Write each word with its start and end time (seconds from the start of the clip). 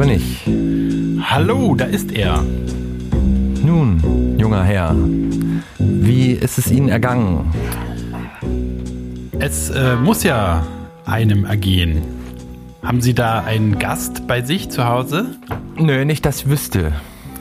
Da 0.00 0.06
bin 0.06 0.14
ich. 0.14 1.30
Hallo, 1.30 1.74
da 1.74 1.84
ist 1.84 2.10
er. 2.10 2.40
Nun, 2.40 4.38
junger 4.38 4.64
Herr, 4.64 4.96
wie 5.78 6.30
ist 6.30 6.56
es 6.56 6.70
Ihnen 6.70 6.88
ergangen? 6.88 7.52
Es 9.40 9.68
äh, 9.68 9.96
muss 9.96 10.22
ja 10.22 10.66
einem 11.04 11.44
ergehen. 11.44 12.00
Haben 12.82 13.02
Sie 13.02 13.12
da 13.12 13.40
einen 13.40 13.78
Gast 13.78 14.26
bei 14.26 14.40
sich 14.40 14.70
zu 14.70 14.86
Hause? 14.86 15.38
Nö, 15.76 16.06
nicht 16.06 16.24
das 16.24 16.48
wüsste. 16.48 16.94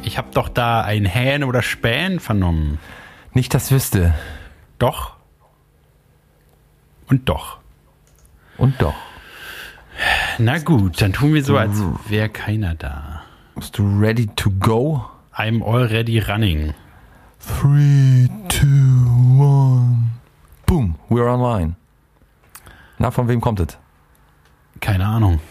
Ich 0.04 0.18
habe 0.18 0.28
doch 0.34 0.50
da 0.50 0.82
ein 0.82 1.06
Hähn 1.06 1.46
oder 1.46 1.62
Spähen 1.62 2.20
vernommen. 2.20 2.78
Nicht 3.34 3.54
das 3.54 3.72
wüsste. 3.72 4.16
Doch. 4.80 5.14
Und 7.08 7.30
doch. 7.30 7.60
Und 8.58 8.82
doch. 8.82 8.96
Na 10.42 10.58
gut, 10.58 11.02
dann 11.02 11.12
tun 11.12 11.34
wir 11.34 11.44
so, 11.44 11.58
als 11.58 11.82
wäre 12.08 12.30
keiner 12.30 12.74
da. 12.74 13.24
Bist 13.56 13.78
du 13.78 13.84
ready 14.00 14.26
to 14.38 14.50
go? 14.50 15.04
I'm 15.38 15.62
already 15.62 16.20
running. 16.20 16.74
Three, 17.40 18.30
two, 18.48 19.06
one. 19.38 20.12
Boom, 20.66 20.96
we're 21.10 21.28
online. 21.28 21.76
Na, 23.00 23.12
von 23.12 23.28
wem 23.28 23.42
kommt 23.42 23.60
es? 23.60 23.78
Keine 24.80 25.06
Ahnung. 25.06 25.42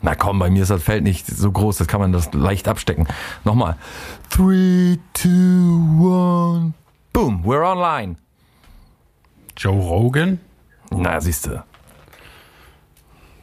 Na 0.00 0.14
komm, 0.14 0.38
bei 0.38 0.48
mir 0.48 0.62
ist 0.62 0.70
das 0.70 0.82
Feld 0.82 1.04
nicht 1.04 1.26
so 1.26 1.52
groß, 1.52 1.76
das 1.76 1.86
kann 1.86 2.00
man 2.00 2.12
das 2.12 2.32
leicht 2.32 2.68
abstecken. 2.68 3.06
Nochmal. 3.44 3.76
Three, 4.30 4.98
two, 5.12 5.28
one. 6.00 6.72
Boom, 7.12 7.44
we're 7.44 7.70
online. 7.70 8.16
Joe 9.58 9.78
Rogan? 9.78 10.40
Na, 10.90 11.20
siehst 11.20 11.48
du. 11.48 11.62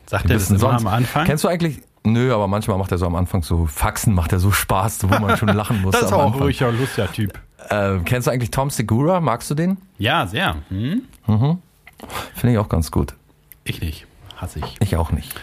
Sagt 0.08 0.30
er 0.30 0.34
das 0.36 0.50
immer 0.52 0.73
am 0.73 0.88
Anfang? 0.88 1.25
Kennst 1.25 1.44
du 1.44 1.48
eigentlich? 1.48 1.81
Nö, 2.03 2.34
aber 2.34 2.48
manchmal 2.48 2.78
macht 2.78 2.92
er 2.92 2.98
so 3.00 3.08
am 3.08 3.16
Anfang 3.16 3.42
so 3.42 3.66
Faxen, 3.66 4.14
macht 4.14 4.31
er 4.31 4.39
so 4.39 4.52
Spaß, 4.52 5.03
wo 5.09 5.20
man 5.20 5.38
schon 5.38 5.50
lachen 5.50 5.81
muss. 5.81 5.92
das 5.94 6.03
ist 6.03 6.14
auch 6.14 6.39
ein 6.39 6.78
lustiger 6.78 7.11
Typ. 7.11 7.39
Äh, 7.70 7.98
kennst 8.06 8.28
du 8.28 8.31
eigentlich 8.31 8.52
Tom 8.52 8.70
Segura? 8.70 9.20
Magst 9.22 9.50
du 9.50 9.56
den? 9.56 9.78
Ja, 9.98 10.28
sehr. 10.28 10.58
Hm? 10.70 11.02
Finde 11.26 12.53
ich 12.53 12.58
auch 12.59 12.70
ganz 12.70 12.92
gut. 12.92 13.16
Ich 13.64 13.81
nicht. 13.81 14.06
Hasse 14.36 14.59
ich. 14.59 14.78
Ich 14.81 14.95
auch 14.98 15.11
nicht. 15.11 15.33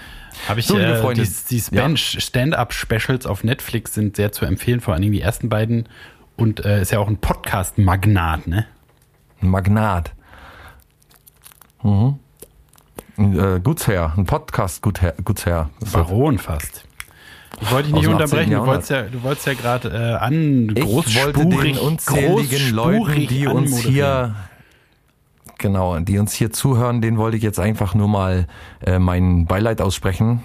Habe 0.48 0.60
ich 0.60 0.66
So, 0.66 0.76
liebe 0.76 0.92
äh, 0.92 1.00
Freunde, 1.00 1.22
die, 1.24 1.30
die 1.50 1.60
Span- 1.60 1.96
Stand-up-Specials 1.96 3.26
auf 3.26 3.42
Netflix 3.42 3.94
sind 3.94 4.16
sehr 4.16 4.30
zu 4.32 4.44
empfehlen, 4.44 4.80
vor 4.80 4.94
allen 4.94 5.02
Dingen 5.02 5.12
die 5.14 5.20
ersten 5.20 5.48
beiden. 5.48 5.88
Und 6.36 6.64
äh, 6.64 6.80
ist 6.82 6.92
ja 6.92 6.98
auch 7.00 7.08
ein 7.08 7.18
Podcast-Magnat, 7.18 8.46
ne? 8.46 8.66
Ein 9.40 9.48
Magnat. 9.48 10.12
Mhm. 11.82 12.18
Äh, 13.18 13.60
Gutsherr, 13.60 14.12
ein 14.16 14.24
Podcast-Gutsherr. 14.24 15.14
Gutsherr. 15.24 15.70
Doch- 15.80 15.92
Baron 15.92 16.38
fast. 16.38 16.84
Ich 17.60 17.70
wollte 17.70 17.88
dich 17.88 17.94
nicht 17.96 18.08
unterbrechen, 18.08 18.54
18. 18.54 18.58
du 18.60 18.66
wolltest 18.66 18.90
ja, 18.90 19.02
du 19.02 19.22
wolltest 19.22 19.46
ja 19.46 19.54
gerade 19.54 19.88
äh, 19.90 20.14
an 20.24 20.74
Ich 20.74 20.84
wollte 20.84 21.10
den 21.40 21.50
großspurig, 21.50 21.80
unzähligen 21.80 22.70
Leuten, 22.74 22.98
großspurig 22.98 23.28
die 23.28 23.46
uns 23.46 23.78
hier, 23.78 24.34
genau, 25.58 25.98
die 26.00 26.18
uns 26.18 26.32
hier 26.32 26.50
zuhören, 26.50 27.00
denen 27.02 27.18
wollte 27.18 27.36
ich 27.36 27.42
jetzt 27.42 27.60
einfach 27.60 27.94
nur 27.94 28.08
mal 28.08 28.46
äh, 28.84 28.98
mein 28.98 29.46
Beileid 29.46 29.80
aussprechen 29.80 30.42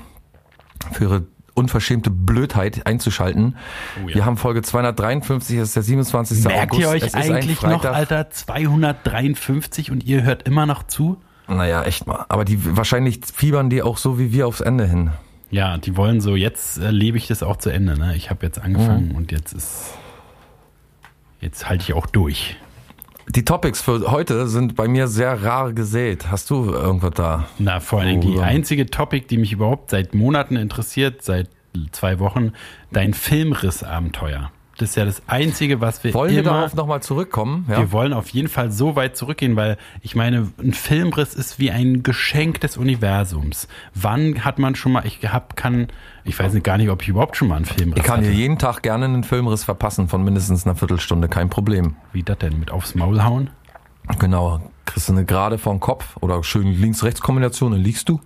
für 0.91 1.05
ihre 1.05 1.23
unverschämte 1.55 2.11
Blödheit 2.11 2.85
einzuschalten. 2.85 3.55
Oh 4.03 4.09
ja. 4.09 4.15
Wir 4.15 4.25
haben 4.25 4.37
Folge 4.37 4.61
253, 4.61 5.57
das 5.57 5.69
ist 5.69 5.75
der 5.75 5.83
27. 5.83 6.43
Merkt 6.43 6.71
August. 6.73 6.81
ihr 6.81 6.89
euch 6.89 7.15
eigentlich 7.15 7.61
noch. 7.63 7.83
Alter, 7.83 8.29
253 8.29 9.89
und 9.91 10.03
ihr 10.03 10.21
hört 10.23 10.43
immer 10.43 10.67
noch 10.67 10.83
zu? 10.83 11.17
Naja, 11.47 11.83
echt 11.83 12.07
mal. 12.07 12.25
Aber 12.29 12.43
die 12.45 12.75
wahrscheinlich 12.77 13.19
fiebern 13.33 13.69
die 13.69 13.81
auch 13.81 13.97
so 13.97 14.19
wie 14.19 14.31
wir 14.33 14.47
aufs 14.47 14.61
Ende 14.61 14.85
hin. 14.85 15.11
Ja, 15.49 15.77
die 15.77 15.95
wollen 15.95 16.19
so, 16.19 16.35
jetzt 16.35 16.77
äh, 16.77 16.91
lebe 16.91 17.17
ich 17.17 17.27
das 17.27 17.41
auch 17.41 17.55
zu 17.57 17.69
Ende, 17.69 17.97
ne? 17.97 18.15
Ich 18.17 18.29
habe 18.29 18.45
jetzt 18.45 18.59
angefangen 18.59 19.09
Mhm. 19.09 19.15
und 19.15 19.31
jetzt 19.31 19.53
ist, 19.53 19.93
jetzt 21.39 21.69
halte 21.69 21.83
ich 21.83 21.93
auch 21.93 22.05
durch. 22.05 22.57
Die 23.29 23.43
Topics 23.45 23.81
für 23.81 24.11
heute 24.11 24.47
sind 24.47 24.75
bei 24.75 24.87
mir 24.87 25.07
sehr 25.07 25.43
rar 25.43 25.73
gesät. 25.73 26.31
Hast 26.31 26.49
du 26.49 26.71
irgendwas 26.71 27.11
da? 27.15 27.45
Na, 27.59 27.79
vor 27.79 27.99
allen 27.99 28.21
Dingen 28.21 28.33
die 28.33 28.37
Oh, 28.39 28.41
einzige 28.41 28.85
Topic, 28.87 29.27
die 29.29 29.37
mich 29.37 29.51
überhaupt 29.53 29.89
seit 29.89 30.13
Monaten 30.15 30.55
interessiert, 30.55 31.21
seit 31.23 31.49
zwei 31.91 32.19
Wochen, 32.19 32.53
dein 32.91 33.13
Filmrissabenteuer. 33.13 34.51
Das 34.77 34.89
ist 34.89 34.95
ja 34.95 35.05
das 35.05 35.23
Einzige, 35.27 35.81
was 35.81 36.03
wir 36.03 36.13
Wollen 36.13 36.31
wir 36.31 36.41
immer... 36.41 36.51
darauf 36.51 36.75
nochmal 36.75 37.01
zurückkommen? 37.01 37.65
Ja? 37.67 37.79
Wir 37.79 37.91
wollen 37.91 38.13
auf 38.13 38.29
jeden 38.29 38.47
Fall 38.47 38.71
so 38.71 38.95
weit 38.95 39.17
zurückgehen, 39.17 39.55
weil 39.55 39.77
ich 40.01 40.15
meine, 40.15 40.49
ein 40.59 40.73
Filmriss 40.73 41.33
ist 41.33 41.57
wie 41.57 41.71
ein 41.71 42.03
Geschenk 42.03 42.61
des 42.61 42.77
Universums. 42.77 43.67
Wann 43.95 44.45
hat 44.45 44.59
man 44.59 44.75
schon 44.75 44.91
mal, 44.91 45.03
ich 45.05 45.19
hab, 45.23 45.55
kann, 45.55 45.87
ich 46.23 46.37
weiß 46.37 46.53
nicht 46.53 46.63
gar 46.63 46.77
nicht, 46.77 46.89
ob 46.89 47.01
ich 47.01 47.09
überhaupt 47.09 47.37
schon 47.37 47.47
mal 47.47 47.55
einen 47.55 47.65
Filmriss 47.65 47.97
Ich 47.97 48.03
kann 48.03 48.21
dir 48.21 48.27
hatte. 48.27 48.37
jeden 48.37 48.59
Tag 48.59 48.83
gerne 48.83 49.05
einen 49.05 49.23
Filmriss 49.23 49.63
verpassen 49.63 50.09
von 50.09 50.23
mindestens 50.23 50.67
einer 50.67 50.75
Viertelstunde, 50.75 51.27
kein 51.27 51.49
Problem. 51.49 51.95
Wie 52.13 52.21
das 52.21 52.37
denn? 52.37 52.59
Mit 52.59 52.69
aufs 52.69 52.93
Maul 52.93 53.23
hauen? 53.23 53.49
Genau. 54.19 54.61
Kriegst 54.85 55.09
du 55.09 55.13
eine 55.13 55.25
gerade 55.25 55.57
vom 55.57 55.79
Kopf 55.79 56.17
oder 56.21 56.43
schön 56.43 56.67
Links-Rechts-Kombination, 56.67 57.71
dann 57.71 57.81
liegst 57.81 58.07
du. 58.09 58.21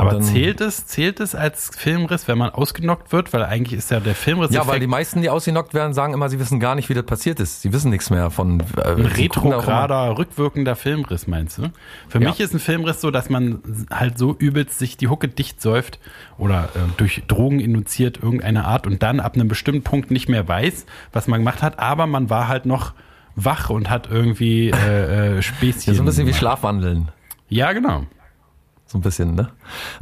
Aber 0.00 0.10
dann- 0.12 0.22
zählt 0.22 0.60
es, 0.60 0.86
zählt 0.86 1.20
es 1.20 1.34
als 1.34 1.70
Filmriss, 1.76 2.26
wenn 2.28 2.38
man 2.38 2.50
ausgenockt 2.50 3.12
wird? 3.12 3.32
Weil 3.32 3.44
eigentlich 3.44 3.78
ist 3.78 3.90
ja 3.90 4.00
der 4.00 4.14
Filmriss 4.14 4.50
Ja, 4.50 4.66
weil 4.66 4.80
die 4.80 4.86
meisten, 4.86 5.22
die 5.22 5.30
ausgenockt 5.30 5.74
werden, 5.74 5.92
sagen 5.94 6.14
immer, 6.14 6.28
sie 6.28 6.38
wissen 6.40 6.58
gar 6.60 6.74
nicht, 6.74 6.88
wie 6.88 6.94
das 6.94 7.04
passiert 7.04 7.40
ist. 7.40 7.62
Sie 7.62 7.72
wissen 7.72 7.90
nichts 7.90 8.10
mehr 8.10 8.30
von. 8.30 8.60
Äh, 8.76 8.92
ein 8.94 9.06
retrograder, 9.06 10.16
rückwirkender 10.18 10.76
Filmriss, 10.76 11.26
meinst 11.26 11.58
du? 11.58 11.70
Für 12.08 12.20
Ja. 12.20 12.28
mich 12.30 12.40
ist 12.40 12.54
ein 12.54 12.60
Filmriss 12.60 13.00
so, 13.00 13.10
dass 13.10 13.30
man 13.30 13.60
halt 13.90 14.18
so 14.18 14.34
übelst 14.38 14.78
sich 14.78 14.96
die 14.96 15.08
Hucke 15.08 15.28
dicht 15.28 15.60
säuft 15.60 15.98
oder 16.38 16.64
äh, 16.74 16.78
durch 16.96 17.22
Drogen 17.28 17.60
induziert 17.60 18.18
irgendeine 18.22 18.64
Art 18.64 18.86
und 18.86 19.02
dann 19.02 19.20
ab 19.20 19.34
einem 19.34 19.48
bestimmten 19.48 19.82
Punkt 19.82 20.10
nicht 20.10 20.28
mehr 20.28 20.46
weiß, 20.48 20.86
was 21.12 21.26
man 21.28 21.40
gemacht 21.40 21.62
hat, 21.62 21.78
aber 21.78 22.06
man 22.06 22.30
war 22.30 22.48
halt 22.48 22.66
noch 22.66 22.92
wach 23.36 23.70
und 23.70 23.88
hat 23.90 24.08
irgendwie 24.10 24.70
äh, 24.70 25.38
äh, 25.38 25.42
Späßchen. 25.42 25.92
Ja, 25.92 25.96
so 25.96 26.02
ein 26.02 26.06
bisschen 26.06 26.24
wie 26.26 26.30
gemacht. 26.30 26.38
Schlafwandeln. 26.40 27.08
Ja, 27.48 27.72
genau. 27.72 28.04
So 28.90 28.98
ein 28.98 29.02
bisschen, 29.02 29.36
ne? 29.36 29.50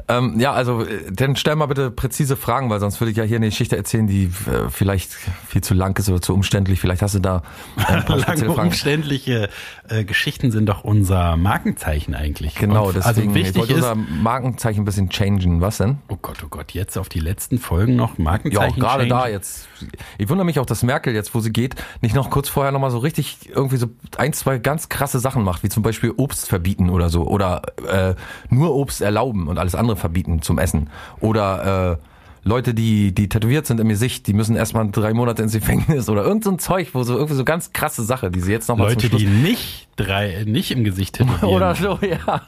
Ähm, 0.09 0.41
ja, 0.41 0.53
also 0.55 0.81
äh, 0.83 1.13
dann 1.13 1.37
stell 1.37 1.57
mal 1.57 1.67
bitte 1.67 1.91
präzise 1.91 2.37
Fragen, 2.37 2.71
weil 2.71 2.81
sonst 2.81 2.99
würde 3.03 3.11
ich 3.11 3.19
ja 3.19 3.25
hier 3.25 3.37
eine 3.37 3.51
Geschichte 3.51 3.77
erzählen, 3.77 4.07
die 4.07 4.25
äh, 4.25 4.71
vielleicht 4.71 5.13
viel 5.47 5.61
zu 5.61 5.75
lang 5.75 5.99
ist 5.99 6.09
oder 6.09 6.23
zu 6.23 6.33
umständlich. 6.33 6.81
Vielleicht 6.81 7.03
hast 7.03 7.15
du 7.15 7.19
da 7.19 7.43
äh, 7.77 7.93
ein 7.93 8.05
paar 8.07 8.17
Lange 8.27 8.47
Fragen. 8.47 8.69
umständliche 8.69 9.51
äh, 9.91 10.05
Geschichten 10.05 10.51
sind 10.51 10.65
doch 10.71 10.85
unser 10.85 11.37
Markenzeichen 11.37 12.15
eigentlich. 12.15 12.55
Genau, 12.55 12.87
deswegen 12.91 13.05
also 13.05 13.21
ich 13.21 13.35
wichtig 13.35 13.57
wollte 13.57 13.73
ist, 13.75 13.77
unser 13.81 13.95
Markenzeichen 13.95 14.81
ein 14.81 14.85
bisschen 14.87 15.11
changen. 15.11 15.61
Was 15.61 15.77
denn? 15.77 15.99
oh 16.09 16.17
Gott, 16.23 16.39
oh 16.43 16.49
Gott, 16.49 16.73
jetzt 16.73 16.97
auf 16.97 17.11
die 17.11 17.21
letzten 17.21 17.59
Folgen 17.59 17.95
noch 17.95 18.17
Ja, 18.17 18.25
Markenzeichen. 18.25 18.81
gerade 18.81 19.07
da 19.07 19.29
jetzt. 19.29 19.69
Ich 20.17 20.31
wundere 20.31 20.47
mich 20.47 20.59
auch, 20.61 20.67
dass 20.67 20.83
Merkel 20.83 21.13
jetzt, 21.13 21.35
wo 21.35 21.41
sie 21.41 21.53
geht, 21.53 21.75
nicht 22.01 22.15
noch 22.15 22.31
kurz 22.31 22.49
vorher 22.49 22.73
nochmal 22.73 22.91
so 22.91 22.99
richtig 22.99 23.51
irgendwie 23.55 23.77
so 23.77 23.89
ein, 24.17 24.33
zwei 24.33 24.57
ganz 24.57 24.89
krasse 24.89 25.19
Sachen 25.21 25.45
macht, 25.45 25.63
wie 25.63 25.69
zum 25.69 25.83
Beispiel 25.83 26.15
Obst 26.17 26.49
verbieten 26.49 26.89
oder 26.89 27.11
so. 27.11 27.27
Oder 27.27 27.61
äh, 27.87 28.15
nur 28.49 28.78
Obst 28.79 29.01
erlauben 29.01 29.49
und 29.49 29.59
alles 29.59 29.75
andere 29.75 29.97
verbieten 29.97 30.43
zum 30.43 30.59
Essen. 30.59 30.91
Oder 31.21 31.99
äh, 32.01 32.49
Leute, 32.49 32.73
die, 32.75 33.13
die 33.15 33.29
tätowiert 33.29 33.67
sind 33.67 33.81
im 33.81 33.89
Gesicht, 33.89 34.27
die 34.27 34.33
müssen 34.33 34.57
erstmal 34.57 34.91
drei 34.91 35.13
Monate 35.13 35.43
ins 35.43 35.53
Gefängnis 35.53 36.09
oder 36.09 36.25
irgend 36.25 36.45
so 36.45 36.51
ein 36.51 36.59
Zeug, 36.59 36.91
wo 36.95 37.03
so 37.03 37.15
irgendwie 37.15 37.35
so 37.35 37.45
ganz 37.45 37.73
krasse 37.73 38.03
Sache, 38.05 38.31
die 38.31 38.41
sie 38.41 38.53
jetzt 38.53 38.69
nochmal 38.69 38.89
Leute, 38.89 39.11
die 39.11 39.27
nicht 39.27 39.89
drei, 39.97 40.45
nicht 40.47 40.71
im 40.71 40.85
Gesicht 40.85 41.17
tätowieren. 41.17 41.49
oder 41.49 41.75
so, 41.75 41.99
ja. 42.01 42.43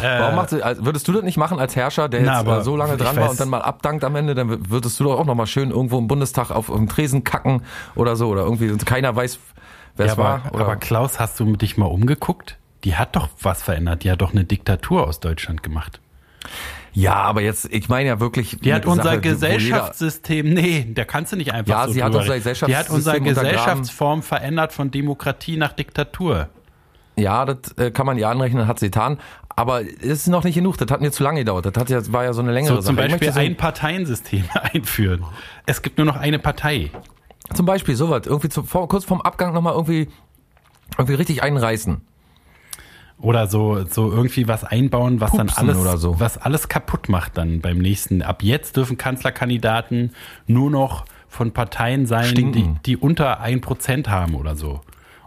Warum 0.00 0.34
macht 0.34 0.50
sie, 0.50 0.62
also 0.62 0.84
würdest 0.84 1.06
du 1.06 1.12
das 1.12 1.22
nicht 1.22 1.36
machen 1.36 1.58
als 1.58 1.76
Herrscher, 1.76 2.08
der 2.08 2.22
Na, 2.22 2.32
jetzt 2.32 2.40
aber 2.40 2.58
äh, 2.58 2.64
so 2.64 2.76
lange 2.76 2.96
dran 2.96 3.16
war 3.16 3.30
und 3.30 3.38
dann 3.38 3.48
mal 3.48 3.62
abdankt 3.62 4.04
am 4.04 4.16
Ende, 4.16 4.34
dann 4.34 4.70
würdest 4.70 4.98
du 4.98 5.04
doch 5.04 5.18
auch 5.18 5.24
nochmal 5.24 5.46
schön 5.46 5.70
irgendwo 5.70 5.98
im 5.98 6.08
Bundestag 6.08 6.50
auf, 6.50 6.66
dem 6.66 6.88
Tresen 6.88 7.24
kacken 7.24 7.62
oder 7.94 8.16
so 8.16 8.28
oder 8.28 8.42
irgendwie 8.42 8.70
und 8.70 8.84
keiner 8.84 9.14
weiß, 9.14 9.38
wer 9.96 10.06
Ja, 10.06 10.12
es 10.12 10.18
war. 10.18 10.42
Oder? 10.52 10.64
aber 10.64 10.76
Klaus, 10.76 11.20
hast 11.20 11.38
du 11.38 11.56
dich 11.56 11.76
mal 11.76 11.86
umgeguckt? 11.86 12.58
Die 12.84 12.96
hat 12.96 13.16
doch 13.16 13.28
was 13.42 13.62
verändert. 13.62 14.04
Die 14.04 14.10
hat 14.10 14.20
doch 14.22 14.32
eine 14.32 14.44
Diktatur 14.44 15.06
aus 15.06 15.20
Deutschland 15.20 15.62
gemacht. 15.62 16.00
ja, 16.92 17.14
aber 17.14 17.42
jetzt, 17.42 17.70
ich 17.72 17.88
meine 17.88 18.08
ja 18.08 18.20
wirklich. 18.20 18.56
Die 18.62 18.72
hat 18.72 18.86
unser 18.86 19.02
Sache, 19.04 19.20
Gesellschaftssystem, 19.20 20.52
nee, 20.54 20.86
da 20.94 21.04
kannst 21.04 21.32
du 21.32 21.36
nicht 21.36 21.52
einfach 21.52 21.70
Ja, 21.70 21.86
so 21.86 21.92
sie 21.92 22.02
hat 22.02 22.14
unser 22.14 22.32
reden. 22.34 22.42
Die 22.42 22.50
hat 22.50 22.56
Gesellschaftssystem 22.58 23.26
unsere. 23.26 23.46
Gesellschaftsform 23.46 24.22
verändert 24.22 24.72
von 24.72 24.90
Demokratie 24.90 25.56
nach 25.56 25.72
Diktatur. 25.72 26.48
Jeder, 27.16 27.30
ja, 27.30 27.44
das 27.44 27.72
äh, 27.76 27.90
kann 27.90 28.06
man 28.06 28.16
ja 28.16 28.30
anrechnen, 28.30 28.66
hat 28.66 28.78
sie 28.78 28.86
getan. 28.86 29.18
Aber 29.56 29.82
es 29.82 30.00
ist 30.02 30.28
noch 30.28 30.44
nicht 30.44 30.54
genug. 30.54 30.78
Das 30.78 30.90
hat 30.90 31.02
mir 31.02 31.10
zu 31.12 31.22
lange 31.22 31.40
gedauert. 31.40 31.66
Das 31.66 31.74
hat 31.74 31.90
ja, 31.90 32.00
war 32.12 32.24
ja 32.24 32.32
so 32.32 32.40
eine 32.40 32.52
längere 32.52 32.76
So 32.76 32.80
zum 32.82 32.96
Sache. 32.96 33.06
Ich 33.08 33.12
Beispiel 33.12 33.32
so- 33.32 33.40
ein 33.40 33.56
Parteiensystem 33.56 34.44
einführen. 34.72 35.24
Es 35.66 35.82
gibt 35.82 35.98
nur 35.98 36.06
noch 36.06 36.16
eine 36.16 36.38
Partei. 36.38 36.90
Zum 37.52 37.66
Beispiel 37.66 37.94
sowas. 37.94 38.22
Irgendwie 38.26 38.48
zu, 38.48 38.62
vor, 38.62 38.88
kurz 38.88 39.04
vorm 39.04 39.20
Abgang 39.20 39.52
nochmal 39.52 39.74
irgendwie, 39.74 40.08
irgendwie 40.96 41.14
richtig 41.14 41.42
einreißen. 41.42 42.00
Oder 43.22 43.46
so, 43.48 43.84
so 43.86 44.10
irgendwie 44.10 44.48
was 44.48 44.64
einbauen, 44.64 45.20
was 45.20 45.32
dann 45.32 45.48
Pupsen 45.48 45.68
alles, 45.68 45.78
oder 45.78 45.96
so. 45.98 46.18
was 46.20 46.38
alles 46.38 46.68
kaputt 46.68 47.08
macht 47.08 47.36
dann 47.36 47.60
beim 47.60 47.78
nächsten. 47.78 48.22
Ab 48.22 48.42
jetzt 48.42 48.76
dürfen 48.76 48.96
Kanzlerkandidaten 48.96 50.14
nur 50.46 50.70
noch 50.70 51.04
von 51.28 51.52
Parteien 51.52 52.06
sein, 52.06 52.34
die, 52.34 52.74
die 52.86 52.96
unter 52.96 53.40
ein 53.40 53.60
Prozent 53.60 54.08
haben 54.08 54.34
oder 54.34 54.56
so. 54.56 54.80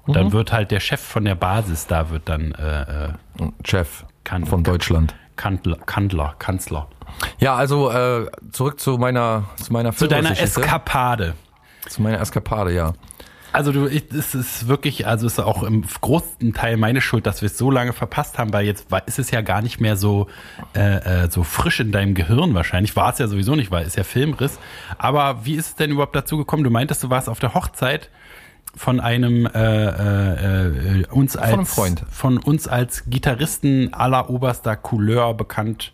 Und 0.05 0.09
Mhm. 0.09 0.13
dann 0.13 0.31
wird 0.33 0.51
halt 0.51 0.71
der 0.71 0.79
Chef 0.79 0.99
von 1.01 1.23
der 1.23 1.35
Basis 1.35 1.87
da 1.87 2.09
wird 2.09 2.27
dann 2.27 2.51
äh, 2.53 2.81
äh, 3.05 3.09
Chef 3.63 4.05
Kann- 4.23 4.45
von 4.45 4.63
Deutschland. 4.63 5.15
Kandler, 5.35 5.77
Kandler, 5.85 6.35
Kanzler. 6.39 6.87
Ja, 7.39 7.55
also 7.55 7.89
äh, 7.91 8.27
zurück 8.51 8.79
zu 8.79 8.97
meiner 8.97 9.45
zu 9.55 9.71
meiner 9.73 9.91
Zu 9.93 10.07
deiner. 10.07 10.31
Eskapade. 10.39 11.33
Zu 11.87 12.01
meiner 12.01 12.19
Eskapade, 12.19 12.73
ja. 12.73 12.93
Also 13.53 13.71
du, 13.71 13.85
ich, 13.87 14.11
es 14.11 14.33
ist 14.33 14.67
wirklich, 14.67 15.05
also 15.05 15.27
es 15.27 15.33
ist 15.33 15.39
auch 15.39 15.61
im 15.61 15.83
großen 16.01 16.53
Teil 16.53 16.75
meine 16.75 17.01
Schuld, 17.01 17.27
dass 17.27 17.41
wir 17.41 17.45
es 17.47 17.57
so 17.57 17.69
lange 17.69 17.93
verpasst 17.93 18.39
haben, 18.39 18.51
weil 18.51 18.65
jetzt 18.65 18.89
war, 18.89 19.07
ist 19.07 19.19
es 19.19 19.29
ja 19.29 19.41
gar 19.41 19.61
nicht 19.61 19.79
mehr 19.79 19.95
so 19.95 20.27
äh, 20.75 21.25
äh, 21.25 21.29
so 21.29 21.43
frisch 21.43 21.79
in 21.79 21.91
deinem 21.91 22.15
Gehirn 22.15 22.55
wahrscheinlich. 22.55 22.95
War 22.95 23.13
es 23.13 23.19
ja 23.19 23.27
sowieso 23.27 23.55
nicht, 23.55 23.69
weil 23.69 23.85
es 23.85 23.95
ja 23.95 24.03
Filmriss. 24.03 24.57
Aber 24.97 25.45
wie 25.45 25.53
ist 25.53 25.67
es 25.67 25.75
denn 25.75 25.91
überhaupt 25.91 26.15
dazu 26.15 26.37
gekommen? 26.37 26.63
Du 26.63 26.71
meintest, 26.71 27.03
du 27.03 27.11
warst 27.11 27.29
auf 27.29 27.39
der 27.39 27.53
Hochzeit 27.53 28.09
von 28.75 28.99
einem 28.99 29.45
äh, 29.45 29.59
äh, 29.59 31.01
äh, 31.01 31.05
uns 31.11 31.37
als 31.37 31.53
einem 31.53 31.65
Freund. 31.67 32.03
von 32.09 32.39
uns 32.39 32.67
als 32.67 33.03
Gitarristen 33.07 33.93
aller 33.93 34.31
oberster 34.31 34.75
Couleur 34.75 35.35
bekannt, 35.35 35.93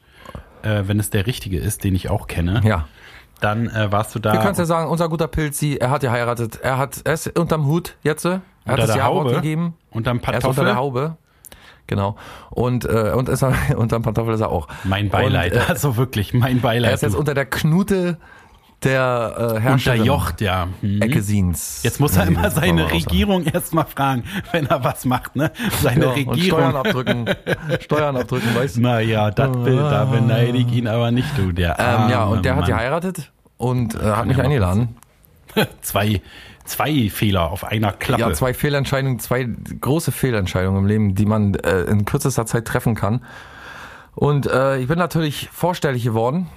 äh, 0.61 0.83
wenn 0.85 0.97
es 0.99 1.09
der 1.09 1.27
richtige 1.27 1.59
ist, 1.59 1.83
den 1.83 1.93
ich 1.93 2.09
auch 2.09 2.27
kenne. 2.27 2.61
Ja. 2.63 2.87
Dann 3.41 3.67
äh, 3.69 3.91
warst 3.91 4.13
du 4.15 4.19
da. 4.19 4.33
Wir 4.33 4.39
können 4.41 4.55
ja 4.55 4.65
sagen, 4.65 4.89
unser 4.89 5.07
guter 5.09 5.27
Pilzi, 5.27 5.77
er 5.79 5.89
hat 5.91 6.01
geheiratet. 6.01 6.59
Er 6.61 6.77
hat 6.77 7.01
er 7.03 7.13
ist 7.13 7.37
unterm 7.39 7.65
Hut 7.67 7.95
jetzt. 8.03 8.25
Er 8.25 8.33
hat 8.33 8.41
Unter 8.65 8.77
das 8.77 8.87
der 8.87 8.95
Ja-Wort 8.97 9.25
Haube? 9.27 9.35
gegeben. 9.35 9.73
Unterm 9.91 10.17
Er 10.17 10.21
ist 10.21 10.27
unter 10.27 10.39
Pantoffel? 10.41 10.65
der 10.65 10.75
Haube. 10.75 11.17
Genau. 11.87 12.15
Und, 12.51 12.85
äh, 12.85 13.13
und 13.15 13.29
ist 13.29 13.41
er, 13.41 13.53
unterm 13.77 14.03
Pantoffel 14.03 14.33
ist 14.35 14.41
er 14.41 14.49
auch. 14.49 14.67
Mein 14.83 15.09
Beileid, 15.09 15.53
Und, 15.53 15.59
äh, 15.59 15.63
also 15.69 15.97
wirklich, 15.97 16.33
mein 16.33 16.61
Beileid. 16.61 16.91
er 16.91 16.95
ist 16.95 17.01
jetzt 17.01 17.13
du. 17.15 17.19
unter 17.19 17.33
der 17.33 17.45
Knute 17.45 18.17
der 18.83 19.55
äh, 19.57 19.59
Herrscherin. 19.59 19.99
Unterjocht, 20.01 20.41
ja. 20.41 20.67
Hm. 20.81 21.01
Eckesins. 21.01 21.83
Jetzt 21.83 21.99
muss 21.99 22.15
er 22.15 22.25
Nee, 22.25 22.35
immer 22.35 22.49
seine. 22.51 22.91
Regierung 22.91 23.43
erstmal 23.45 23.85
fragen, 23.85 24.23
wenn 24.51 24.67
er 24.67 24.83
was 24.83 25.05
macht, 25.05 25.35
ne? 25.35 25.51
Seine 25.81 26.05
Ja, 26.05 26.11
und 26.11 26.39
Steuern 26.39 26.75
Regierung. 26.75 26.75
abdrücken. 26.75 27.25
Steuern 27.81 28.17
abdrücken, 28.17 28.55
weißt 28.55 28.77
du? 28.77 28.81
Naja, 28.81 29.31
das 29.31 29.51
Bild, 29.51 29.79
da 29.79 30.05
beneide 30.05 30.57
ich 30.57 30.71
ihn 30.71 30.87
aber 30.87 31.11
nicht, 31.11 31.37
du, 31.37 31.51
der 31.51 31.77
Ähm, 31.79 32.09
ja, 32.09 32.23
und 32.25 32.45
der 32.45 32.53
hat 32.55 32.61
Mann. 32.61 32.69
geheiratet 32.69 33.31
und 33.57 33.95
äh, 33.95 33.99
hat 33.99 34.25
mich 34.27 34.37
ja 34.37 34.43
eingeladen. 34.43 34.95
Zwei, 35.81 36.21
zwei 36.65 37.09
Fehler 37.09 37.49
auf 37.51 37.63
einer 37.63 37.91
Klappe. 37.91 38.21
Ja, 38.21 38.33
zwei 38.33 38.53
Fehlentscheidungen, 38.53 39.19
zwei 39.19 39.49
große 39.81 40.11
Fehlentscheidungen 40.11 40.81
im 40.83 40.85
Leben, 40.87 41.15
die 41.15 41.25
man 41.25 41.55
äh, 41.55 41.81
in 41.81 42.05
kürzester 42.05 42.45
Zeit 42.45 42.65
treffen 42.65 42.93
kann. 42.95 43.21
Und 44.13 44.45
äh, 44.45 44.77
ich 44.77 44.87
bin 44.87 44.99
natürlich 44.99 45.49
vorstellig 45.51 46.03
geworden 46.03 46.47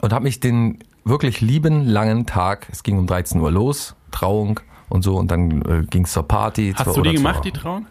und 0.00 0.12
habe 0.12 0.24
mich 0.24 0.40
den 0.40 0.78
wirklich 1.04 1.40
lieben 1.40 1.86
langen 1.86 2.26
Tag, 2.26 2.68
es 2.70 2.82
ging 2.82 2.98
um 2.98 3.06
13 3.06 3.40
Uhr 3.40 3.50
los, 3.50 3.94
Trauung 4.10 4.60
und 4.88 5.02
so, 5.02 5.16
und 5.16 5.30
dann 5.30 5.62
äh, 5.62 5.86
ging 5.88 6.04
es 6.04 6.12
zur 6.12 6.26
Party. 6.26 6.72
Hast 6.76 6.84
zur, 6.94 7.02
du 7.02 7.10
die 7.10 7.16
gemacht, 7.16 7.36
zur- 7.36 7.42
die 7.44 7.52
Trauung? 7.52 7.86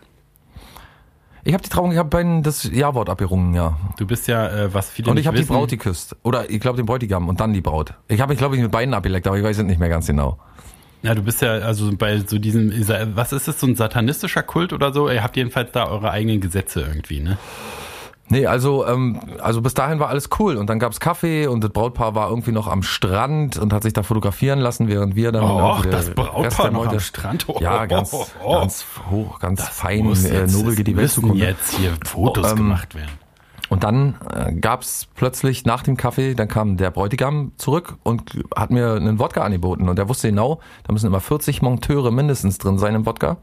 Ich 1.45 1.53
habe 1.53 1.61
die 1.61 1.69
Trauung, 1.69 1.91
ich 1.91 1.97
habe 1.97 2.41
das 2.41 2.63
Ja-Wort 2.63 3.09
abgerungen, 3.09 3.53
ja. 3.53 3.77
Du 3.97 4.07
bist 4.07 4.27
ja, 4.27 4.47
äh, 4.47 4.73
was 4.73 4.89
viele 4.89 5.11
Und 5.11 5.17
ich 5.17 5.27
habe 5.27 5.37
die 5.37 5.43
Braut 5.43 5.69
geküsst. 5.69 6.15
Oder 6.23 6.49
ich 6.49 6.61
glaube 6.61 6.77
den 6.77 6.85
Bräutigam 6.85 7.27
und 7.27 7.41
dann 7.41 7.51
die 7.51 7.59
Braut. 7.59 7.95
Ich 8.07 8.21
habe 8.21 8.31
mich, 8.31 8.37
glaube 8.37 8.55
ich, 8.55 8.61
mit 8.61 8.71
beiden 8.71 8.93
abgeleckt, 8.93 9.27
aber 9.27 9.37
ich 9.37 9.43
weiß 9.43 9.57
es 9.57 9.63
nicht 9.65 9.79
mehr 9.79 9.89
ganz 9.89 10.07
genau. 10.07 10.37
Ja, 11.01 11.13
du 11.13 11.21
bist 11.21 11.41
ja 11.41 11.51
also 11.51 11.91
bei 11.97 12.19
so 12.19 12.39
diesem, 12.39 12.71
was 13.13 13.33
ist 13.33 13.49
das, 13.49 13.59
so 13.59 13.67
ein 13.67 13.75
satanistischer 13.75 14.41
Kult 14.41 14.71
oder 14.71 14.93
so? 14.93 15.09
Ihr 15.09 15.21
habt 15.21 15.35
jedenfalls 15.35 15.73
da 15.73 15.87
eure 15.89 16.11
eigenen 16.11 16.39
Gesetze 16.39 16.79
irgendwie, 16.79 17.19
ne? 17.19 17.37
Nee, 18.29 18.47
also, 18.47 18.87
ähm, 18.87 19.19
also 19.41 19.61
bis 19.61 19.73
dahin 19.73 19.99
war 19.99 20.09
alles 20.09 20.29
cool 20.39 20.55
und 20.55 20.69
dann 20.69 20.79
gab's 20.79 20.99
Kaffee 20.99 21.47
und 21.47 21.63
das 21.63 21.71
Brautpaar 21.71 22.15
war 22.15 22.29
irgendwie 22.29 22.51
noch 22.51 22.67
am 22.67 22.81
Strand 22.81 23.57
und 23.57 23.73
hat 23.73 23.83
sich 23.83 23.93
da 23.93 24.01
fotografieren 24.01 24.59
lassen, 24.59 24.87
während 24.87 25.15
wir 25.15 25.31
dann 25.31 25.43
Och, 25.43 25.81
der 25.81 25.91
das 25.91 26.09
Brautpaar 26.11 26.71
noch 26.71 26.87
am 26.87 26.99
Strand. 26.99 27.45
Oh, 27.47 27.57
Ja, 27.59 27.85
ganz, 27.85 28.13
oh, 28.13 28.25
oh. 28.43 28.53
ganz 28.53 28.85
hoch, 29.11 29.39
ganz 29.39 29.67
fein, 29.67 30.05
Muss 30.05 30.23
äh, 30.23 30.47
nobel 30.47 30.75
geht 30.75 30.87
die 30.87 30.95
Welt 30.95 31.11
zugrunde. 31.11 31.43
jetzt 31.43 31.75
hier 31.75 31.91
Fotos 32.05 32.51
ähm, 32.51 32.57
gemacht 32.57 32.95
werden. 32.95 33.11
Und 33.69 33.83
dann 33.83 34.15
äh, 34.31 34.53
gab's 34.53 35.07
plötzlich 35.15 35.65
nach 35.65 35.83
dem 35.83 35.97
Kaffee, 35.97 36.35
dann 36.35 36.47
kam 36.47 36.77
der 36.77 36.91
Bräutigam 36.91 37.53
zurück 37.57 37.97
und 38.03 38.43
hat 38.55 38.69
mir 38.71 38.93
einen 38.93 39.19
Wodka 39.19 39.41
angeboten. 39.41 39.89
Und 39.89 39.97
er 39.97 40.07
wusste 40.07 40.29
genau, 40.29 40.59
da 40.83 40.93
müssen 40.93 41.07
immer 41.07 41.19
40 41.19 41.61
Monteure 41.61 42.11
mindestens 42.11 42.57
drin 42.57 42.77
sein 42.77 42.93
im 42.93 43.05
Wodka. 43.05 43.37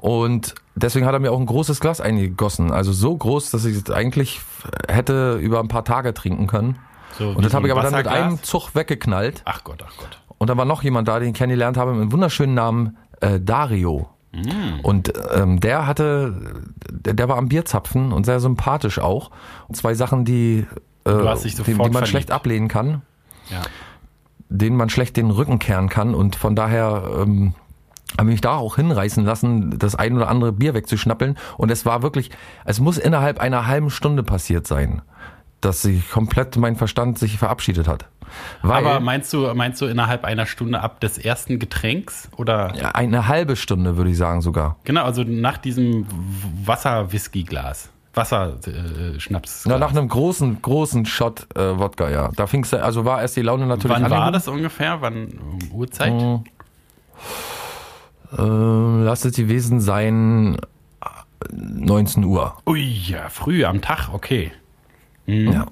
Und 0.00 0.54
deswegen 0.74 1.06
hat 1.06 1.12
er 1.14 1.18
mir 1.20 1.32
auch 1.32 1.40
ein 1.40 1.46
großes 1.46 1.80
Glas 1.80 2.00
eingegossen. 2.00 2.70
Also 2.72 2.92
so 2.92 3.16
groß, 3.16 3.50
dass 3.50 3.64
ich 3.64 3.76
es 3.76 3.90
eigentlich 3.90 4.40
hätte 4.88 5.34
über 5.36 5.60
ein 5.60 5.68
paar 5.68 5.84
Tage 5.84 6.14
trinken 6.14 6.46
können. 6.46 6.78
So, 7.18 7.28
Und 7.30 7.44
das 7.44 7.52
so 7.52 7.56
habe 7.56 7.66
ich 7.66 7.72
aber 7.72 7.82
dann 7.82 7.94
mit 7.94 8.06
einem 8.06 8.42
Zug 8.42 8.74
weggeknallt. 8.74 9.42
Ach 9.44 9.64
Gott, 9.64 9.82
ach 9.86 9.92
Gott. 9.98 10.20
Und 10.38 10.48
da 10.50 10.56
war 10.56 10.64
noch 10.64 10.82
jemand 10.82 11.08
da, 11.08 11.18
den 11.18 11.30
ich 11.30 11.34
kennengelernt 11.34 11.76
habe, 11.76 11.92
mit 11.92 12.02
einem 12.02 12.12
wunderschönen 12.12 12.54
Namen 12.54 12.96
äh, 13.20 13.40
Dario. 13.40 14.08
Und 14.82 15.12
ähm, 15.34 15.58
der 15.58 15.86
hatte, 15.86 16.62
der, 16.90 17.14
der 17.14 17.28
war 17.28 17.38
am 17.38 17.48
Bierzapfen 17.48 18.12
und 18.12 18.24
sehr 18.24 18.38
sympathisch 18.38 18.98
auch. 19.00 19.30
Und 19.66 19.74
zwei 19.74 19.94
Sachen, 19.94 20.24
die, 20.24 20.64
äh, 21.04 21.34
die, 21.42 21.62
die 21.64 21.74
man 21.74 21.90
verliebt. 21.90 22.08
schlecht 22.08 22.30
ablehnen 22.30 22.68
kann, 22.68 23.02
Ja. 23.50 23.62
denen 24.48 24.76
man 24.76 24.90
schlecht 24.90 25.16
den 25.16 25.30
Rücken 25.30 25.58
kehren 25.58 25.88
kann. 25.88 26.14
Und 26.14 26.36
von 26.36 26.54
daher 26.54 27.10
ähm, 27.20 27.54
habe 28.16 28.30
ich 28.30 28.34
mich 28.34 28.40
da 28.40 28.56
auch 28.56 28.76
hinreißen 28.76 29.24
lassen, 29.24 29.78
das 29.78 29.94
ein 29.94 30.16
oder 30.16 30.28
andere 30.28 30.52
Bier 30.52 30.74
wegzuschnappeln. 30.74 31.36
Und 31.56 31.70
es 31.70 31.84
war 31.84 32.02
wirklich, 32.02 32.30
es 32.64 32.80
muss 32.80 32.98
innerhalb 32.98 33.38
einer 33.38 33.66
halben 33.66 33.90
Stunde 33.90 34.22
passiert 34.22 34.66
sein, 34.66 35.02
dass 35.60 35.82
sich 35.82 36.08
komplett 36.10 36.56
mein 36.56 36.76
Verstand 36.76 37.18
sich 37.18 37.38
verabschiedet 37.38 37.86
hat. 37.86 38.06
Weil, 38.62 38.84
Aber 38.84 39.00
meinst 39.00 39.32
du, 39.32 39.52
meinst 39.54 39.80
du 39.80 39.86
innerhalb 39.86 40.24
einer 40.24 40.46
Stunde 40.46 40.80
ab 40.80 41.00
des 41.00 41.18
ersten 41.18 41.58
Getränks 41.58 42.28
oder? 42.36 42.72
Ja, 42.76 42.90
eine 42.90 43.28
halbe 43.28 43.56
Stunde, 43.56 43.96
würde 43.96 44.10
ich 44.10 44.16
sagen 44.16 44.42
sogar. 44.42 44.76
Genau, 44.84 45.04
also 45.04 45.22
nach 45.22 45.58
diesem 45.58 46.06
Wasser-Whisky-Glas. 46.64 47.90
Wasser-Schnaps. 48.14 49.64
Na, 49.66 49.78
nach 49.78 49.90
einem 49.90 50.08
großen, 50.08 50.60
großen 50.60 51.06
Shot 51.06 51.46
äh, 51.56 51.78
Wodka, 51.78 52.10
ja. 52.10 52.30
Da 52.34 52.46
fing's, 52.46 52.74
also 52.74 53.04
war 53.04 53.20
erst 53.22 53.36
die 53.36 53.42
Laune 53.42 53.66
natürlich 53.66 53.96
Wann 53.96 54.10
war 54.10 54.32
das 54.32 54.48
ungefähr? 54.48 55.00
Wann 55.00 55.28
um 55.38 55.58
Uhrzeit? 55.72 56.12
Mhm. 56.12 56.44
Äh, 58.32 58.42
lass 58.42 59.24
es 59.24 59.36
gewesen 59.36 59.80
sein 59.80 60.56
äh, 61.00 61.54
19 61.54 62.24
Uhr. 62.24 62.54
Ui, 62.66 62.80
ja, 62.80 63.28
früh 63.28 63.64
am 63.64 63.80
Tag, 63.80 64.10
okay. 64.12 64.52
Mhm. 65.26 65.52
Ja. 65.52 65.66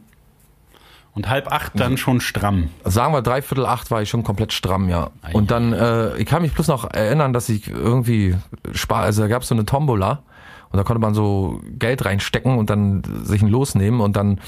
Und 1.15 1.31
halb 1.31 1.51
acht 1.51 1.73
dann 1.81 1.97
schon 1.97 2.21
stramm. 2.21 2.69
Sagen 2.85 3.15
wir 3.15 3.23
dreiviertel 3.23 3.65
acht 3.65 3.91
war 3.91 4.03
ich 4.03 4.11
schon 4.11 4.23
komplett 4.23 4.53
stramm, 4.53 4.91
ja. 4.91 5.09
Und 5.33 5.51
dann, 5.51 5.73
äh, 5.73 6.15
ich 6.19 6.27
kann 6.27 6.43
mich 6.43 6.53
bloß 6.53 6.69
noch 6.69 6.93
erinnern, 6.93 7.33
dass 7.33 7.49
ich 7.49 7.69
irgendwie 7.69 8.37
spar, 8.73 9.03
also 9.03 9.23
da 9.23 9.29
gab 9.29 9.41
es 9.41 9.49
so 9.49 9.55
eine 9.55 9.65
Tombola 9.65 10.23
und 10.71 10.77
da 10.77 10.83
konnte 10.83 11.01
man 11.01 11.15
so 11.15 11.63
Geld 11.79 12.05
reinstecken 12.05 12.59
und 12.59 12.69
dann 12.69 13.03
sich 13.25 13.41
ein 13.41 13.49
Los 13.49 13.75
nehmen 13.75 14.03
und 14.03 14.15
dann 14.15 14.41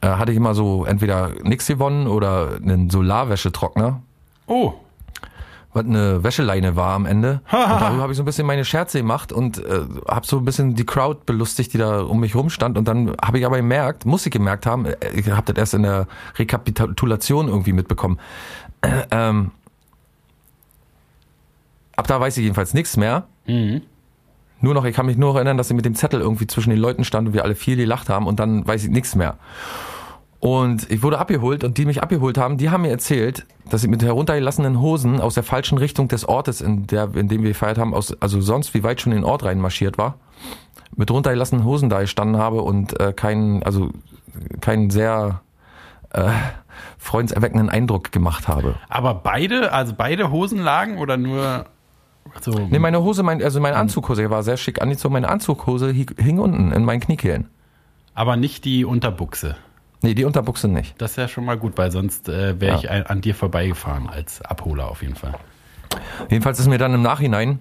äh, 0.00 0.08
hatte 0.08 0.32
ich 0.32 0.36
immer 0.36 0.54
so 0.54 0.84
entweder 0.84 1.30
nix 1.44 1.68
gewonnen 1.68 2.08
oder 2.08 2.56
einen 2.60 2.90
Solarwäschetrockner. 2.90 4.02
Oh, 4.48 4.74
was 5.76 5.84
eine 5.84 6.24
Wäscheleine 6.24 6.74
war 6.74 6.94
am 6.94 7.06
Ende. 7.06 7.40
und 7.52 7.80
darüber 7.80 8.02
habe 8.02 8.12
ich 8.12 8.16
so 8.16 8.22
ein 8.22 8.26
bisschen 8.26 8.46
meine 8.46 8.64
Scherze 8.64 8.98
gemacht 8.98 9.32
und 9.32 9.58
äh, 9.58 9.82
habe 10.08 10.26
so 10.26 10.38
ein 10.38 10.44
bisschen 10.44 10.74
die 10.74 10.86
Crowd 10.86 11.20
belustigt, 11.26 11.72
die 11.72 11.78
da 11.78 12.00
um 12.00 12.18
mich 12.18 12.34
rumstand. 12.34 12.76
Und 12.76 12.88
dann 12.88 13.14
habe 13.22 13.38
ich 13.38 13.46
aber 13.46 13.58
gemerkt, 13.58 14.06
muss 14.06 14.26
ich 14.26 14.32
gemerkt 14.32 14.66
haben, 14.66 14.86
äh, 14.86 14.96
ich 15.14 15.30
habe 15.30 15.52
das 15.52 15.60
erst 15.60 15.74
in 15.74 15.82
der 15.82 16.08
Rekapitulation 16.36 17.48
irgendwie 17.48 17.72
mitbekommen. 17.72 18.18
Äh, 18.80 19.04
ähm, 19.10 19.52
ab 21.94 22.06
da 22.06 22.20
weiß 22.20 22.36
ich 22.38 22.42
jedenfalls 22.42 22.74
nichts 22.74 22.96
mehr. 22.96 23.26
Nur 24.60 24.74
noch, 24.74 24.84
ich 24.84 24.96
kann 24.96 25.06
mich 25.06 25.18
nur 25.18 25.30
noch 25.30 25.36
erinnern, 25.36 25.58
dass 25.58 25.70
ich 25.70 25.76
mit 25.76 25.84
dem 25.84 25.94
Zettel 25.94 26.20
irgendwie 26.20 26.46
zwischen 26.46 26.70
den 26.70 26.78
Leuten 26.78 27.04
stand 27.04 27.28
und 27.28 27.34
wir 27.34 27.44
alle 27.44 27.54
viel 27.54 27.76
gelacht 27.76 28.08
haben 28.08 28.26
und 28.26 28.40
dann 28.40 28.66
weiß 28.66 28.84
ich 28.84 28.90
nichts 28.90 29.14
mehr. 29.14 29.36
Und 30.46 30.90
ich 30.92 31.02
wurde 31.02 31.18
abgeholt 31.18 31.64
und 31.64 31.76
die 31.76 31.84
mich 31.86 32.02
abgeholt 32.02 32.38
haben, 32.38 32.56
die 32.56 32.70
haben 32.70 32.82
mir 32.82 32.90
erzählt, 32.90 33.46
dass 33.68 33.82
ich 33.82 33.90
mit 33.90 34.02
heruntergelassenen 34.02 34.80
Hosen 34.80 35.20
aus 35.20 35.34
der 35.34 35.42
falschen 35.42 35.76
Richtung 35.76 36.06
des 36.06 36.24
Ortes, 36.28 36.60
in, 36.60 36.86
der, 36.86 37.14
in 37.16 37.26
dem 37.28 37.42
wir 37.42 37.48
gefeiert 37.50 37.78
haben, 37.78 37.92
aus, 37.94 38.14
also 38.22 38.40
sonst 38.40 38.72
wie 38.72 38.84
weit 38.84 39.00
schon 39.00 39.12
in 39.12 39.18
den 39.18 39.24
Ort 39.24 39.42
reinmarschiert 39.44 39.98
war, 39.98 40.18
mit 40.94 41.10
runtergelassenen 41.10 41.64
Hosen 41.64 41.88
da 41.88 42.00
gestanden 42.00 42.36
habe 42.40 42.62
und 42.62 42.98
äh, 43.00 43.12
keinen, 43.12 43.64
also 43.64 43.90
keinen 44.60 44.90
sehr 44.90 45.40
äh, 46.10 46.30
freundserweckenden 46.96 47.68
Eindruck 47.68 48.12
gemacht 48.12 48.46
habe. 48.46 48.76
aber 48.88 49.14
beide, 49.14 49.72
also 49.72 49.94
beide 49.96 50.30
Hosen 50.30 50.60
lagen 50.60 50.98
oder 50.98 51.16
nur 51.16 51.64
so? 52.40 52.52
Nee, 52.70 52.78
meine 52.78 53.02
Hose, 53.02 53.22
mein, 53.24 53.42
also 53.42 53.60
meine 53.60 53.76
Anzughose, 53.76 54.30
war 54.30 54.42
sehr 54.44 54.56
schick 54.56 54.80
angezogen, 54.80 55.12
meine 55.14 55.28
Anzughose 55.28 55.88
hi- 55.92 56.06
hing 56.18 56.38
unten 56.38 56.70
in 56.70 56.84
meinen 56.84 57.00
Kniekehlen. 57.00 57.48
aber 58.14 58.36
nicht 58.36 58.64
die 58.64 58.84
Unterbuchse. 58.84 59.56
Nee, 60.06 60.14
die 60.14 60.24
Unterbuchse 60.24 60.68
nicht. 60.68 60.94
Das 60.98 61.12
ist 61.12 61.16
ja 61.16 61.26
schon 61.28 61.44
mal 61.44 61.56
gut, 61.58 61.76
weil 61.76 61.90
sonst 61.90 62.28
äh, 62.28 62.60
wäre 62.60 62.80
Ja. 62.82 63.00
ich 63.00 63.10
an 63.10 63.20
dir 63.20 63.34
vorbeigefahren 63.34 64.08
als 64.08 64.40
Abholer 64.42 64.88
auf 64.88 65.02
jeden 65.02 65.16
Fall. 65.16 65.34
Jedenfalls 66.30 66.60
ist 66.60 66.68
mir 66.68 66.78
dann 66.78 66.94
im 66.94 67.02
Nachhinein 67.02 67.58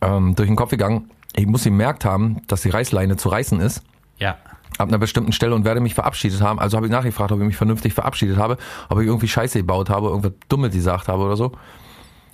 ähm, 0.00 0.34
durch 0.34 0.48
den 0.48 0.56
Kopf 0.56 0.70
gegangen, 0.70 1.10
ich 1.34 1.46
muss 1.46 1.64
gemerkt 1.64 2.04
haben, 2.04 2.42
dass 2.46 2.62
die 2.62 2.70
Reißleine 2.70 3.16
zu 3.16 3.28
reißen 3.28 3.60
ist, 3.60 3.82
Ja. 4.18 4.36
ab 4.78 4.88
einer 4.88 4.98
bestimmten 4.98 5.32
Stelle 5.32 5.54
und 5.54 5.64
werde 5.64 5.80
mich 5.80 5.94
verabschiedet 5.94 6.40
haben. 6.40 6.58
Also 6.58 6.76
habe 6.76 6.86
ich 6.86 6.92
nachgefragt, 6.92 7.32
ob 7.32 7.40
ich 7.40 7.46
mich 7.46 7.56
vernünftig 7.56 7.92
verabschiedet 7.94 8.36
habe, 8.38 8.56
ob 8.88 8.98
ich 9.00 9.06
irgendwie 9.06 9.28
Scheiße 9.28 9.58
gebaut 9.58 9.90
habe, 9.90 10.08
irgendwas 10.08 10.32
Dummes 10.48 10.72
gesagt 10.72 11.08
habe 11.08 11.22
oder 11.22 11.36
so. 11.36 11.52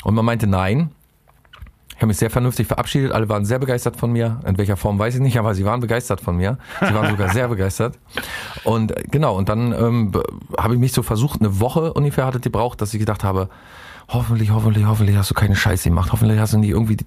Und 0.05 0.15
man 0.15 0.25
meinte 0.25 0.47
nein. 0.47 0.91
Ich 1.99 2.03
habe 2.03 2.07
mich 2.11 2.19
sehr 2.19 2.31
vernünftig 2.31 2.69
verabschiedet. 2.69 3.11
Alle 3.11 3.29
waren 3.29 3.45
sehr 3.45 3.59
begeistert 3.59 3.97
von 3.97 4.13
mir. 4.13 4.39
In 4.47 4.57
welcher 4.57 4.77
Form 4.77 5.01
weiß 5.01 5.17
ich 5.17 5.21
nicht, 5.21 5.37
aber 5.37 5.57
sie 5.57 5.65
waren 5.65 5.81
begeistert 5.81 6.21
von 6.21 6.37
mir. 6.37 6.57
Sie 6.81 6.95
waren 6.95 7.11
sogar 7.11 7.31
sehr 7.31 7.49
begeistert. 7.49 7.99
Und 8.63 8.97
äh, 8.97 9.03
genau, 9.11 9.37
und 9.37 9.49
dann 9.49 9.73
ähm, 9.73 10.13
habe 10.57 10.75
ich 10.75 10.79
mich 10.81 10.93
so 10.93 11.03
versucht, 11.03 11.41
eine 11.41 11.59
Woche 11.59 11.93
ungefähr 11.93 12.25
hatte 12.25 12.39
die 12.39 12.51
braucht, 12.51 12.81
dass 12.83 12.95
ich 12.95 13.01
gedacht 13.01 13.25
habe, 13.25 13.49
hoffentlich, 14.07 14.53
hoffentlich, 14.53 14.87
hoffentlich 14.87 15.17
hast 15.17 15.29
du 15.31 15.35
keine 15.35 15.57
Scheiße 15.57 15.89
gemacht. 15.89 16.13
Hoffentlich 16.13 16.39
hast 16.39 16.53
du 16.53 16.59
nicht 16.59 16.71
irgendwie 16.71 16.99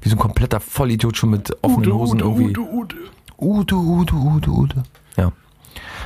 wie 0.00 0.08
so 0.08 0.16
ein 0.16 0.18
kompletter 0.18 0.58
Vollidiot 0.58 1.16
schon 1.16 1.30
mit 1.30 1.56
offenen 1.62 1.92
Hosen 1.92 2.18
irgendwie. 2.18 2.56
Ute. 2.58 2.96
Ute, 3.38 3.76
Ute, 3.76 4.14
Ute, 4.16 4.50
Ute. 4.50 4.82
Ja. 5.16 5.30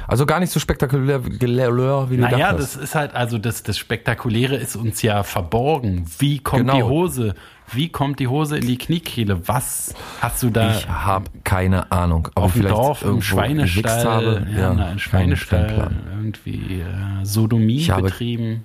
Also 0.06 0.26
gar 0.26 0.40
nicht 0.40 0.52
so 0.52 0.60
spektakulär 0.60 1.24
wie 1.24 1.38
du 1.38 2.22
Naja, 2.22 2.52
dachtest. 2.52 2.76
das 2.76 2.82
ist 2.82 2.94
halt, 2.94 3.14
also 3.14 3.38
das, 3.38 3.62
das 3.62 3.78
Spektakuläre 3.78 4.56
ist 4.56 4.76
uns 4.76 5.00
ja 5.00 5.22
verborgen. 5.22 6.04
Wie 6.18 6.38
kommt 6.38 6.60
Genau. 6.60 6.76
die 6.76 6.82
Hose? 6.82 7.34
Wie 7.72 7.88
kommt 7.88 8.20
die 8.20 8.28
Hose 8.28 8.58
in 8.58 8.66
die 8.66 8.78
Kniekehle? 8.78 9.48
Was 9.48 9.94
hast 10.20 10.42
du 10.42 10.50
da 10.50 10.70
Ich 10.76 10.88
habe 10.88 11.30
keine 11.44 11.90
Ahnung. 11.90 12.28
Ob 12.36 12.44
auf 12.44 12.52
vielleicht 12.52 12.74
Dorf, 12.74 13.02
im 13.02 13.08
irgendwo 13.08 13.24
Schweinestall, 13.26 14.04
habe. 14.04 14.46
ja, 14.56 14.72
na, 14.72 14.82
kein- 14.84 14.92
im 14.92 14.98
Schweinestall 15.00 15.90
irgendwie 16.16 16.80
äh, 16.80 17.24
Sodomie 17.24 17.78
Ich 17.78 17.92
betrieben? 17.92 18.64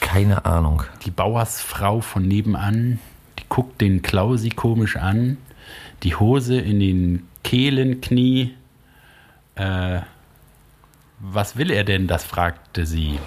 Keine 0.00 0.44
Ahnung. 0.46 0.82
Die 1.04 1.10
Bauersfrau 1.10 2.00
von 2.00 2.22
nebenan, 2.26 2.98
die 3.38 3.44
guckt 3.48 3.80
den 3.80 4.00
Klausi 4.02 4.48
komisch 4.50 4.96
an, 4.96 5.36
die 6.02 6.14
Hose 6.14 6.58
in 6.58 6.80
den 6.80 7.26
Kehlenknie. 7.44 8.54
Äh, 9.56 10.00
was 11.20 11.56
will 11.56 11.70
er 11.70 11.82
denn? 11.84 12.06
Das 12.06 12.24
fragte 12.24 12.86
sie. 12.86 13.18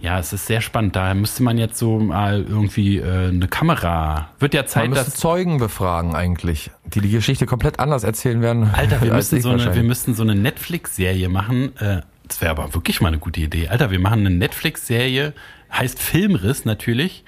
Ja, 0.00 0.18
es 0.18 0.32
ist 0.32 0.46
sehr 0.46 0.60
spannend. 0.60 0.94
Da 0.94 1.12
müsste 1.14 1.42
man 1.42 1.58
jetzt 1.58 1.78
so 1.78 1.98
mal 1.98 2.44
irgendwie 2.48 2.98
äh, 2.98 3.28
eine 3.28 3.48
Kamera. 3.48 4.30
Wird 4.38 4.54
ja 4.54 4.62
Man 4.62 4.68
Zeit, 4.68 4.90
müsste 4.90 5.04
dass. 5.06 5.16
Zeugen 5.16 5.58
befragen 5.58 6.14
eigentlich, 6.14 6.70
die 6.84 7.00
die 7.00 7.10
Geschichte 7.10 7.46
komplett 7.46 7.80
anders 7.80 8.04
erzählen 8.04 8.40
werden. 8.40 8.70
Alter, 8.72 9.00
wir 9.02 9.14
ich 9.18 9.42
so 9.42 9.50
eine, 9.50 9.74
wir 9.74 9.82
müssten 9.82 10.14
so 10.14 10.22
eine 10.22 10.36
Netflix-Serie 10.36 11.28
machen. 11.28 11.76
Äh, 11.78 12.02
das 12.28 12.40
wäre 12.40 12.50
aber 12.52 12.74
wirklich 12.74 13.00
mal 13.00 13.08
eine 13.08 13.18
gute 13.18 13.40
Idee. 13.40 13.68
Alter, 13.68 13.90
wir 13.90 13.98
machen 13.98 14.20
eine 14.20 14.30
Netflix-Serie, 14.30 15.32
heißt 15.72 16.00
Filmriss 16.00 16.64
natürlich. 16.64 17.24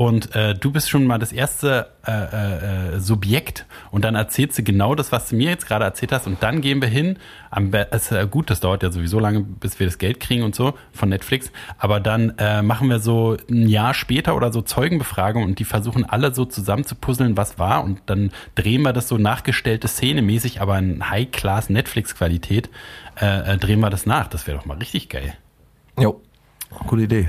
Und 0.00 0.34
äh, 0.34 0.54
du 0.54 0.70
bist 0.72 0.88
schon 0.88 1.04
mal 1.04 1.18
das 1.18 1.30
erste 1.30 1.88
äh, 2.06 2.10
äh, 2.10 2.94
äh, 2.94 3.00
Subjekt 3.00 3.66
und 3.90 4.02
dann 4.02 4.14
erzählst 4.14 4.56
du 4.56 4.62
genau 4.62 4.94
das, 4.94 5.12
was 5.12 5.28
du 5.28 5.36
mir 5.36 5.50
jetzt 5.50 5.66
gerade 5.66 5.84
erzählt 5.84 6.10
hast. 6.12 6.26
Und 6.26 6.42
dann 6.42 6.62
gehen 6.62 6.80
wir 6.80 6.88
hin. 6.88 7.18
Am 7.50 7.70
ist, 7.74 8.10
äh, 8.10 8.26
gut, 8.26 8.48
das 8.48 8.60
dauert 8.60 8.82
ja 8.82 8.90
sowieso 8.90 9.18
lange, 9.20 9.40
bis 9.40 9.78
wir 9.78 9.86
das 9.86 9.98
Geld 9.98 10.18
kriegen 10.18 10.42
und 10.42 10.54
so 10.54 10.72
von 10.90 11.10
Netflix. 11.10 11.52
Aber 11.76 12.00
dann 12.00 12.32
äh, 12.38 12.62
machen 12.62 12.88
wir 12.88 12.98
so 12.98 13.36
ein 13.50 13.68
Jahr 13.68 13.92
später 13.92 14.34
oder 14.36 14.54
so 14.54 14.62
Zeugenbefragung 14.62 15.42
und 15.42 15.58
die 15.58 15.66
versuchen 15.66 16.08
alle 16.08 16.34
so 16.34 16.46
zusammenzupuzzeln, 16.46 17.36
was 17.36 17.58
war. 17.58 17.84
Und 17.84 18.00
dann 18.06 18.30
drehen 18.54 18.80
wir 18.80 18.94
das 18.94 19.06
so 19.06 19.18
nachgestellte 19.18 19.86
Szene-mäßig, 19.86 20.62
aber 20.62 20.78
in 20.78 21.10
High-Class 21.10 21.68
Netflix-Qualität 21.68 22.70
äh, 23.20 23.52
äh, 23.52 23.58
drehen 23.58 23.80
wir 23.80 23.90
das 23.90 24.06
nach. 24.06 24.28
Das 24.28 24.46
wäre 24.46 24.56
doch 24.56 24.64
mal 24.64 24.78
richtig 24.78 25.10
geil. 25.10 25.34
Jo, 25.98 26.22
gute 26.86 27.02
Idee. 27.02 27.28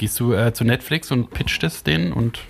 Gehst 0.00 0.18
du 0.18 0.32
äh, 0.32 0.54
zu 0.54 0.64
Netflix 0.64 1.10
und 1.10 1.28
pitcht 1.28 1.62
es 1.62 1.82
denen 1.82 2.14
und 2.14 2.40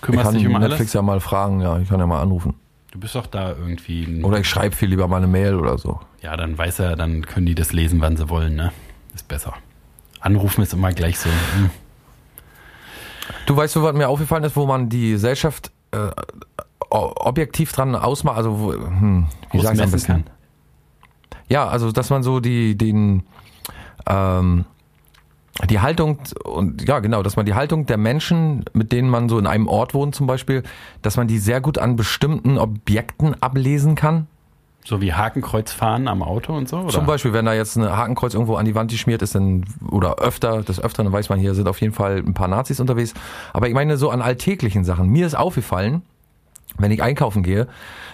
kümmerst 0.00 0.34
dich 0.34 0.44
um 0.44 0.54
Netflix 0.54 0.80
alles? 0.80 0.92
ja 0.94 1.02
mal 1.02 1.20
fragen, 1.20 1.60
ja, 1.60 1.78
ich 1.78 1.88
kann 1.88 2.00
ja 2.00 2.06
mal 2.06 2.20
anrufen. 2.20 2.54
Du 2.90 2.98
bist 2.98 3.14
doch 3.14 3.28
da 3.28 3.50
irgendwie. 3.50 4.02
Ein, 4.06 4.24
Oder 4.24 4.40
ich 4.40 4.48
schreibe 4.48 4.74
viel 4.74 4.88
lieber 4.88 5.06
mal 5.06 5.18
eine 5.18 5.28
Mail 5.28 5.54
oder 5.54 5.78
so. 5.78 6.00
ja, 6.20 6.36
dann 6.36 6.58
weiß 6.58 6.80
er, 6.80 6.96
dann 6.96 7.24
können 7.24 7.46
die 7.46 7.54
das 7.54 7.72
lesen, 7.72 8.00
wann 8.00 8.16
sie 8.16 8.28
wollen, 8.28 8.56
ne? 8.56 8.72
Ist 9.14 9.28
besser. 9.28 9.54
Anrufen 10.18 10.62
ist 10.62 10.72
immer 10.72 10.90
gleich 10.92 11.20
so. 11.20 11.28
Hm. 11.28 11.70
Du 13.46 13.56
weißt, 13.56 13.76
du, 13.76 13.84
was 13.84 13.94
mir 13.94 14.08
aufgefallen 14.08 14.42
ist, 14.42 14.56
wo 14.56 14.66
man 14.66 14.88
die 14.88 15.12
Gesellschaft 15.12 15.70
äh, 15.92 16.08
objektiv 16.90 17.70
dran 17.70 17.94
ausmacht, 17.94 18.36
also 18.36 18.58
wo, 18.58 18.72
hm, 18.72 19.28
wie 19.52 19.60
sag 19.60 19.74
ich's 19.74 19.80
am 19.80 19.86
Ausmessen 19.86 19.92
besten? 19.92 20.06
kann. 20.24 20.24
Ja, 21.48 21.68
also 21.68 21.92
dass 21.92 22.10
man 22.10 22.24
so 22.24 22.40
die 22.40 22.76
den 22.76 23.22
ähm, 24.08 24.64
die 25.68 25.80
Haltung 25.80 26.18
und 26.44 26.86
ja 26.88 27.00
genau, 27.00 27.22
dass 27.22 27.36
man 27.36 27.44
die 27.44 27.54
Haltung 27.54 27.86
der 27.86 27.98
Menschen, 27.98 28.64
mit 28.72 28.92
denen 28.92 29.10
man 29.10 29.28
so 29.28 29.38
in 29.38 29.46
einem 29.46 29.68
Ort 29.68 29.94
wohnt 29.94 30.14
zum 30.14 30.26
Beispiel, 30.26 30.62
dass 31.02 31.16
man 31.16 31.28
die 31.28 31.38
sehr 31.38 31.60
gut 31.60 31.78
an 31.78 31.96
bestimmten 31.96 32.58
Objekten 32.58 33.40
ablesen 33.42 33.94
kann. 33.94 34.26
So 34.84 35.02
wie 35.02 35.12
Hakenkreuz 35.12 35.72
fahren 35.72 36.08
am 36.08 36.22
Auto 36.22 36.56
und 36.56 36.68
so? 36.68 36.78
Oder? 36.78 36.88
Zum 36.88 37.04
Beispiel, 37.04 37.34
wenn 37.34 37.44
da 37.44 37.52
jetzt 37.52 37.76
ein 37.76 37.84
Hakenkreuz 37.84 38.32
irgendwo 38.32 38.54
an 38.54 38.64
die 38.64 38.74
Wand 38.74 38.90
geschmiert 38.90 39.20
ist, 39.20 39.34
dann, 39.34 39.66
oder 39.90 40.16
öfter, 40.16 40.62
des 40.62 40.80
Öfteren 40.80 41.12
weiß 41.12 41.28
man, 41.28 41.38
hier 41.38 41.54
sind 41.54 41.68
auf 41.68 41.80
jeden 41.82 41.92
Fall 41.92 42.16
ein 42.16 42.32
paar 42.32 42.48
Nazis 42.48 42.80
unterwegs. 42.80 43.12
Aber 43.52 43.68
ich 43.68 43.74
meine 43.74 43.98
so 43.98 44.08
an 44.08 44.22
alltäglichen 44.22 44.84
Sachen. 44.84 45.08
Mir 45.08 45.26
ist 45.26 45.34
aufgefallen, 45.34 46.00
wenn 46.78 46.90
ich 46.92 47.02
einkaufen 47.02 47.42
gehe, 47.42 47.68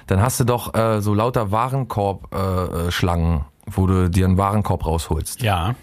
dann 0.08 0.20
hast 0.20 0.40
du 0.40 0.44
doch 0.44 0.74
äh, 0.74 1.00
so 1.00 1.14
lauter 1.14 1.52
Warenkorb-Schlangen, 1.52 2.88
äh, 2.88 2.90
Schlangen, 2.90 3.44
wo 3.66 3.86
du 3.86 4.10
dir 4.10 4.26
einen 4.26 4.36
Warenkorb 4.36 4.86
rausholst. 4.86 5.42
Ja. 5.42 5.76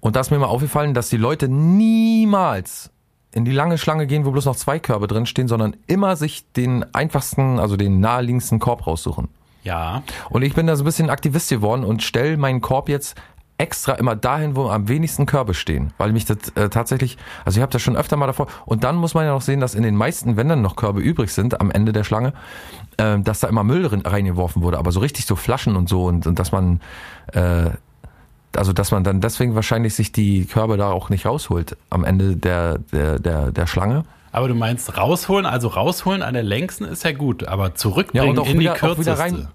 Und 0.00 0.16
da 0.16 0.20
ist 0.20 0.30
mir 0.30 0.38
mal 0.38 0.46
aufgefallen, 0.46 0.94
dass 0.94 1.08
die 1.08 1.16
Leute 1.16 1.48
niemals 1.48 2.90
in 3.32 3.44
die 3.44 3.52
lange 3.52 3.78
Schlange 3.78 4.06
gehen, 4.06 4.24
wo 4.24 4.30
bloß 4.30 4.46
noch 4.46 4.56
zwei 4.56 4.78
Körbe 4.78 5.06
drin 5.06 5.26
stehen, 5.26 5.48
sondern 5.48 5.76
immer 5.86 6.16
sich 6.16 6.50
den 6.52 6.84
einfachsten, 6.94 7.58
also 7.58 7.76
den 7.76 8.00
naheliegendsten 8.00 8.58
Korb 8.58 8.86
raussuchen. 8.86 9.28
Ja. 9.64 10.02
Und 10.30 10.42
ich 10.42 10.54
bin 10.54 10.66
da 10.66 10.76
so 10.76 10.82
ein 10.82 10.86
bisschen 10.86 11.10
Aktivist 11.10 11.50
geworden 11.50 11.84
und 11.84 12.02
stelle 12.02 12.36
meinen 12.36 12.60
Korb 12.60 12.88
jetzt 12.88 13.20
extra 13.58 13.94
immer 13.94 14.14
dahin, 14.14 14.54
wo 14.54 14.68
am 14.70 14.88
wenigsten 14.88 15.26
Körbe 15.26 15.52
stehen, 15.52 15.92
weil 15.98 16.12
mich 16.12 16.24
das 16.24 16.38
äh, 16.54 16.68
tatsächlich, 16.68 17.18
also 17.44 17.58
ich 17.58 17.62
habe 17.62 17.72
das 17.72 17.82
schon 17.82 17.96
öfter 17.96 18.16
mal 18.16 18.28
davor 18.28 18.46
und 18.66 18.84
dann 18.84 18.94
muss 18.94 19.14
man 19.14 19.24
ja 19.24 19.32
noch 19.32 19.42
sehen, 19.42 19.58
dass 19.58 19.74
in 19.74 19.82
den 19.82 19.96
meisten, 19.96 20.36
wenn 20.36 20.48
dann 20.48 20.62
noch 20.62 20.76
Körbe 20.76 21.00
übrig 21.00 21.32
sind 21.32 21.60
am 21.60 21.72
Ende 21.72 21.92
der 21.92 22.04
Schlange, 22.04 22.34
äh, 22.98 23.18
dass 23.18 23.40
da 23.40 23.48
immer 23.48 23.64
Müll 23.64 23.84
rein- 23.84 24.02
reingeworfen 24.02 24.62
wurde, 24.62 24.78
aber 24.78 24.92
so 24.92 25.00
richtig 25.00 25.26
so 25.26 25.34
Flaschen 25.34 25.74
und 25.74 25.88
so 25.88 26.04
und, 26.04 26.28
und 26.28 26.38
dass 26.38 26.52
man 26.52 26.80
äh, 27.32 27.70
also 28.58 28.72
dass 28.72 28.90
man 28.90 29.04
dann 29.04 29.20
deswegen 29.20 29.54
wahrscheinlich 29.54 29.94
sich 29.94 30.12
die 30.12 30.44
Körbe 30.44 30.76
da 30.76 30.90
auch 30.90 31.08
nicht 31.10 31.24
rausholt 31.26 31.76
am 31.90 32.04
Ende 32.04 32.36
der 32.36 32.78
der 32.92 33.18
der, 33.18 33.52
der 33.52 33.66
Schlange. 33.66 34.04
Aber 34.32 34.48
du 34.48 34.54
meinst 34.54 34.96
rausholen, 34.96 35.46
also 35.46 35.68
rausholen 35.68 36.22
an 36.22 36.34
der 36.34 36.42
längsten 36.42 36.84
ist 36.84 37.02
ja 37.04 37.12
gut, 37.12 37.44
aber 37.44 37.74
zurückbringen 37.74 38.28
und 38.30 38.38
auch 38.38 38.46
in 38.46 38.58
wieder- 38.60 38.74
die 38.74 38.78
kürzeste. 38.80 39.18
rein- 39.18 39.48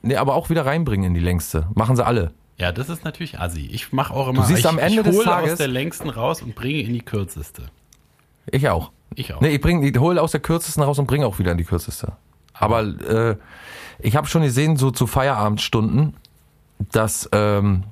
Nee, 0.00 0.16
aber 0.16 0.34
auch 0.36 0.48
wieder 0.48 0.64
reinbringen 0.64 1.06
in 1.08 1.14
die 1.14 1.20
längste. 1.20 1.66
Machen 1.74 1.96
sie 1.96 2.06
alle. 2.06 2.30
Ja, 2.56 2.72
das 2.72 2.88
ist 2.88 3.04
natürlich 3.04 3.38
assi. 3.38 3.68
Ich 3.72 3.92
mache 3.92 4.14
auch 4.14 4.28
immer, 4.28 4.44
siehst 4.44 4.60
ich, 4.60 4.66
am 4.68 4.78
Ende 4.78 5.00
ich 5.00 5.06
des 5.06 5.16
hole 5.16 5.24
Tages- 5.24 5.52
aus 5.52 5.58
der 5.58 5.68
längsten 5.68 6.08
raus 6.08 6.40
und 6.42 6.54
bringe 6.54 6.80
in 6.80 6.92
die 6.92 7.02
kürzeste. 7.02 7.62
Ich 8.50 8.68
auch. 8.68 8.90
Ich 9.14 9.34
auch. 9.34 9.40
Nee, 9.40 9.48
ich 9.56 9.60
bring, 9.60 9.82
ich 9.82 9.98
hole 9.98 10.22
aus 10.22 10.30
der 10.32 10.40
kürzesten 10.40 10.82
raus 10.82 10.98
und 10.98 11.06
bringe 11.06 11.26
auch 11.26 11.38
wieder 11.38 11.52
in 11.52 11.58
die 11.58 11.64
kürzeste. 11.64 12.12
Aber 12.54 12.82
äh, 12.82 13.36
ich 14.00 14.16
habe 14.16 14.26
schon 14.26 14.42
gesehen, 14.42 14.76
so 14.76 14.90
zu 14.90 15.06
Feierabendstunden, 15.06 16.14
dass 16.92 17.28
ähm, 17.32 17.84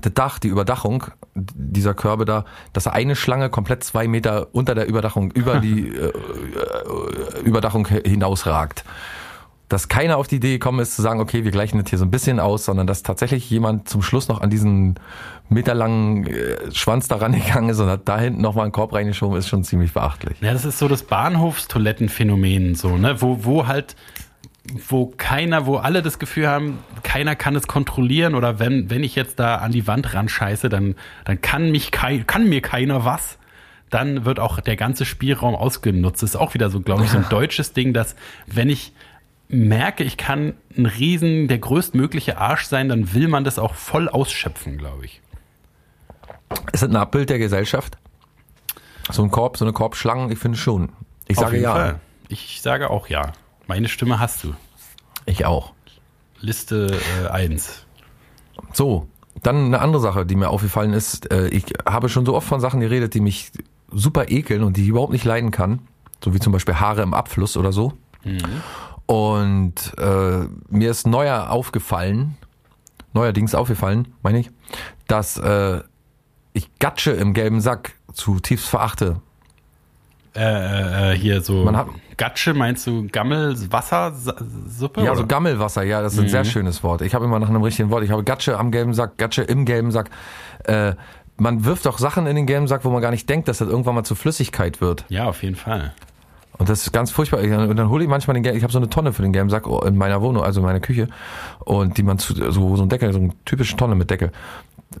das 0.00 0.14
Dach, 0.14 0.38
die 0.38 0.48
Überdachung 0.48 1.04
dieser 1.34 1.94
Körbe 1.94 2.24
da, 2.24 2.44
dass 2.72 2.86
eine 2.86 3.16
Schlange 3.16 3.50
komplett 3.50 3.84
zwei 3.84 4.08
Meter 4.08 4.48
unter 4.52 4.74
der 4.74 4.86
Überdachung, 4.86 5.30
über 5.32 5.60
die 5.60 5.88
äh, 5.96 6.06
äh, 6.08 7.40
Überdachung 7.44 7.86
hinausragt. 7.86 8.84
Dass 9.68 9.88
keiner 9.88 10.16
auf 10.16 10.28
die 10.28 10.36
Idee 10.36 10.52
gekommen 10.52 10.78
ist 10.78 10.94
zu 10.94 11.02
sagen, 11.02 11.18
okay, 11.18 11.42
wir 11.42 11.50
gleichen 11.50 11.78
das 11.78 11.90
hier 11.90 11.98
so 11.98 12.04
ein 12.04 12.10
bisschen 12.12 12.38
aus, 12.38 12.64
sondern 12.64 12.86
dass 12.86 13.02
tatsächlich 13.02 13.50
jemand 13.50 13.88
zum 13.88 14.00
Schluss 14.00 14.28
noch 14.28 14.40
an 14.40 14.48
diesen 14.48 14.94
meterlangen 15.48 16.26
äh, 16.26 16.72
Schwanz 16.72 17.08
da 17.08 17.16
rangegangen 17.16 17.70
ist 17.70 17.80
und 17.80 17.88
hat 17.88 18.02
da 18.04 18.18
hinten 18.18 18.42
nochmal 18.42 18.64
einen 18.64 18.72
Korb 18.72 18.92
reingeschoben, 18.92 19.36
ist 19.36 19.48
schon 19.48 19.64
ziemlich 19.64 19.92
beachtlich. 19.92 20.36
Ja, 20.40 20.52
das 20.52 20.64
ist 20.64 20.78
so 20.78 20.86
das 20.86 21.02
Bahnhofstoilettenphänomen, 21.02 22.76
so, 22.76 22.96
ne? 22.96 23.20
Wo, 23.20 23.44
wo 23.44 23.66
halt, 23.66 23.96
wo 24.88 25.06
keiner, 25.16 25.66
wo 25.66 25.76
alle 25.76 26.02
das 26.02 26.18
Gefühl 26.18 26.48
haben, 26.48 26.78
keiner 27.02 27.36
kann 27.36 27.56
es 27.56 27.66
kontrollieren 27.66 28.34
oder 28.34 28.58
wenn, 28.58 28.90
wenn 28.90 29.04
ich 29.04 29.14
jetzt 29.14 29.38
da 29.38 29.56
an 29.56 29.72
die 29.72 29.86
Wand 29.86 30.14
ran 30.14 30.28
scheiße, 30.28 30.68
dann, 30.68 30.94
dann 31.24 31.40
kann 31.40 31.70
mich 31.70 31.90
kei 31.90 32.22
kann 32.26 32.48
mir 32.48 32.62
keiner 32.62 33.04
was. 33.04 33.38
Dann 33.90 34.24
wird 34.24 34.40
auch 34.40 34.60
der 34.60 34.74
ganze 34.74 35.04
Spielraum 35.04 35.54
ausgenutzt. 35.54 36.22
Das 36.22 36.30
ist 36.30 36.36
auch 36.36 36.54
wieder 36.54 36.70
so, 36.70 36.80
glaube 36.80 37.04
ich, 37.04 37.10
so 37.10 37.18
ein 37.18 37.28
deutsches 37.30 37.72
Ding, 37.72 37.92
dass 37.92 38.16
wenn 38.46 38.68
ich 38.68 38.92
merke, 39.48 40.02
ich 40.02 40.16
kann 40.16 40.54
ein 40.76 40.86
Riesen, 40.86 41.46
der 41.46 41.58
größtmögliche 41.58 42.38
Arsch 42.38 42.64
sein, 42.64 42.88
dann 42.88 43.14
will 43.14 43.28
man 43.28 43.44
das 43.44 43.60
auch 43.60 43.74
voll 43.74 44.08
ausschöpfen, 44.08 44.76
glaube 44.76 45.04
ich. 45.04 45.20
Ist 46.72 46.82
das 46.82 46.90
ein 46.90 46.96
Abbild 46.96 47.30
der 47.30 47.38
Gesellschaft? 47.38 47.96
So 49.10 49.22
ein 49.22 49.30
Korb, 49.30 49.56
so 49.56 49.64
eine 49.64 49.72
Korbschlangen, 49.72 50.32
ich 50.32 50.38
finde 50.38 50.58
schon. 50.58 50.90
Ich 51.28 51.38
Auf 51.38 51.44
sage 51.44 51.60
ja. 51.60 51.72
Fall. 51.72 52.00
Ich 52.28 52.60
sage 52.60 52.90
auch 52.90 53.08
ja. 53.08 53.32
Meine 53.66 53.88
Stimme 53.88 54.18
hast 54.20 54.44
du. 54.44 54.54
Ich 55.24 55.44
auch. 55.44 55.72
Liste 56.40 56.98
äh, 57.24 57.28
1. 57.28 57.84
So, 58.72 59.08
dann 59.42 59.66
eine 59.66 59.80
andere 59.80 60.00
Sache, 60.00 60.26
die 60.26 60.36
mir 60.36 60.50
aufgefallen 60.50 60.92
ist. 60.92 61.30
Äh, 61.32 61.48
Ich 61.48 61.64
habe 61.86 62.08
schon 62.08 62.26
so 62.26 62.34
oft 62.34 62.46
von 62.46 62.60
Sachen 62.60 62.80
geredet, 62.80 63.14
die 63.14 63.20
mich 63.20 63.50
super 63.90 64.30
ekeln 64.30 64.62
und 64.62 64.76
die 64.76 64.82
ich 64.82 64.88
überhaupt 64.88 65.12
nicht 65.12 65.24
leiden 65.24 65.50
kann. 65.50 65.80
So 66.22 66.34
wie 66.34 66.38
zum 66.40 66.52
Beispiel 66.52 66.74
Haare 66.76 67.02
im 67.02 67.14
Abfluss 67.14 67.56
oder 67.56 67.72
so. 67.72 67.92
Und 69.06 69.94
äh, 69.98 70.46
mir 70.68 70.90
ist 70.90 71.06
neuer 71.06 71.50
aufgefallen, 71.50 72.36
neuerdings 73.12 73.54
aufgefallen, 73.54 74.08
meine 74.22 74.40
ich, 74.40 74.50
dass 75.06 75.36
äh, 75.36 75.80
ich 76.52 76.76
Gatsche 76.78 77.12
im 77.12 77.32
gelben 77.34 77.60
Sack 77.60 77.94
zutiefst 78.12 78.66
verachte. 78.66 79.20
Äh, 80.36 81.12
äh, 81.12 81.16
hier 81.16 81.40
so 81.40 81.64
Man 81.64 81.76
hat- 81.76 81.88
Gatsche, 82.16 82.54
meinst 82.54 82.86
du 82.86 83.06
Gammelwassersuppe? 83.10 85.02
Ja, 85.02 85.14
so 85.14 85.26
Gammelwasser, 85.26 85.82
ja, 85.82 86.02
das 86.02 86.14
ist 86.14 86.20
ein 86.20 86.28
sehr 86.28 86.44
schönes 86.44 86.82
Wort. 86.82 87.02
Ich 87.02 87.14
habe 87.14 87.24
immer 87.24 87.38
nach 87.38 87.48
einem 87.48 87.62
richtigen 87.62 87.90
Wort. 87.90 88.04
Ich 88.04 88.10
habe 88.10 88.24
Gatsche 88.24 88.58
am 88.58 88.70
gelben 88.70 88.94
Sack, 88.94 89.18
Gatsche 89.18 89.42
im 89.42 89.64
gelben 89.64 89.90
Sack. 89.90 90.10
Äh, 90.64 90.94
man 91.36 91.64
wirft 91.64 91.86
auch 91.86 91.98
Sachen 91.98 92.26
in 92.26 92.36
den 92.36 92.46
gelben 92.46 92.66
Sack, 92.66 92.84
wo 92.84 92.90
man 92.90 93.02
gar 93.02 93.10
nicht 93.10 93.28
denkt, 93.28 93.48
dass 93.48 93.58
das 93.58 93.68
irgendwann 93.68 93.94
mal 93.94 94.04
zu 94.04 94.14
Flüssigkeit 94.14 94.80
wird. 94.80 95.04
ja, 95.08 95.26
auf 95.26 95.42
jeden 95.42 95.56
Fall. 95.56 95.92
Und 96.58 96.70
das 96.70 96.82
ist 96.86 96.92
ganz 96.92 97.10
furchtbar. 97.10 97.40
Und 97.40 97.76
dann 97.76 97.90
hole 97.90 98.02
ich 98.02 98.08
manchmal 98.08 98.32
den 98.32 98.42
gelben, 98.42 98.56
ich 98.56 98.62
habe 98.64 98.72
so 98.72 98.78
eine 98.78 98.88
Tonne 98.88 99.12
für 99.12 99.20
den 99.20 99.32
gelben 99.34 99.50
Sack 99.50 99.66
in 99.84 99.96
meiner 99.98 100.22
Wohnung, 100.22 100.42
also 100.42 100.60
in 100.60 100.66
meiner 100.66 100.80
Küche. 100.80 101.08
Und 101.60 101.98
die 101.98 102.02
man 102.02 102.18
zu, 102.18 102.32
so, 102.50 102.76
so 102.76 102.82
ein 102.82 102.88
Deckel, 102.88 103.12
so 103.12 103.18
eine 103.18 103.32
typische 103.44 103.76
Tonne 103.76 103.94
mit 103.94 104.10
Deckel. 104.10 104.32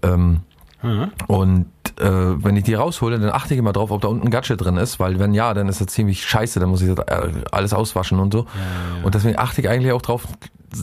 Ähm, 0.02 0.40
Mhm. 0.82 1.10
und 1.26 1.66
äh, 1.98 2.04
wenn 2.04 2.56
ich 2.56 2.64
die 2.64 2.74
raushole, 2.74 3.18
dann 3.18 3.30
achte 3.30 3.54
ich 3.54 3.58
immer 3.58 3.72
drauf, 3.72 3.90
ob 3.90 4.00
da 4.02 4.08
unten 4.08 4.30
Gatsche 4.30 4.56
drin 4.56 4.76
ist, 4.76 5.00
weil 5.00 5.18
wenn 5.18 5.34
ja, 5.34 5.54
dann 5.54 5.68
ist 5.68 5.80
das 5.80 5.88
ziemlich 5.88 6.24
scheiße, 6.24 6.60
dann 6.60 6.68
muss 6.68 6.82
ich 6.82 6.94
das 6.94 7.06
äh, 7.06 7.32
alles 7.50 7.72
auswaschen 7.72 8.18
und 8.18 8.32
so. 8.32 8.46
Und 9.02 9.14
deswegen 9.14 9.38
achte 9.38 9.60
ich 9.60 9.68
eigentlich 9.68 9.92
auch 9.92 10.02
drauf, 10.02 10.26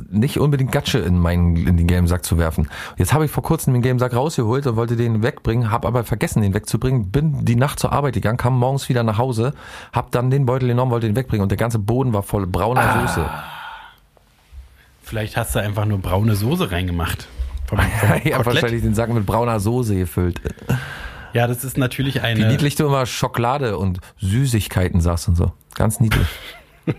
nicht 0.10 0.40
unbedingt 0.40 0.72
Gatsche 0.72 1.00
in 1.00 1.20
meinen 1.20 1.56
in 1.56 1.78
den 1.78 1.88
gelben 1.88 2.08
Sack 2.08 2.26
zu 2.26 2.38
werfen. 2.38 2.70
Jetzt 2.98 3.14
habe 3.14 3.26
ich 3.26 3.32
vor 3.32 3.44
kurzem 3.44 3.74
den 3.74 3.82
gelben 3.82 4.00
Sack 4.00 4.16
rausgeholt 4.16 4.66
und 4.66 4.76
wollte 4.76 4.96
den 4.96 5.24
wegbringen, 5.24 5.72
habe 5.72 5.88
aber 5.88 6.04
vergessen, 6.04 6.42
den 6.42 6.54
wegzubringen, 6.54 7.12
bin 7.12 7.46
die 7.46 7.56
Nacht 7.56 7.80
zur 7.80 7.92
Arbeit 7.92 8.14
gegangen, 8.14 8.38
kam 8.38 8.58
morgens 8.58 8.90
wieder 8.90 9.04
nach 9.04 9.18
Hause, 9.18 9.54
habe 9.92 10.08
dann 10.12 10.32
den 10.32 10.46
Beutel 10.46 10.68
genommen, 10.68 10.92
wollte 10.92 11.08
den 11.08 11.16
wegbringen 11.16 11.44
und 11.44 11.50
der 11.50 11.58
ganze 11.58 11.80
Boden 11.80 12.14
war 12.14 12.24
voll 12.24 12.48
brauner 12.48 13.08
Soße. 13.08 13.30
Vielleicht 15.02 15.38
hast 15.38 15.54
du 15.54 15.60
einfach 15.60 15.86
nur 15.86 16.00
braune 16.00 16.36
Soße 16.36 16.72
reingemacht. 16.72 17.28
Vom, 17.68 17.78
vom 17.80 17.88
Ich 17.88 18.34
habe 18.34 18.44
Kotelett. 18.44 18.46
wahrscheinlich 18.46 18.82
den 18.82 18.94
Sack 18.96 19.10
mit 19.14 19.26
brauner 19.26 19.60
Soße 19.60 19.96
gefüllt. 19.96 20.42
Ja, 21.34 21.48
das 21.48 21.64
ist 21.64 21.78
natürlich 21.78 22.16
Wie 22.16 22.20
eine. 22.20 22.48
niedlich 22.48 22.76
du 22.76 22.86
immer 22.86 23.06
Schokolade 23.06 23.78
und 23.78 24.00
Süßigkeiten 24.20 25.02
sagst 25.02 25.28
und 25.28 25.36
so. 25.36 25.52
Ganz 25.76 26.00
niedlich. 26.00 26.28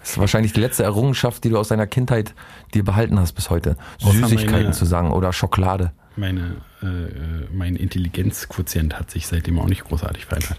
Das 0.00 0.10
ist 0.10 0.18
wahrscheinlich 0.18 0.52
die 0.52 0.60
letzte 0.60 0.82
Errungenschaft, 0.84 1.44
die 1.44 1.50
du 1.50 1.58
aus 1.58 1.68
deiner 1.68 1.86
Kindheit 1.86 2.34
dir 2.74 2.82
behalten 2.82 3.20
hast 3.20 3.32
bis 3.34 3.50
heute. 3.50 3.76
Außer 4.02 4.12
Süßigkeiten 4.26 4.62
meine- 4.62 4.70
zu 4.72 4.84
sagen 4.84 5.12
oder 5.12 5.32
Schokolade. 5.32 5.92
Meine, 6.16 6.56
äh, 6.82 6.86
äh, 6.86 7.46
mein 7.52 7.76
Intelligenzquotient 7.76 8.98
hat 8.98 9.10
sich 9.12 9.26
seitdem 9.28 9.58
auch 9.60 9.66
nicht 9.66 9.84
großartig 9.84 10.24
verändert. 10.26 10.58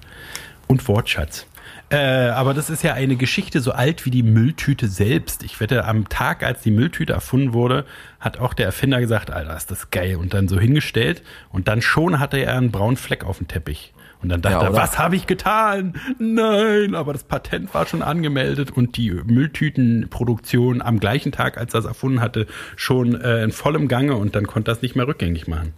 Und 0.68 0.88
Wortschatz. 0.88 1.46
Äh, 1.92 2.30
aber 2.30 2.54
das 2.54 2.70
ist 2.70 2.84
ja 2.84 2.94
eine 2.94 3.16
Geschichte 3.16 3.62
so 3.62 3.72
alt 3.72 4.06
wie 4.06 4.12
die 4.12 4.22
Mülltüte 4.22 4.88
selbst. 4.88 5.44
Ich 5.44 5.60
wette, 5.60 5.86
am 5.86 6.08
Tag, 6.08 6.44
als 6.44 6.62
die 6.62 6.72
Mülltüte 6.72 7.14
erfunden 7.14 7.54
wurde, 7.54 7.86
hat 8.20 8.40
auch 8.40 8.54
der 8.54 8.68
Erfinder 8.68 9.00
gesagt, 9.00 9.32
Alter, 9.32 9.58
ist 9.58 9.72
das 9.72 9.90
geil. 9.90 10.16
Und 10.18 10.34
dann 10.34 10.48
so 10.48 10.60
hingestellt. 10.60 11.24
Und 11.52 11.68
dann 11.68 11.82
schon 11.82 12.20
hatte 12.20 12.38
er 12.38 12.56
einen 12.58 12.72
braunen 12.72 12.98
Fleck 12.98 13.24
auf 13.24 13.40
dem 13.40 13.48
Teppich. 13.48 13.94
Und 14.22 14.30
dann 14.30 14.42
dachte 14.42 14.66
Ja, 14.66 14.72
er, 14.72 14.74
was 14.74 15.00
habe 15.00 15.16
ich 15.16 15.28
getan? 15.28 15.94
Nein, 16.20 16.94
aber 16.94 17.14
das 17.14 17.24
Patent 17.24 17.74
war 17.74 17.86
schon 17.88 18.02
angemeldet 18.02 18.70
und 18.70 18.98
die 18.98 19.12
Mülltütenproduktion 19.12 20.82
am 20.82 21.00
gleichen 21.00 21.32
Tag, 21.32 21.58
als 21.58 21.74
er 21.74 21.80
es 21.80 21.86
erfunden 21.86 22.22
hatte, 22.22 22.46
schon 22.76 23.20
äh, 23.20 23.44
in 23.44 23.52
vollem 23.52 23.88
Gange 23.88 24.16
und 24.16 24.36
dann 24.36 24.46
konnte 24.46 24.72
er 24.72 24.76
es 24.76 24.82
nicht 24.82 24.96
mehr 24.96 25.08
rückgängig 25.08 25.48
machen. 25.48 25.74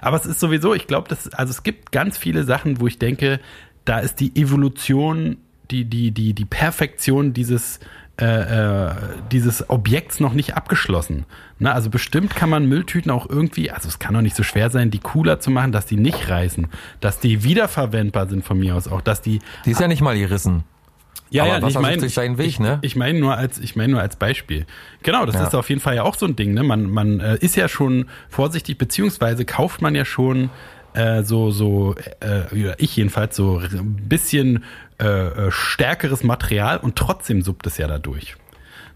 Aber 0.00 0.16
es 0.16 0.26
ist 0.26 0.40
sowieso, 0.40 0.74
ich 0.74 0.86
glaube, 0.86 1.08
dass 1.08 1.32
also 1.32 1.50
es 1.50 1.62
gibt 1.62 1.92
ganz 1.92 2.18
viele 2.18 2.44
Sachen, 2.44 2.80
wo 2.80 2.86
ich 2.86 2.98
denke, 2.98 3.40
da 3.88 3.98
ist 4.00 4.20
die 4.20 4.36
Evolution, 4.36 5.38
die 5.70 5.84
die 5.84 6.10
die 6.10 6.34
die 6.34 6.44
Perfektion 6.44 7.32
dieses 7.32 7.80
äh, 8.20 8.24
äh, 8.24 8.94
dieses 9.30 9.70
Objekts 9.70 10.18
noch 10.18 10.32
nicht 10.32 10.56
abgeschlossen. 10.56 11.24
Na, 11.60 11.72
also 11.72 11.88
bestimmt 11.88 12.34
kann 12.34 12.50
man 12.50 12.66
Mülltüten 12.66 13.12
auch 13.12 13.28
irgendwie, 13.30 13.70
also 13.70 13.86
es 13.88 14.00
kann 14.00 14.14
doch 14.14 14.22
nicht 14.22 14.34
so 14.34 14.42
schwer 14.42 14.70
sein, 14.70 14.90
die 14.90 14.98
cooler 14.98 15.38
zu 15.38 15.50
machen, 15.52 15.70
dass 15.70 15.86
die 15.86 15.96
nicht 15.96 16.28
reißen, 16.28 16.66
dass 17.00 17.20
die 17.20 17.44
wiederverwendbar 17.44 18.28
sind 18.28 18.44
von 18.44 18.58
mir 18.58 18.74
aus 18.74 18.88
auch, 18.88 19.00
dass 19.02 19.22
die 19.22 19.38
Die 19.64 19.70
ist 19.70 19.80
ja 19.80 19.86
nicht 19.86 20.00
mal 20.02 20.18
gerissen. 20.18 20.64
ja, 21.30 21.44
Aber 21.44 21.52
ja, 21.52 21.62
Wasser 21.62 21.78
ich 21.78 21.86
meine, 21.86 22.00
sich 22.00 22.14
seinen 22.14 22.38
Weg, 22.38 22.46
ich, 22.48 22.58
ne? 22.58 22.78
Ich 22.82 22.96
meine 22.96 23.20
nur 23.20 23.36
als, 23.36 23.58
ich 23.60 23.76
meine 23.76 23.92
nur 23.92 24.00
als 24.00 24.16
Beispiel. 24.16 24.66
Genau, 25.04 25.24
das 25.24 25.36
Ja. 25.36 25.46
ist 25.46 25.54
auf 25.54 25.68
jeden 25.68 25.80
Fall 25.80 25.94
ja 25.94 26.02
auch 26.02 26.16
so 26.16 26.26
ein 26.26 26.34
Ding, 26.34 26.54
ne? 26.54 26.64
Man, 26.64 26.90
man 26.90 27.20
äh, 27.20 27.36
ist 27.36 27.54
ja 27.54 27.68
schon 27.68 28.06
vorsichtig, 28.28 28.78
beziehungsweise 28.78 29.44
kauft 29.44 29.80
man 29.80 29.94
ja 29.94 30.04
schon 30.04 30.50
äh, 30.94 31.22
so, 31.22 31.50
so, 31.50 31.94
äh, 32.20 32.74
ich 32.78 32.96
jedenfalls 32.96 33.36
so 33.36 33.58
ein 33.58 33.96
bisschen 34.08 34.64
äh, 35.00 35.06
äh, 35.06 35.50
stärkeres 35.50 36.22
Material 36.24 36.78
und 36.78 36.96
trotzdem 36.96 37.42
suppt 37.42 37.66
es 37.66 37.78
ja 37.78 37.86
dadurch. 37.86 38.36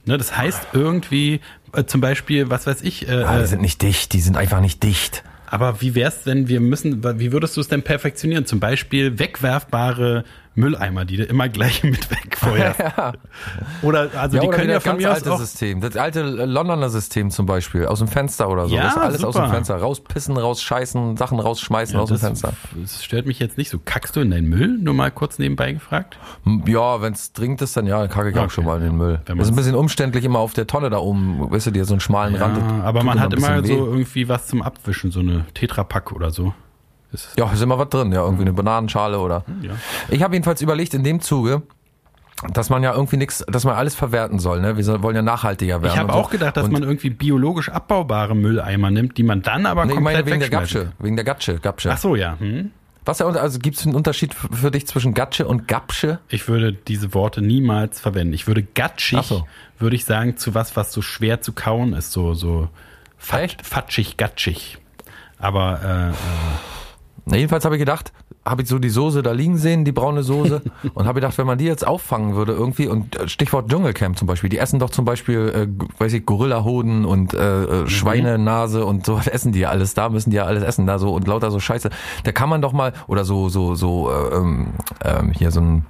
Ne, 0.05 0.19
das 0.19 0.37
heißt 0.37 0.69
irgendwie, 0.73 1.41
äh, 1.73 1.85
zum 1.85 2.01
Beispiel, 2.01 2.51
was 2.51 2.67
weiß 2.67 2.83
ich, 2.83 3.09
äh, 3.09 3.23
Ah, 3.23 3.37
die 3.39 3.45
äh, 3.45 3.47
sind 3.47 3.63
nicht 3.63 3.83
dicht, 3.83 4.13
die 4.13 4.21
sind 4.21 4.37
einfach 4.37 4.61
nicht 4.61 4.83
dicht. 4.83 5.23
aber 5.47 5.81
wie 5.81 5.95
wär's, 5.95 6.27
wenn 6.27 6.49
wir 6.49 6.59
müssen, 6.61 7.05
wie 7.21 7.31
würdest 7.31 7.57
du 7.57 7.61
es 7.61 7.69
denn 7.69 7.83
perfektionieren? 7.83 8.47
Zum 8.47 8.59
Beispiel 8.59 9.19
wegwerfbare 9.21 10.25
Mülleimer, 10.55 11.05
die 11.05 11.17
du 11.17 11.25
immer 11.25 11.49
gleich 11.49 11.83
mit 11.85 12.11
wegfeuerst. 12.11 12.81
Oder, 13.83 14.11
also 14.17 14.39
die 14.39 14.47
oder 14.47 14.57
können 14.57 14.69
ja 14.69 14.75
das 14.77 14.83
von 14.85 14.93
ganz 14.93 15.03
mir 15.03 15.11
aus 15.11 15.17
alte 15.17 15.33
auch, 15.33 15.39
System. 15.39 15.81
Das 15.81 15.97
alte 15.97 16.23
Londoner 16.23 16.91
System 16.91 17.31
zum 17.31 17.47
Beispiel, 17.47 17.87
aus 17.87 17.99
dem 17.99 18.09
Fenster 18.09 18.49
oder 18.49 18.69
so. 18.69 18.75
Ja, 18.75 18.83
das 18.85 18.93
ist 18.93 18.99
alles 18.99 19.25
aus 19.25 19.35
dem 19.35 19.43
super. 19.45 19.55
Fenster. 19.55 19.77
Rauspissen, 19.77 20.37
rausscheißen, 20.37 21.17
Sachen 21.17 21.41
rausschmeißen 21.41 21.99
aus 21.99 22.09
dem 22.09 22.15
das, 22.15 22.21
Fenster. 22.21 22.53
das 22.81 23.03
stört 23.03 23.27
mich 23.27 23.39
jetzt 23.39 23.59
nicht 23.59 23.71
so. 23.71 23.79
Kackst 23.85 24.15
du 24.17 24.21
in 24.21 24.31
deinen 24.31 24.49
Müll? 24.49 24.79
Nur 24.81 24.95
mal 24.95 25.11
kurz 25.11 25.39
nebenbei 25.39 25.73
gefragt. 25.73 26.19
Ja, 26.67 27.01
wenn 27.01 27.13
es 27.15 27.33
dringend 27.33 27.63
ist, 27.63 27.77
dann 27.77 27.87
ja, 27.87 27.99
dann 28.01 28.09
kacke 28.09 28.31
ich 28.31 28.37
auch 28.37 28.43
Okay, 28.43 28.51
schon 28.51 28.65
mal 28.65 28.77
in 28.79 28.85
den 28.85 28.97
Müll. 28.97 29.21
Das 29.25 29.39
ist 29.39 29.49
ein 29.49 29.57
bisschen 29.57 29.75
umständlich 29.75 30.25
immer 30.25 30.39
auf 30.39 30.53
der 30.53 30.67
Tonne 30.67 30.91
da 30.91 30.99
oben, 30.99 31.51
weißt 31.51 31.69
du, 31.69 31.71
die 31.71 31.81
hat 31.81 31.87
so 31.87 31.95
einen 31.95 32.01
schmalen 32.01 32.35
Rand. 32.35 32.59
Ja, 32.59 32.85
aber 32.85 33.03
man 33.03 33.19
hat 33.21 33.33
immer 33.33 33.61
bisschen 33.63 33.79
so 33.79 33.87
weh. 33.87 33.91
irgendwie 33.91 34.29
was 34.29 34.47
zum 34.49 34.63
Abwischen, 34.63 35.11
so 35.11 35.21
eine 35.21 35.45
Tetrapack 35.55 36.13
oder 36.13 36.31
so. 36.31 36.53
Ist, 37.13 37.29
Ja, 37.39 37.51
ist 37.53 37.61
immer 37.63 37.79
was 37.79 37.89
drin, 37.91 38.11
ja, 38.13 38.23
irgendwie 38.25 38.43
eine 38.43 38.53
Bananenschale 38.53 39.19
oder. 39.19 39.45
ja. 39.63 39.73
Ich 40.09 40.23
habe 40.23 40.35
jedenfalls 40.35 40.63
überlegt 40.63 40.95
in 40.95 41.05
dem 41.05 41.21
Zuge, 41.21 41.63
dass 42.55 42.71
man 42.71 42.83
ja 42.83 42.93
irgendwie 42.95 43.19
nichts, 43.19 43.45
dass 43.47 43.65
man 43.65 43.75
alles 43.77 43.95
verwerten 43.95 44.39
soll, 44.41 44.61
ne? 44.61 44.77
Wir 44.77 45.03
wollen 45.03 45.15
ja 45.15 45.23
nachhaltiger 45.23 45.81
werden. 45.83 45.93
Ich 45.93 45.99
habe 45.99 46.09
und 46.13 46.15
so. 46.19 46.21
auch 46.25 46.31
gedacht, 46.31 46.57
dass 46.57 46.65
Und- 46.65 46.73
man 46.73 46.83
irgendwie 46.83 47.11
biologisch 47.11 47.69
abbaubare 47.69 48.35
Mülleimer 48.35 48.91
nimmt, 48.91 49.17
die 49.19 49.23
man 49.23 49.43
dann 49.43 49.67
aber 49.67 49.85
Nee, 49.85 49.93
ich 49.93 49.97
komplett 49.97 50.15
meine 50.17 50.27
wegen 50.27 50.41
der 50.41 50.49
Gatsche, 50.51 50.93
wegen 50.99 51.15
der 51.17 51.25
Gatsche, 51.25 51.59
Gatsche. 51.61 51.93
Ach 51.93 51.99
so, 51.99 52.17
ja. 52.17 52.37
Hm? 52.39 52.71
Was 53.05 53.19
ja, 53.19 53.27
also 53.27 53.59
gibt 53.59 53.77
es 53.79 53.85
einen 53.85 53.95
Unterschied 53.97 54.33
für 54.35 54.71
dich 54.71 54.87
zwischen 54.87 55.13
Gatsche 55.13 55.47
und 55.47 55.67
Gapsche? 55.69 56.21
Ich 56.29 56.47
würde 56.49 56.73
diese 56.73 57.15
Worte 57.15 57.43
niemals 57.43 58.01
verwenden. 58.01 58.33
Ich 58.33 58.47
würde 58.47 58.63
gatschig, 58.63 59.23
so. 59.23 59.47
würde 59.81 59.97
ich 59.97 60.05
sagen, 60.05 60.37
zu 60.37 60.55
was, 60.55 60.77
was 60.77 60.93
so 60.93 61.03
schwer 61.03 61.41
zu 61.41 61.53
kauen 61.53 61.95
ist, 61.95 62.13
so, 62.13 62.35
so 62.35 62.69
fat, 63.19 63.57
fatschig, 63.63 64.17
gatschig. 64.17 64.79
Aber 65.39 65.81
äh, 65.83 66.11
äh, 66.11 66.13
Na, 67.25 67.37
jedenfalls 67.37 67.65
habe 67.65 67.77
ich 67.77 67.79
gedacht, 67.79 68.13
habe 68.45 68.63
ich 68.63 68.69
so 68.69 68.79
die 68.79 68.89
Soße 68.89 69.23
da 69.23 69.33
liegen 69.33 69.57
sehen, 69.57 69.85
die 69.85 69.93
braune 69.93 70.23
Soße, 70.23 70.63
und 70.95 71.07
habe 71.07 71.21
gedacht, 71.21 71.39
wenn 71.39 71.47
man 71.47 71.59
die 71.59 71.65
jetzt 71.65 71.87
auffangen 71.87 72.35
würde 72.35 72.53
irgendwie, 72.53 72.89
und 72.89 73.17
äh, 73.17 73.29
Stichwort 73.29 73.71
Dschungelcamp 73.71 74.19
zum 74.19 74.27
Beispiel, 74.27 74.51
die 74.51 74.59
essen 74.59 74.79
doch 74.81 74.91
zum 74.91 75.05
Beispiel, 75.05 75.69
äh, 75.79 76.01
weiß 76.01 76.13
ich, 76.15 76.27
Gorillahoden 76.27 77.05
und 77.05 77.35
äh, 77.35 77.83
äh, 77.83 77.89
Schweinenase 77.89 78.85
und 78.85 79.07
sowas 79.07 79.29
essen 79.29 79.53
die 79.53 79.61
ja 79.61 79.69
alles, 79.69 79.95
da 79.95 80.09
müssen 80.09 80.31
die 80.31 80.37
ja 80.37 80.45
alles 80.45 80.65
essen, 80.65 80.87
da 80.87 80.99
so 80.99 81.15
und 81.15 81.27
lauter 81.29 81.51
so 81.51 81.61
Scheiße. 81.61 81.91
Da 82.25 82.33
kann 82.33 82.49
man 82.49 82.61
doch 82.61 82.73
mal, 82.73 82.93
oder 83.07 83.25
so, 83.25 83.49
so, 83.49 83.75
so, 83.75 84.11
äh, 84.11 84.37
ähm, 84.37 84.69
ähm, 85.05 85.33
hier 85.33 85.51
so 85.53 85.61
ein 85.61 85.87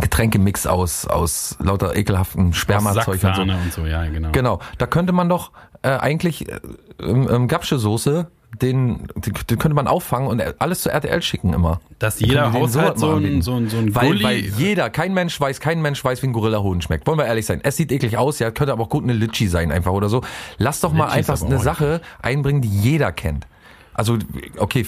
Getränkemix 0.00 0.66
aus, 0.66 1.06
aus 1.06 1.56
lauter 1.60 1.96
ekelhaften 1.96 2.52
Spermazeug 2.52 3.22
und 3.22 3.36
so. 3.36 3.42
Und 3.42 3.72
so. 3.72 3.86
ja, 3.86 4.04
genau. 4.06 4.30
Genau, 4.32 4.60
da 4.78 4.86
könnte 4.86 5.12
man 5.12 5.28
doch 5.28 5.52
äh, 5.82 5.90
eigentlich 5.90 6.48
äh, 6.48 6.60
ähm, 7.00 7.28
ähm, 7.30 7.48
Gapsche-Soße, 7.48 8.26
den, 8.62 9.08
den, 9.16 9.58
könnte 9.58 9.74
man 9.74 9.86
auffangen 9.86 10.28
und 10.28 10.42
alles 10.60 10.82
zu 10.82 10.90
RTL 10.90 11.20
schicken 11.22 11.52
immer. 11.52 11.80
Dass 11.98 12.18
Dann 12.18 12.28
jeder 12.28 12.52
Haushalt 12.52 12.94
mal 12.94 12.98
so 12.98 13.14
ein, 13.14 13.42
so 13.42 13.54
ein, 13.54 13.68
so 13.68 13.76
ein 13.76 13.94
weil, 13.94 14.08
Gulli, 14.08 14.24
weil 14.24 14.38
jeder, 14.38 14.88
kein 14.90 15.12
Mensch 15.14 15.38
weiß, 15.38 15.60
kein 15.60 15.82
Mensch 15.82 16.02
weiß, 16.02 16.22
wie 16.22 16.28
ein 16.28 16.32
Gorillahoden 16.32 16.80
schmeckt. 16.80 17.06
Wollen 17.06 17.18
wir 17.18 17.26
ehrlich 17.26 17.46
sein. 17.46 17.60
Es 17.62 17.76
sieht 17.76 17.92
eklig 17.92 18.16
aus, 18.16 18.38
ja, 18.38 18.50
könnte 18.50 18.72
aber 18.72 18.84
auch 18.84 18.88
gut 18.88 19.04
eine 19.04 19.12
Litschi 19.12 19.48
sein 19.48 19.72
einfach 19.72 19.92
oder 19.92 20.08
so. 20.08 20.22
Lass 20.58 20.80
doch 20.80 20.92
mal 20.92 21.06
Litschi 21.06 21.20
ist 21.20 21.30
einfach 21.30 21.46
eine 21.46 21.58
Sache 21.58 22.00
einbringen, 22.22 22.62
die 22.62 22.68
jeder 22.68 23.12
kennt. 23.12 23.46
Also, 23.92 24.18
okay, 24.58 24.86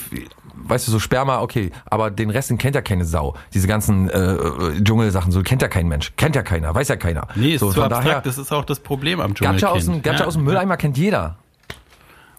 weißt 0.54 0.86
du, 0.86 0.92
so 0.92 0.98
Sperma, 0.98 1.40
okay, 1.40 1.70
aber 1.86 2.10
den 2.10 2.28
Rest, 2.30 2.50
den 2.50 2.58
kennt 2.58 2.74
ja 2.74 2.82
keine 2.82 3.04
Sau. 3.04 3.34
Diese 3.54 3.66
ganzen 3.66 4.10
äh, 4.10 4.82
Dschungelsachen, 4.82 5.32
so 5.32 5.42
kennt 5.42 5.62
ja 5.62 5.68
kein 5.68 5.88
Mensch. 5.88 6.12
Kennt 6.16 6.36
ja 6.36 6.42
keiner, 6.42 6.74
weiß 6.74 6.88
ja 6.88 6.96
keiner. 6.96 7.26
Nee, 7.34 7.54
ist 7.54 7.60
so, 7.60 7.72
zu 7.72 7.82
abstrakt, 7.82 8.06
daher, 8.06 8.20
das 8.20 8.36
ist 8.36 8.52
auch 8.52 8.64
das 8.64 8.80
Problem 8.80 9.20
am 9.20 9.32
aus, 9.32 9.38
dem, 9.38 9.56
Dschungelkind. 9.56 10.02
Gatsche 10.02 10.20
Ja. 10.20 10.26
aus 10.26 10.34
dem 10.34 10.44
Mülleimer 10.44 10.76
kennt 10.76 10.98
jeder. 10.98 11.38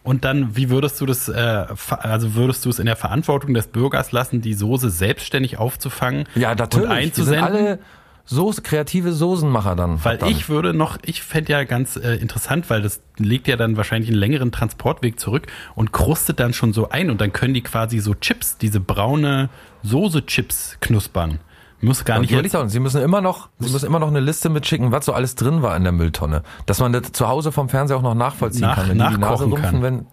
Und 0.03 0.23
dann, 0.25 0.55
wie 0.55 0.69
würdest 0.69 0.99
du 1.01 1.05
das, 1.05 1.27
äh, 1.29 1.65
also 1.89 2.33
würdest 2.35 2.65
du 2.65 2.69
es 2.69 2.79
in 2.79 2.85
der 2.85 2.95
Verantwortung 2.95 3.53
des 3.53 3.67
Bürgers 3.67 4.11
lassen, 4.11 4.41
die 4.41 4.53
Soße 4.53 4.89
selbstständig 4.89 5.57
aufzufangen 5.57 6.25
Ja, 6.35 6.55
natürlich. 6.55 6.89
und 6.89 6.95
einzusenden? 6.95 7.43
alle 7.43 7.79
Soße, 8.25 8.61
kreative 8.61 9.11
Soßenmacher 9.11 9.75
dann. 9.75 9.93
Weil 10.05 10.19
verdammt. 10.19 10.31
ich 10.31 10.49
würde 10.49 10.73
noch, 10.75 10.99
ich 11.01 11.23
fände 11.23 11.51
ja 11.51 11.63
ganz 11.63 11.95
äh, 11.95 12.13
interessant, 12.17 12.69
weil 12.69 12.81
das 12.83 13.01
legt 13.17 13.47
ja 13.47 13.55
dann 13.55 13.75
wahrscheinlich 13.75 14.09
einen 14.11 14.19
längeren 14.19 14.51
Transportweg 14.51 15.19
zurück 15.19 15.47
und 15.73 15.91
krustet 15.91 16.39
dann 16.39 16.53
schon 16.53 16.71
so 16.71 16.89
ein 16.89 17.09
und 17.09 17.21
dann 17.21 17.33
können 17.33 17.55
die 17.55 17.63
quasi 17.63 17.97
so 17.99 18.13
Chips, 18.13 18.57
diese 18.57 18.79
braune 18.79 19.49
Soße-Chips 19.81 20.77
knuspern. 20.79 21.39
Muss 21.81 22.03
gar 22.03 22.19
nicht 22.19 22.31
jetzt, 22.31 22.55
Sie 22.71 22.79
müssen 22.79 23.01
immer 23.01 23.21
noch, 23.21 23.49
Sie 23.59 23.71
müssen 23.71 23.85
immer 23.85 23.99
noch 23.99 24.09
eine 24.09 24.19
Liste 24.19 24.49
mitschicken, 24.49 24.91
was 24.91 25.05
so 25.05 25.13
alles 25.13 25.35
drin 25.35 25.61
war 25.61 25.75
in 25.77 25.83
der 25.83 25.93
Mülltonne. 25.93 26.43
Dass 26.65 26.79
man 26.79 26.91
das 26.91 27.11
zu 27.13 27.27
Hause 27.27 27.51
vom 27.51 27.69
Fernseher 27.69 27.97
auch 27.97 28.01
noch 28.01 28.15
nachvollziehen 28.15 28.61
Nach- 28.61 28.75
kann, 28.75 28.89
wenn 28.89 28.97
die 28.97 29.03
die 29.03 29.03
Nase 29.03 29.19
nachkochen 29.19 29.53
rümpfen, 29.53 29.71
kann. 29.71 29.81
wenn. 29.83 30.05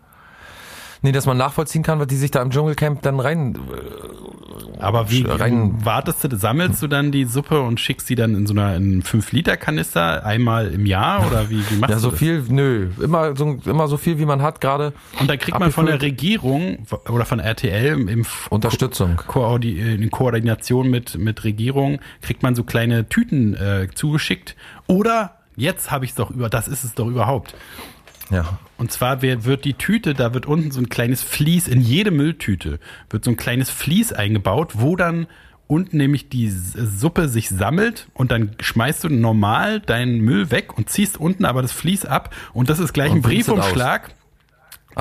Nee, 1.02 1.12
dass 1.12 1.26
man 1.26 1.36
nachvollziehen 1.36 1.82
kann, 1.82 1.98
was 2.00 2.06
die 2.08 2.16
sich 2.16 2.30
da 2.30 2.40
im 2.42 2.50
Dschungelcamp 2.50 3.02
dann 3.02 3.20
rein. 3.20 3.58
Aber 4.78 5.10
wie 5.10 5.22
rein- 5.22 5.84
wartest 5.84 6.24
du, 6.24 6.36
sammelst 6.36 6.82
du 6.82 6.86
dann 6.86 7.12
die 7.12 7.24
Suppe 7.24 7.60
und 7.60 7.80
schickst 7.80 8.08
die 8.08 8.14
dann 8.14 8.34
in 8.34 8.46
so 8.46 8.52
einer 8.54 8.76
in 8.76 9.02
5-Liter-Kanister 9.02 10.24
einmal 10.24 10.68
im 10.68 10.84
Jahr 10.86 11.26
oder 11.26 11.48
wie, 11.50 11.58
wie 11.70 11.76
machst 11.76 11.90
Ja, 11.90 11.96
du 11.96 12.00
so 12.00 12.10
das? 12.10 12.18
viel, 12.18 12.44
nö. 12.48 12.88
Immer 13.00 13.36
so, 13.36 13.58
immer 13.64 13.88
so 13.88 13.96
viel, 13.96 14.18
wie 14.18 14.26
man 14.26 14.42
hat, 14.42 14.60
gerade. 14.60 14.92
Und 15.20 15.28
dann 15.30 15.38
kriegt 15.38 15.58
man 15.58 15.70
von 15.72 15.86
der. 15.86 16.00
Regierung 16.02 16.86
oder 17.08 17.24
von 17.24 17.40
RTL 17.40 18.08
im, 18.08 18.26
Unterstützung. 18.50 19.16
Koordi 19.26 19.78
in 19.80 20.10
Koordination 20.10 20.88
mit, 20.90 21.16
mit 21.18 21.44
Regierung 21.44 22.00
kriegt 22.20 22.42
man 22.42 22.54
so 22.54 22.64
kleine 22.64 23.08
Tüten 23.08 23.54
äh, 23.54 23.88
zugeschickt. 23.94 24.56
Oder 24.86 25.36
jetzt 25.56 25.90
habe 25.90 26.04
ich 26.04 26.10
es 26.12 26.14
doch 26.16 26.30
über, 26.30 26.48
das 26.50 26.68
ist 26.68 26.84
es 26.84 26.94
doch 26.94 27.06
überhaupt. 27.06 27.54
Ja. 28.30 28.58
Und 28.78 28.92
zwar 28.92 29.22
wird 29.22 29.64
die 29.64 29.74
Tüte, 29.74 30.14
da 30.14 30.34
wird 30.34 30.46
unten 30.46 30.70
so 30.70 30.80
ein 30.80 30.88
kleines 30.88 31.22
Vlies, 31.22 31.66
in 31.66 31.80
jede 31.80 32.10
Mülltüte 32.10 32.78
wird 33.08 33.24
so 33.24 33.30
ein 33.30 33.36
kleines 33.36 33.70
Vlies 33.70 34.12
eingebaut, 34.12 34.72
wo 34.74 34.96
dann 34.96 35.26
unten 35.66 35.96
nämlich 35.96 36.28
die 36.28 36.48
Suppe 36.48 37.28
sich 37.28 37.48
sammelt 37.48 38.08
und 38.14 38.30
dann 38.30 38.52
schmeißt 38.60 39.04
du 39.04 39.08
normal 39.08 39.80
deinen 39.80 40.20
Müll 40.20 40.50
weg 40.50 40.76
und 40.76 40.90
ziehst 40.90 41.18
unten 41.18 41.44
aber 41.44 41.62
das 41.62 41.72
Vlies 41.72 42.04
ab 42.04 42.34
und 42.52 42.70
das 42.70 42.78
ist 42.78 42.92
gleich 42.92 43.10
Und 43.10 43.18
ein 43.18 43.22
Briefumschlag. 43.22 44.14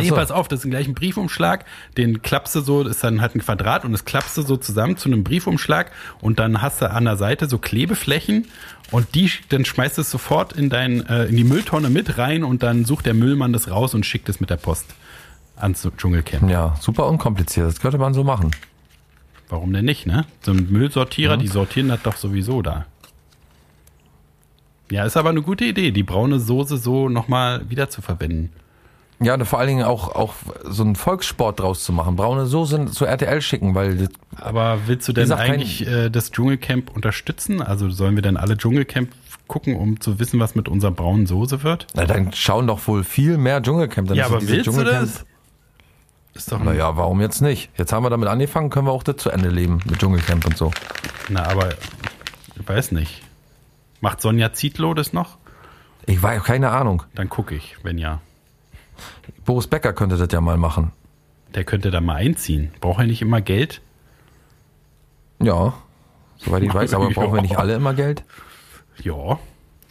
Nee, 0.04 0.10
so. 0.10 0.16
pass 0.16 0.32
auf, 0.32 0.48
das 0.48 0.66
ist 0.66 0.70
gleich 0.70 0.88
ein 0.88 0.94
Briefumschlag, 0.94 1.66
den 1.98 2.22
klappst 2.22 2.54
du 2.56 2.62
so, 2.62 2.84
das 2.84 2.96
ist 2.98 3.04
dann 3.04 3.22
halt 3.22 3.36
ein 3.36 3.40
Quadrat 3.40 3.86
und 3.86 3.92
das 3.94 4.04
klappst 4.06 4.36
du 4.38 4.42
so 4.42 4.58
zusammen 4.58 4.98
zu 4.98 5.08
einem 5.10 5.24
Briefumschlag 5.24 5.92
und 6.22 6.38
dann 6.40 6.62
hast 6.62 6.82
du 6.82 6.90
an 6.92 7.06
der 7.06 7.16
Seite 7.18 7.48
so 7.48 7.58
Klebeflächen 7.58 8.48
und 8.92 9.16
die, 9.16 9.32
dann 9.50 9.64
schmeißt 9.66 9.98
du 9.98 10.02
es 10.02 10.12
sofort 10.12 10.54
in 10.54 10.70
dein, 10.70 11.06
äh, 11.08 11.26
in 11.26 11.38
die 11.38 11.44
Mülltonne 11.46 11.90
mit 11.90 12.18
rein 12.18 12.44
und 12.44 12.62
dann 12.64 12.84
sucht 12.86 13.06
der 13.06 13.14
Müllmann 13.14 13.54
das 13.54 13.70
raus 13.72 13.94
und 13.94 14.06
schickt 14.06 14.28
es 14.30 14.40
mit 14.40 14.50
der 14.50 14.58
Post 14.58 14.86
ans 15.56 15.88
Dschungelcamp. 15.98 16.50
Ja, 16.50 16.76
super 16.82 17.08
unkompliziert. 17.08 17.66
Das 17.68 17.80
könnte 17.80 17.98
man 17.98 18.14
so 18.14 18.24
machen. 18.26 18.52
Warum 19.48 19.72
denn 19.72 19.86
nicht, 19.86 20.06
ne? 20.08 20.26
So 20.42 20.52
ein 20.52 20.68
Müllsortierer, 20.72 21.38
Mhm. 21.38 21.42
die 21.42 21.48
sortieren 21.48 21.88
das 21.88 22.02
doch 22.02 22.18
sowieso 22.18 22.62
da. 22.62 22.86
Ja, 24.92 25.06
ist 25.06 25.18
aber 25.18 25.30
eine 25.30 25.42
gute 25.42 25.66
Idee, 25.66 25.92
die 25.92 26.04
braune 26.04 26.40
Soße 26.40 26.78
so 26.78 27.10
nochmal 27.10 27.68
wieder 27.70 27.90
zu 27.90 28.02
verwenden. 28.02 28.52
Ja, 29.20 29.34
und 29.34 29.46
vor 29.46 29.60
allen 29.60 29.70
Dingen 29.70 29.84
auch, 29.84 30.14
auch 30.14 30.34
so 30.64 30.84
einen 30.84 30.96
Volkssport 30.96 31.60
draus 31.60 31.84
zu 31.84 31.94
machen. 31.94 32.16
Braune 32.16 32.46
Soße 32.46 32.86
zu 32.88 33.06
RTL 33.06 33.42
schicken, 33.42 33.74
weil 33.74 33.98
das, 33.98 34.10
Aber 34.42 34.80
willst 34.88 35.08
du 35.08 35.14
denn 35.14 35.32
eigentlich 35.32 35.88
äh, 35.88 36.10
das 36.10 36.32
Dschungelcamp 36.32 36.94
unterstützen? 36.94 37.62
Also 37.62 37.90
sollen 37.90 38.16
wir 38.16 38.22
denn 38.22 38.36
alle 38.36 38.58
Dschungelcamp 38.58 39.12
gucken, 39.48 39.76
um 39.78 40.02
zu 40.02 40.20
wissen, 40.20 40.40
was 40.40 40.56
mit 40.56 40.68
unserer 40.68 40.92
braunen 40.92 41.28
Soße 41.28 41.64
wird? 41.64 41.88
na, 41.94 42.06
dann 42.06 42.34
schauen 42.34 42.68
doch 42.68 42.86
wohl 42.88 43.04
viel 43.04 43.38
mehr 43.38 43.62
Dschungelcamp. 43.62 44.10
Dann 44.10 44.18
ja, 44.18 44.26
aber 44.26 44.46
willst 44.46 44.68
du 44.68 44.84
das? 44.84 45.26
Ist 46.34 46.52
doch 46.52 46.60
Naja, 46.60 46.98
warum 46.98 47.22
jetzt 47.22 47.42
nicht? 47.42 47.70
Jetzt 47.78 47.94
haben 47.94 48.04
wir 48.04 48.10
damit 48.10 48.28
angefangen, 48.28 48.70
können 48.70 48.88
wir 48.88 48.92
auch 48.92 49.04
das 49.04 49.16
zu 49.18 49.30
Ende 49.30 49.48
leben 49.48 49.80
mit 49.86 50.00
Dschungelcamp 50.00 50.46
und 50.46 50.58
so. 50.58 50.72
Na, 51.30 51.46
aber 51.46 51.70
ich 52.60 52.68
weiß 52.68 52.92
nicht. 52.92 53.22
Macht 54.02 54.20
Sonja 54.20 54.52
Zietlow 54.52 54.94
das 54.94 55.14
noch? 55.14 55.38
Ich 56.06 56.22
weiß 56.22 56.44
keine 56.44 56.72
Ahnung. 56.72 57.04
Dann 57.16 57.30
gucke 57.30 57.56
ich, 57.56 57.78
wenn 57.84 57.98
ja. 57.98 58.20
Boris 59.46 59.68
Becker 59.68 59.94
könnte 59.94 60.18
das 60.18 60.32
ja 60.32 60.42
mal 60.42 60.58
machen. 60.58 60.92
Der 61.54 61.64
könnte 61.64 61.92
da 61.92 62.02
mal 62.02 62.16
einziehen. 62.16 62.72
Braucht 62.82 63.00
er 63.00 63.06
nicht 63.08 63.22
immer 63.22 63.42
Geld? 63.42 63.82
Ja, 65.42 65.74
soweit 66.38 66.64
ich 66.64 66.74
weiß, 66.74 66.94
aber 66.94 67.10
brauchen 67.10 67.34
wir 67.36 67.42
nicht 67.42 67.58
alle 67.60 67.76
immer 67.76 67.94
Geld? 67.94 68.24
Ja, 69.04 69.38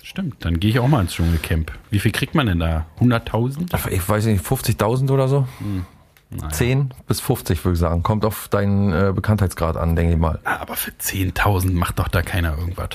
stimmt. 0.02 0.44
Dann 0.44 0.58
gehe 0.60 0.70
ich 0.70 0.78
auch 0.78 0.88
mal 0.88 1.00
ins 1.02 1.12
Dschungelcamp. 1.12 1.72
Wie 1.90 1.98
viel 2.00 2.12
kriegt 2.12 2.34
man 2.34 2.46
denn 2.46 2.58
da? 2.58 2.86
100.000? 3.00 3.90
Ich 3.90 4.08
weiß 4.08 4.26
nicht, 4.26 4.44
50.000 4.44 5.10
oder 5.10 5.28
so? 5.28 5.46
Hm, 5.58 5.84
Naja. 6.30 6.48
10 6.50 6.92
bis 7.06 7.20
50 7.20 7.64
würde 7.64 7.74
ich 7.74 7.80
sagen. 7.80 8.02
Kommt 8.02 8.24
auf 8.24 8.48
deinen 8.48 8.92
äh, 8.92 9.12
Bekanntheitsgrad 9.14 9.76
an, 9.76 9.94
denke 9.96 10.14
ich 10.14 10.18
mal. 10.18 10.40
Ah, 10.44 10.56
Aber 10.60 10.76
für 10.76 10.90
10.000 10.92 11.72
macht 11.72 11.98
doch 11.98 12.08
da 12.08 12.22
keiner 12.22 12.56
irgendwas. 12.58 12.88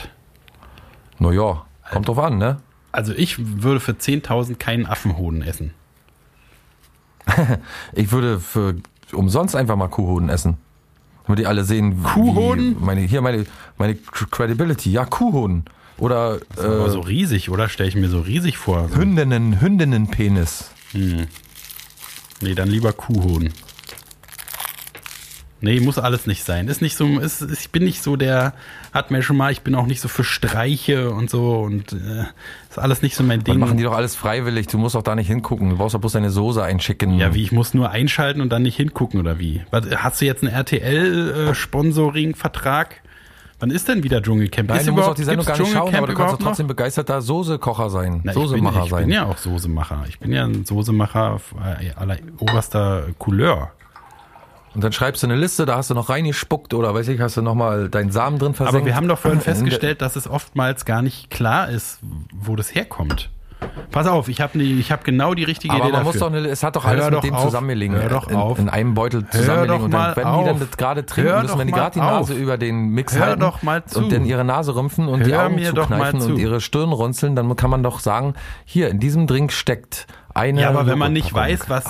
Naja, 1.19 1.65
kommt 1.91 2.07
drauf 2.07 2.19
an, 2.19 2.37
ne? 2.37 2.57
Also 2.91 3.13
ich 3.13 3.61
würde 3.63 3.79
für 3.79 3.91
10.000 3.91 4.55
keinen 4.55 4.87
Affenhoden 4.87 5.43
essen. 5.43 5.73
Ich 7.93 8.11
würde 8.11 8.39
für 8.39 8.75
umsonst 9.11 9.55
einfach 9.55 9.75
mal 9.75 9.87
Kuhhoden 9.87 10.29
essen. 10.29 10.57
Damit 11.25 11.39
die 11.39 11.47
alle 11.47 11.63
sehen, 11.63 12.03
Kuhhoden? 12.03 12.77
Meine, 12.79 13.01
hier 13.01 13.21
meine, 13.21 13.45
meine 13.77 13.95
Credibility. 13.95 14.91
Ja, 14.91 15.05
Kuhhoden. 15.05 15.65
Oder 15.99 16.39
Aber 16.57 16.87
äh, 16.87 16.89
so 16.89 17.01
riesig, 17.01 17.49
oder? 17.49 17.69
Stelle 17.69 17.89
ich 17.89 17.95
mir 17.95 18.09
so 18.09 18.21
riesig 18.21 18.57
vor. 18.57 18.89
Hündinnen, 18.95 19.61
Hündinnenpenis. 19.61 20.71
nee, 20.93 22.55
dann 22.55 22.69
lieber 22.69 22.93
Kuhhoden. 22.93 23.53
Nee, 25.61 25.81
muss 25.81 25.97
alles 25.97 26.25
nicht 26.25 26.45
sein. 26.45 26.69
Ist 26.69 26.81
nicht 26.81 26.95
so, 26.95 27.05
ist, 27.19 27.41
ist, 27.41 27.59
ich 27.61 27.69
bin 27.71 27.83
nicht 27.83 28.01
so 28.01 28.15
der, 28.15 28.53
hat 28.93 29.11
mir 29.11 29.21
schon 29.23 29.35
mal, 29.35 29.51
ich 29.51 29.59
bin 29.61 29.75
auch 29.75 29.87
nicht 29.87 29.99
so 29.99 30.07
für 30.07 30.23
Streiche 30.23 31.11
und 31.11 31.29
so 31.29 31.59
und 31.59 31.91
äh, 31.93 32.23
ist 32.69 32.79
alles 32.79 33.01
nicht 33.01 33.15
so 33.15 33.23
mein 33.23 33.39
Dann 33.43 33.55
Ding. 33.55 33.59
machen 33.59 33.75
die 33.77 33.83
doch 33.83 33.95
alles 33.95 34.15
freiwillig. 34.15 34.67
Du 34.67 34.77
musst 34.77 34.95
auch 34.95 35.03
da 35.03 35.15
nicht 35.15 35.27
hingucken. 35.27 35.71
Du 35.71 35.77
brauchst 35.77 35.95
doch 35.95 35.99
bloß 35.99 36.13
deine 36.13 36.29
Soße 36.29 36.63
einschicken. 36.63 37.17
ja, 37.17 37.33
wie, 37.33 37.43
ich 37.43 37.51
muss 37.51 37.73
nur 37.73 37.89
einschalten 37.89 38.39
und 38.41 38.49
dann 38.49 38.61
nicht 38.61 38.77
hingucken 38.77 39.19
oder 39.19 39.39
wie? 39.39 39.61
Was, 39.71 39.85
hast 39.95 40.21
du 40.21 40.25
jetzt 40.25 40.43
einen 40.43 40.53
RTL-Sponsoring-Vertrag? 40.53 43.01
Wann 43.61 43.71
ist 43.71 43.89
denn 43.89 44.03
wieder 44.03 44.21
Dschungelcamp? 44.21 44.69
Nein, 44.69 44.79
ist 44.79 44.87
du 44.87 44.93
musst 44.93 45.09
auch 45.09 45.15
die 45.15 45.25
Sendung 45.25 45.45
gar 45.45 45.59
nicht 45.59 45.69
schauen, 45.73 45.93
aber 45.93 46.07
du 46.07 46.13
kannst 46.13 46.17
doch 46.17 46.21
überhaupt 46.23 46.39
noch? 46.39 46.47
trotzdem 46.47 46.67
begeisterter 46.67 47.21
Soßekocher 47.21 47.89
sein. 47.89 48.21
Na, 48.23 48.31
ich, 48.31 48.37
bin, 48.37 48.47
Soßemacher 48.47 48.83
ich 48.85 48.89
sein. 48.89 49.03
bin 49.03 49.11
ja 49.13 49.25
auch 49.25 49.35
Soßemacher. 49.37 50.05
Ich 50.07 50.17
bin 50.19 50.31
ja 50.31 50.45
ein 50.45 50.63
Soßemacher 50.63 51.41
äh, 51.81 51.91
aller 51.95 52.15
oberster 52.39 53.07
Couleur. 53.17 53.73
Und 54.75 54.83
dann 54.83 54.91
schreibst 54.91 55.23
du 55.23 55.27
eine 55.27 55.35
Liste, 55.35 55.65
da 55.65 55.77
hast 55.77 55.89
du 55.89 55.93
noch 55.95 56.09
reingespuckt 56.09 56.73
oder 56.73 56.93
weiß 56.93 57.07
ich, 57.07 57.19
hast 57.19 57.37
du 57.37 57.41
nochmal 57.41 57.89
deinen 57.89 58.11
Samen 58.11 58.37
drin 58.37 58.53
versenkt. 58.53 58.77
Aber 58.81 58.85
wir 58.85 58.95
haben 58.95 59.07
doch 59.07 59.17
vorhin 59.19 59.39
In 59.39 59.43
festgestellt, 59.43 60.01
dass 60.01 60.15
es 60.15 60.27
oftmals 60.29 60.85
gar 60.85 61.01
nicht 61.01 61.29
klar 61.31 61.69
ist, 61.69 61.99
wo 62.33 62.55
das 62.55 62.73
herkommt. 62.75 63.29
Pass 63.91 64.07
auf, 64.07 64.29
ich 64.29 64.39
habe 64.39 64.57
ich 64.61 64.89
hab 64.89 65.03
genau 65.03 65.33
die 65.33 65.43
richtige 65.43 65.73
Aber 65.73 65.83
Idee 65.85 65.91
man 65.91 66.05
dafür. 66.05 66.13
muss 66.13 66.19
doch 66.19 66.27
eine, 66.39 66.47
es 66.47 66.63
hat 66.63 66.77
doch 66.77 66.85
Hör 66.85 66.91
alles 66.91 67.07
doch 67.09 67.23
mit 67.23 67.23
dem 67.25 67.35
auf. 67.35 67.43
zusammengelegen. 67.43 67.97
Hör 67.99 68.07
doch 68.09 68.29
in, 68.29 68.35
auf. 68.37 68.57
in 68.57 68.69
einem 68.69 68.93
Beutel 68.93 69.23
Hör 69.23 69.31
zusammengelegen. 69.31 69.77
doch 69.77 69.83
Und 69.85 69.91
dann, 69.91 70.15
wenn 70.15 70.39
die 70.39 70.45
dann 70.45 70.59
das 70.59 70.77
gerade 70.77 71.05
trinken 71.05 71.31
Hör 71.31 71.41
müssen, 71.41 71.59
die 71.59 71.65
mal 71.65 71.77
gerade 71.77 71.93
die 71.95 71.99
Nase 71.99 72.33
über 72.35 72.57
den 72.57 72.89
Mix 72.91 73.17
Hör 73.17 73.25
halten 73.25 73.41
doch 73.41 73.61
mal 73.61 73.83
zu. 73.83 73.99
und 73.99 74.13
dann 74.13 74.23
ihre 74.25 74.45
Nase 74.45 74.75
rümpfen 74.75 75.09
und 75.09 75.25
die 75.25 75.33
Hör 75.33 75.45
Augen 75.47 75.57
doch 75.73 75.89
mal 75.89 75.97
zukneifen 75.97 76.21
zu. 76.21 76.29
und 76.29 76.37
ihre 76.37 76.61
Stirn 76.61 76.93
runzeln, 76.93 77.35
dann 77.35 77.53
kann 77.57 77.69
man 77.69 77.83
doch 77.83 77.99
sagen, 77.99 78.35
hier, 78.63 78.89
in 78.89 78.99
diesem 78.99 79.27
Drink 79.27 79.51
steckt 79.51 80.07
eine 80.39 80.61
ja, 80.61 80.69
aber 80.69 80.87
wenn 80.87 80.97
man 80.97 81.13
nicht 81.13 81.33
weiß, 81.33 81.69
was, 81.69 81.85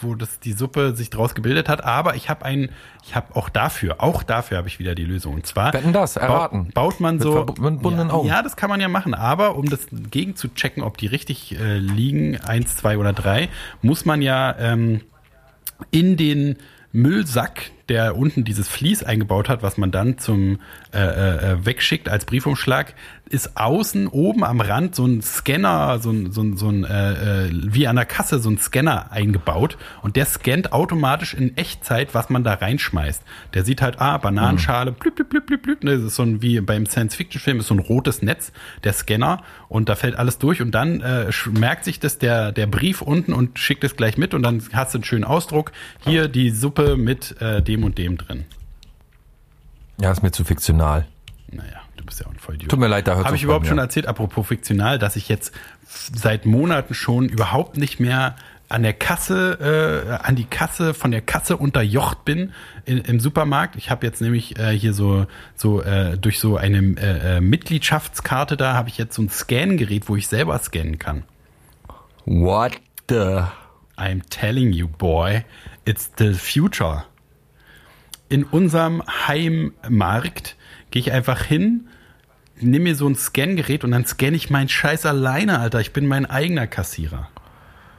wo 0.00 0.14
das 0.14 0.40
die 0.40 0.52
Suppe 0.52 0.94
sich 0.94 1.10
draus 1.10 1.34
gebildet 1.34 1.68
hat, 1.68 1.84
aber 1.84 2.14
ich 2.14 2.30
habe 2.30 2.44
ein, 2.44 2.70
ich 3.04 3.14
habe 3.14 3.34
auch 3.34 3.48
dafür, 3.48 4.02
auch 4.02 4.22
dafür 4.22 4.58
habe 4.58 4.68
ich 4.68 4.78
wieder 4.78 4.94
die 4.94 5.04
Lösung. 5.04 5.34
Und 5.34 5.46
zwar 5.46 5.72
Wetten 5.72 5.92
das, 5.92 6.16
erraten. 6.16 6.70
baut 6.72 7.00
man 7.00 7.16
Mit 7.16 7.24
so 7.24 7.32
verbundenen 7.32 8.08
ja, 8.08 8.14
Augen. 8.14 8.28
Ja, 8.28 8.42
das 8.42 8.56
kann 8.56 8.70
man 8.70 8.80
ja 8.80 8.88
machen, 8.88 9.14
aber 9.14 9.56
um 9.56 9.68
das 9.68 9.86
gegen 9.90 10.36
zu 10.36 10.48
checken, 10.48 10.82
ob 10.82 10.96
die 10.96 11.06
richtig 11.06 11.58
äh, 11.58 11.78
liegen, 11.78 12.40
eins, 12.40 12.76
zwei 12.76 12.98
oder 12.98 13.12
drei, 13.12 13.48
muss 13.82 14.04
man 14.04 14.22
ja 14.22 14.56
ähm, 14.58 15.02
in 15.90 16.16
den 16.16 16.56
Müllsack, 16.92 17.70
der 17.88 18.16
unten 18.16 18.44
dieses 18.44 18.68
Vlies 18.68 19.02
eingebaut 19.02 19.48
hat, 19.48 19.62
was 19.62 19.78
man 19.78 19.90
dann 19.90 20.18
zum 20.18 20.60
äh, 20.92 20.98
äh, 20.98 21.66
wegschickt 21.66 22.08
als 22.08 22.24
Briefumschlag, 22.24 22.94
ist 23.30 23.56
außen 23.56 24.08
oben 24.08 24.44
am 24.44 24.60
Rand 24.60 24.94
so 24.94 25.04
ein 25.06 25.22
Scanner, 25.22 25.98
so 25.98 26.10
ein, 26.10 26.32
so 26.32 26.42
ein, 26.42 26.56
so 26.56 26.68
ein 26.68 26.84
äh, 26.84 27.46
äh, 27.46 27.50
wie 27.52 27.86
an 27.86 27.96
der 27.96 28.06
Kasse 28.06 28.38
so 28.38 28.50
ein 28.50 28.58
Scanner 28.58 29.12
eingebaut 29.12 29.76
und 30.02 30.16
der 30.16 30.24
scannt 30.24 30.72
automatisch 30.72 31.34
in 31.34 31.56
Echtzeit, 31.56 32.14
was 32.14 32.30
man 32.30 32.44
da 32.44 32.54
reinschmeißt. 32.54 33.22
Der 33.54 33.64
sieht 33.64 33.82
halt, 33.82 34.00
ah, 34.00 34.18
Bananenschale, 34.18 34.92
blüp, 34.92 35.16
blüp, 35.16 35.30
blüp, 35.30 35.46
blüp, 35.46 35.62
blüp. 35.62 35.80
Das 35.82 36.00
ist 36.00 36.14
so 36.14 36.22
ein, 36.22 36.42
wie 36.42 36.60
beim 36.60 36.86
Science-Fiction-Film, 36.86 37.60
ist 37.60 37.66
so 37.66 37.74
ein 37.74 37.80
rotes 37.80 38.22
Netz, 38.22 38.52
der 38.84 38.92
Scanner 38.92 39.42
und 39.68 39.88
da 39.88 39.96
fällt 39.96 40.16
alles 40.16 40.38
durch 40.38 40.62
und 40.62 40.72
dann 40.72 41.00
äh, 41.00 41.30
merkt 41.50 41.84
sich 41.84 42.00
das 42.00 42.18
der, 42.18 42.52
der 42.52 42.66
Brief 42.66 43.02
unten 43.02 43.32
und 43.32 43.58
schickt 43.58 43.84
es 43.84 43.96
gleich 43.96 44.16
mit 44.16 44.34
und 44.34 44.42
dann 44.42 44.62
hast 44.72 44.94
du 44.94 44.98
einen 44.98 45.04
schönen 45.04 45.24
Ausdruck. 45.24 45.72
Hier 46.04 46.28
die 46.28 46.50
Suppe 46.50 46.96
mit 46.96 47.40
äh, 47.40 47.62
dem 47.62 47.77
und 47.84 47.98
dem 47.98 48.16
drin. 48.16 48.44
Ja, 50.00 50.10
ist 50.10 50.22
mir 50.22 50.30
zu 50.30 50.44
fiktional. 50.44 51.06
Naja, 51.50 51.80
du 51.96 52.04
bist 52.04 52.20
ja 52.20 52.26
auch 52.26 52.30
ein 52.30 52.38
Vollidiot. 52.38 52.70
Tut 52.70 52.78
mir 52.78 52.88
leid, 52.88 53.08
da 53.08 53.14
hört's 53.14 53.26
Habe 53.26 53.36
ich 53.36 53.42
überhaupt 53.42 53.66
schon 53.66 53.78
erzählt, 53.78 54.06
apropos 54.06 54.46
fiktional, 54.46 54.98
dass 54.98 55.16
ich 55.16 55.28
jetzt 55.28 55.52
seit 55.84 56.46
Monaten 56.46 56.94
schon 56.94 57.28
überhaupt 57.28 57.76
nicht 57.76 57.98
mehr 57.98 58.36
an 58.68 58.82
der 58.82 58.92
Kasse, 58.92 60.18
äh, 60.20 60.26
an 60.26 60.36
die 60.36 60.44
Kasse, 60.44 60.92
von 60.92 61.10
der 61.10 61.22
Kasse 61.22 61.56
unterjocht 61.56 62.24
bin 62.26 62.52
in, 62.84 62.98
im 62.98 63.18
Supermarkt. 63.18 63.76
Ich 63.76 63.90
habe 63.90 64.06
jetzt 64.06 64.20
nämlich 64.20 64.58
äh, 64.58 64.78
hier 64.78 64.92
so, 64.92 65.26
so 65.56 65.82
äh, 65.82 66.18
durch 66.18 66.38
so 66.38 66.58
eine 66.58 66.78
äh, 66.98 67.36
äh, 67.36 67.40
Mitgliedschaftskarte 67.40 68.58
da 68.58 68.74
habe 68.74 68.90
ich 68.90 68.98
jetzt 68.98 69.14
so 69.14 69.22
ein 69.22 69.30
Scangerät, 69.30 70.08
wo 70.08 70.16
ich 70.16 70.28
selber 70.28 70.58
scannen 70.58 70.98
kann. 70.98 71.24
What 72.26 72.72
the... 73.08 73.44
I'm 73.98 74.22
telling 74.30 74.72
you, 74.72 74.86
boy, 74.86 75.44
it's 75.84 76.08
the 76.18 76.32
future. 76.34 77.04
In 78.28 78.44
unserem 78.44 79.02
Heimmarkt 79.26 80.56
gehe 80.90 81.00
ich 81.00 81.12
einfach 81.12 81.42
hin, 81.42 81.88
nehme 82.60 82.84
mir 82.84 82.94
so 82.94 83.08
ein 83.08 83.14
Scangerät 83.14 83.84
und 83.84 83.90
dann 83.92 84.04
scanne 84.04 84.36
ich 84.36 84.50
meinen 84.50 84.68
Scheiß 84.68 85.06
alleine, 85.06 85.60
Alter. 85.60 85.80
Ich 85.80 85.92
bin 85.92 86.06
mein 86.06 86.26
eigener 86.26 86.66
Kassierer. 86.66 87.28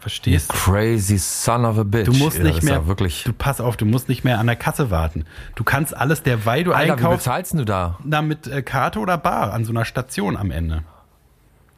Verstehst 0.01 0.51
du? 0.51 0.55
Crazy 0.57 1.17
son 1.17 1.65
of 1.65 1.77
a 1.77 1.83
bitch. 1.83 2.05
Du 2.07 2.13
musst 2.13 2.37
Ja, 2.37 2.43
nicht 2.45 2.63
mehr, 2.63 2.75
ja 2.75 2.87
wirklich. 2.87 3.23
du 3.25 3.33
pass 3.33 3.59
auf, 3.59 3.75
du 3.75 3.85
musst 3.85 4.07
nicht 4.07 4.23
mehr 4.23 4.39
an 4.39 4.47
der 4.47 4.55
Kasse 4.55 4.91
warten. 4.91 5.25
Du 5.55 5.63
kannst 5.65 5.95
alles, 5.95 6.23
derweil 6.23 6.63
du 6.63 6.71
Alter, 6.71 6.87
wie 6.87 6.91
einkaufst, 6.93 7.25
bezahlst 7.25 7.53
du 7.55 7.65
da? 7.65 7.97
da 8.05 8.21
mit 8.21 8.47
äh, 8.47 8.61
Karte 8.61 8.99
oder 8.99 9.17
Bar 9.17 9.51
an 9.53 9.65
so 9.65 9.71
einer 9.71 9.83
Station 9.83 10.37
am 10.37 10.51
Ende. 10.51 10.83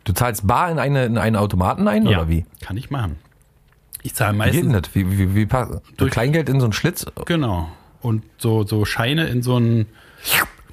Du 0.04 0.14
zahlst 0.14 0.46
bar 0.46 0.70
in, 0.72 0.78
eine, 0.80 1.06
in 1.06 1.18
einen 1.18 1.36
Automaten 1.36 1.88
ein 1.88 2.08
oder 2.08 2.28
wie? 2.30 2.46
Kann 2.60 2.76
ich 2.78 2.90
machen. 2.92 3.18
Ich 4.04 4.14
zahle 4.16 4.34
Wie 4.38 4.44
geht 4.44 4.54
denn 4.64 4.72
meistens, 4.72 4.88
das? 4.88 4.96
Wie, 4.96 5.18
wie, 5.18 5.36
wie, 5.36 5.46
pass- 5.46 5.80
Durch- 5.98 6.12
Kleingeld 6.12 6.50
in 6.50 6.60
so 6.60 6.66
einen 6.66 6.74
Schlitz? 6.74 7.06
genau. 7.26 7.72
Und 8.02 8.24
so, 8.38 8.66
so 8.66 8.84
Scheine 8.86 9.28
in 9.28 9.42
so 9.44 9.58
ein, 9.58 9.86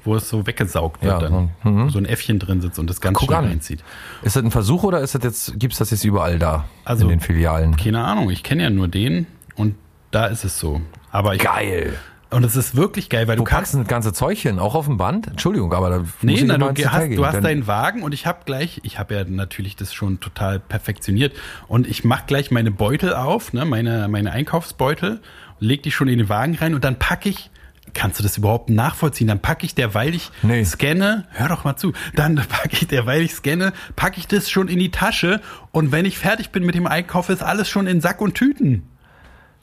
wo 0.05 0.15
es 0.17 0.29
so 0.29 0.47
weggesaugt 0.47 1.03
wird 1.03 1.21
Ja, 1.23 1.29
dann. 1.29 1.51
so, 1.63 1.69
mhm. 1.69 1.91
So 1.91 1.99
ein 1.99 2.07
Äffchen 2.07 2.39
drin 2.39 2.61
sitzt 2.61 2.79
und 2.79 2.89
das 2.89 3.01
ganz 3.01 3.19
Guck 3.19 3.29
schnell 3.29 3.39
an. 3.41 3.45
reinzieht. 3.47 3.85
Ist 4.23 4.37
das 4.37 4.43
ein 4.45 4.51
Versuch 4.51 4.83
oder 4.85 5.01
ist 5.01 5.15
das 5.15 5.23
jetzt, 5.23 5.59
gibt's 5.61 5.79
das 5.79 5.91
jetzt 5.91 6.05
überall 6.05 6.39
da? 6.39 6.65
Also- 6.85 7.05
in 7.05 7.11
den 7.11 7.21
Filialen. 7.21 7.77
Keine 7.77 8.03
Ahnung, 8.05 8.31
ich 8.31 8.43
kenne 8.43 8.63
ja 8.63 8.71
nur 8.71 8.89
den 8.89 9.27
und 9.57 9.75
da 10.11 10.27
ist 10.27 10.45
es 10.45 10.59
so. 10.59 10.81
Aber 11.11 11.35
ich, 11.35 11.43
Geil. 11.43 11.95
und 12.31 12.45
es 12.45 12.57
ist 12.57 12.77
wirklich 12.77 13.11
geil, 13.11 13.29
weil 13.29 13.37
du 13.37 13.45
packst 13.45 13.55
kannst, 13.57 13.75
du 13.75 13.79
das 13.79 13.89
ganze 13.89 14.13
Zeug 14.15 14.39
hin? 14.39 14.59
Auch 14.59 14.75
auf 14.75 14.87
dem 14.87 14.97
Band? 14.97 15.27
Entschuldigung, 15.27 15.73
aber 15.75 15.91
da 15.91 15.99
muss 15.99 16.09
Nee, 16.23 16.35
ich 16.35 16.45
na, 16.45 16.57
du, 16.57 16.67
hast, 16.67 16.75
gehen. 16.77 17.17
du 17.17 17.27
hast 17.27 17.43
deinen 17.45 17.67
Wagen 17.67 18.03
und 18.03 18.13
ich 18.15 18.25
habe 18.27 18.41
gleich, 18.47 18.81
ich 18.85 18.99
habe 18.99 19.15
ja 19.15 19.25
natürlich 19.25 19.77
das 19.77 19.93
schon 19.93 20.21
total 20.21 20.59
perfektioniert 20.61 21.35
und 21.67 21.87
ich 21.87 22.05
mache 22.05 22.25
gleich 22.27 22.51
meine 22.51 22.71
Beutel 22.71 23.15
auf, 23.15 23.53
ne, 23.53 23.65
meine, 23.67 24.09
meine 24.09 24.33
Einkaufsbeutel, 24.33 25.21
leg 25.61 25.83
die 25.83 25.91
schon 25.91 26.09
in 26.09 26.19
den 26.19 26.29
Wagen 26.29 26.55
rein 26.57 26.75
und 26.75 26.85
dann 26.85 26.99
packe 26.99 27.29
ich, 27.29 27.51
kannst 27.95 28.19
du 28.19 28.23
das 28.23 28.37
überhaupt 28.39 28.71
nachvollziehen? 28.71 29.27
Dann 29.29 29.41
packe 29.41 29.65
ich, 29.67 29.75
derweil 29.75 30.15
ich 30.15 30.31
Nee. 30.43 30.63
scanne, 30.65 31.27
hör 31.31 31.49
doch 31.49 31.65
mal 31.65 31.77
zu, 31.77 31.93
dann 32.15 32.35
packe 32.49 32.71
ich, 32.73 32.87
derweil 32.87 33.23
ich 33.23 33.33
scanne, 33.33 33.73
packe 33.97 34.19
ich 34.19 34.27
das 34.27 34.51
schon 34.51 34.69
in 34.69 34.79
die 34.79 34.91
Tasche 34.91 35.41
und 35.73 35.91
wenn 35.93 36.05
ich 36.05 36.19
fertig 36.19 36.51
bin 36.51 36.65
mit 36.65 36.75
dem 36.75 36.87
Einkauf, 36.87 37.29
ist 37.29 37.43
alles 37.43 37.69
schon 37.69 37.87
in 37.87 38.01
Sack 38.01 38.21
und 38.21 38.35
Tüten. 38.35 38.83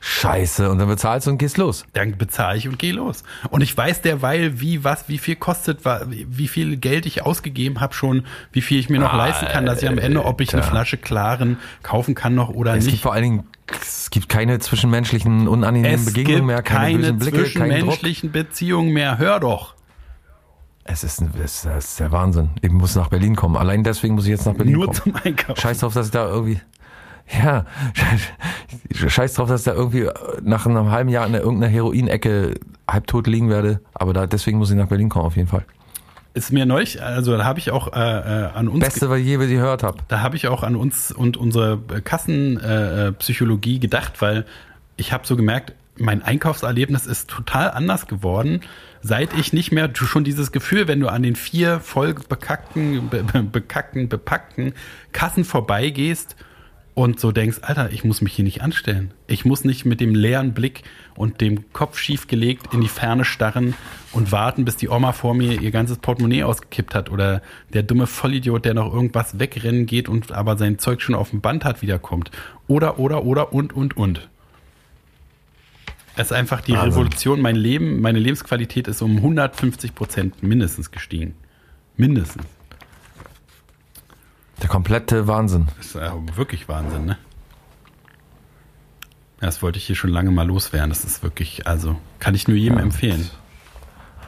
Scheiße, 0.08 0.70
und 0.70 0.78
dann 0.78 0.88
bezahlst 0.88 1.26
du 1.26 1.32
und 1.32 1.40
gehst 1.40 1.58
los. 1.58 1.84
Dann 1.94 2.16
bezahle 2.16 2.60
ich 2.60 2.68
und 2.70 2.78
gehe 2.78 2.94
los. 2.94 3.24
Und 3.50 3.62
ich 3.62 3.76
weiß 3.76 4.04
derweil, 4.04 4.62
wie 4.62 4.84
was, 4.84 5.10
wie 5.10 5.18
viel 5.18 5.36
kostet, 5.36 5.80
wie 5.84 6.48
viel 6.48 6.78
Geld 6.78 7.08
ich 7.08 7.24
ausgegeben 7.24 7.82
habe 7.82 7.96
schon, 7.96 8.24
wie 8.52 8.62
viel 8.62 8.80
ich 8.80 8.88
mir 8.88 9.00
noch 9.00 9.16
leisten 9.16 9.48
kann, 9.48 9.66
dass 9.66 9.82
ich 9.82 9.90
am 9.90 9.98
Ende, 9.98 10.24
ob 10.24 10.42
ich 10.42 10.54
eine 10.54 10.62
Alter. 10.62 10.72
Flasche 10.72 10.98
klaren 10.98 11.58
kaufen 11.82 12.14
kann 12.14 12.36
noch 12.36 12.50
oder 12.50 12.76
Es 12.76 12.82
gibt 12.84 12.92
nicht. 12.94 13.02
vor 13.02 13.14
allen 13.14 13.24
Dingen, 13.24 13.44
es 13.82 14.12
gibt 14.12 14.30
keine 14.30 14.60
zwischenmenschlichen 14.60 15.48
unangenehmen 15.48 15.96
Es 16.00 16.06
Begegnungen 16.06 16.38
gibt 16.42 16.48
mehr, 16.50 16.62
keine, 16.62 16.86
keine 16.86 16.98
bösen 17.00 17.18
Blicke, 17.18 17.38
zwischenmenschlichen 17.38 18.32
Beziehungen 18.32 18.94
mehr. 18.94 19.18
Hör 19.18 19.40
doch. 19.40 19.74
Es 20.84 21.04
ist, 21.04 21.20
ein- 21.20 21.34
es 21.44 21.66
ist, 21.66 22.00
der 22.00 22.12
Wahnsinn. 22.12 22.52
Ich 22.62 22.70
muss 22.70 22.96
nach 22.96 23.08
Berlin 23.08 23.36
kommen. 23.36 23.58
Allein 23.58 23.84
deswegen 23.84 24.14
muss 24.14 24.26
ich 24.26 24.30
jetzt 24.30 24.46
nach 24.46 24.54
Berlin 24.54 24.74
Nur 24.76 24.86
kommen. 24.86 24.98
zum 25.02 25.16
Einkaufen. 25.16 25.60
Scheiß 25.60 25.80
drauf, 25.80 25.96
dass 25.96 26.06
ich 26.06 26.12
da 26.12 26.28
irgendwie. 26.28 26.62
Ja, 27.32 27.66
scheiß 28.92 29.34
drauf, 29.34 29.50
dass 29.50 29.62
ich 29.62 29.66
da 29.66 29.74
irgendwie 29.74 30.10
nach 30.44 30.66
einem 30.66 30.92
halben 30.92 31.10
Jahr 31.10 31.26
in 31.26 31.34
irgendeiner 31.34 31.72
Heroinecke 31.72 32.56
halbtot 32.90 33.28
liegen 33.28 33.50
werde. 33.50 33.82
Aber 33.94 34.14
da, 34.14 34.28
deswegen 34.28 34.58
muss 34.58 34.70
ich 34.70 34.78
nach 34.78 34.88
Berlin 34.88 35.10
kommen, 35.10 35.26
auf 35.26 35.36
jeden 35.36 35.48
Fall. 35.48 35.66
Ist 36.36 36.52
mir 36.52 36.66
neulich, 36.66 37.02
also 37.02 37.38
da 37.38 37.46
habe 37.46 37.60
ich 37.60 37.72
auch 37.72 37.94
äh, 37.94 38.00
äh, 38.00 38.50
an 38.54 38.68
uns 38.68 38.84
Beste, 38.84 39.10
was 39.10 39.20
ich 39.20 39.26
je 39.26 39.38
gehört 39.38 39.84
habe. 39.84 40.00
da 40.10 40.20
habe 40.20 40.36
ich 40.36 40.48
auch 40.48 40.64
an 40.64 40.76
uns 40.76 41.12
und 41.12 41.38
unsere 41.38 41.80
Kassenpsychologie 41.80 43.08
äh, 43.08 43.12
Psychologie 43.14 43.80
gedacht, 43.80 44.22
weil 44.22 44.46
ich 44.98 45.14
habe 45.14 45.26
so 45.26 45.38
gemerkt, 45.38 45.74
mein 45.98 46.22
Einkaufserlebnis 46.22 47.06
ist 47.06 47.30
total 47.30 47.72
anders 47.72 48.08
geworden, 48.08 48.60
seit 49.02 49.34
ich 49.34 49.54
nicht 49.54 49.72
mehr 49.72 49.90
schon 49.94 50.26
dieses 50.26 50.52
Gefühl, 50.52 50.90
wenn 50.90 51.00
du 51.00 51.08
an 51.08 51.24
den 51.24 51.38
vier 51.38 51.80
voll 51.80 52.14
bekackten, 52.14 53.08
be, 53.08 53.24
be, 53.24 53.42
bekackten, 53.42 54.10
bepackten 54.10 54.74
Kassen 55.14 55.46
vorbeigehst 55.46 56.36
und 56.96 57.20
so 57.20 57.34
denkst, 57.34 57.58
Alter, 57.62 57.92
ich 57.92 58.06
muss 58.06 58.22
mich 58.22 58.34
hier 58.34 58.46
nicht 58.46 58.62
anstellen. 58.62 59.12
Ich 59.28 59.44
muss 59.44 59.66
nicht 59.66 59.86
mit 59.86 60.00
dem 60.00 60.16
leeren 60.16 60.54
Blick 60.54 60.84
und 61.16 61.42
dem 61.42 61.72
Kopf 61.74 62.00
schiefgelegt 62.00 62.74
in 62.74 62.80
die 62.80 62.88
Ferne 62.88 63.26
starren 63.26 63.74
und 64.14 64.32
warten, 64.32 64.64
bis 64.64 64.78
die 64.78 64.88
Oma 64.88 65.12
vor 65.12 65.34
mir 65.36 65.62
ihr 65.62 65.72
ganzes 65.72 65.98
Portemonnaie 65.98 66.44
ausgekippt 66.44 66.96
hat 66.96 67.12
oder 67.12 67.42
der 67.74 67.84
dumme 67.84 68.08
Vollidiot, 68.08 68.64
der 68.64 68.76
noch 68.76 68.94
irgendwas 68.94 69.38
wegrennen 69.38 69.86
geht 69.86 70.08
und 70.08 70.32
aber 70.32 70.58
sein 70.58 70.80
Zeug 70.80 71.02
schon 71.02 71.16
auf 71.16 71.32
dem 71.32 71.42
Band 71.42 71.66
hat, 71.66 71.82
wiederkommt. 71.82 72.32
Oder, 72.68 72.98
oder, 72.98 73.26
oder, 73.26 73.52
und, 73.52 73.74
und, 73.74 73.98
und. 73.98 74.30
Es 76.16 76.28
ist 76.28 76.32
einfach 76.32 76.62
die 76.62 76.72
Wahnsinn. 76.72 76.92
Revolution. 76.92 77.42
Mein 77.42 77.58
Leben, 77.58 78.00
meine 78.00 78.20
Lebensqualität 78.20 78.88
ist 78.88 79.02
um 79.02 79.18
150 79.18 79.94
Prozent 79.94 80.44
mindestens 80.44 80.92
gestiegen. 80.92 81.36
Mindestens. 81.98 82.46
Der 84.62 84.70
komplette 84.70 85.28
Wahnsinn. 85.28 85.68
Das 85.78 85.88
ist 85.88 85.96
ja 85.96 86.14
wirklich 86.36 86.68
Wahnsinn, 86.68 87.06
ne? 87.06 87.18
Das 89.42 89.62
wollte 89.62 89.78
ich 89.78 89.86
hier 89.86 89.96
schon 89.96 90.10
lange 90.10 90.32
mal 90.32 90.48
loswerden. 90.48 90.90
Das 90.90 91.04
ist 91.04 91.22
wirklich, 91.22 91.68
also 91.68 91.98
kann 92.20 92.36
ich 92.36 92.48
nur 92.48 92.58
jedem 92.58 92.78
empfehlen. 92.78 93.30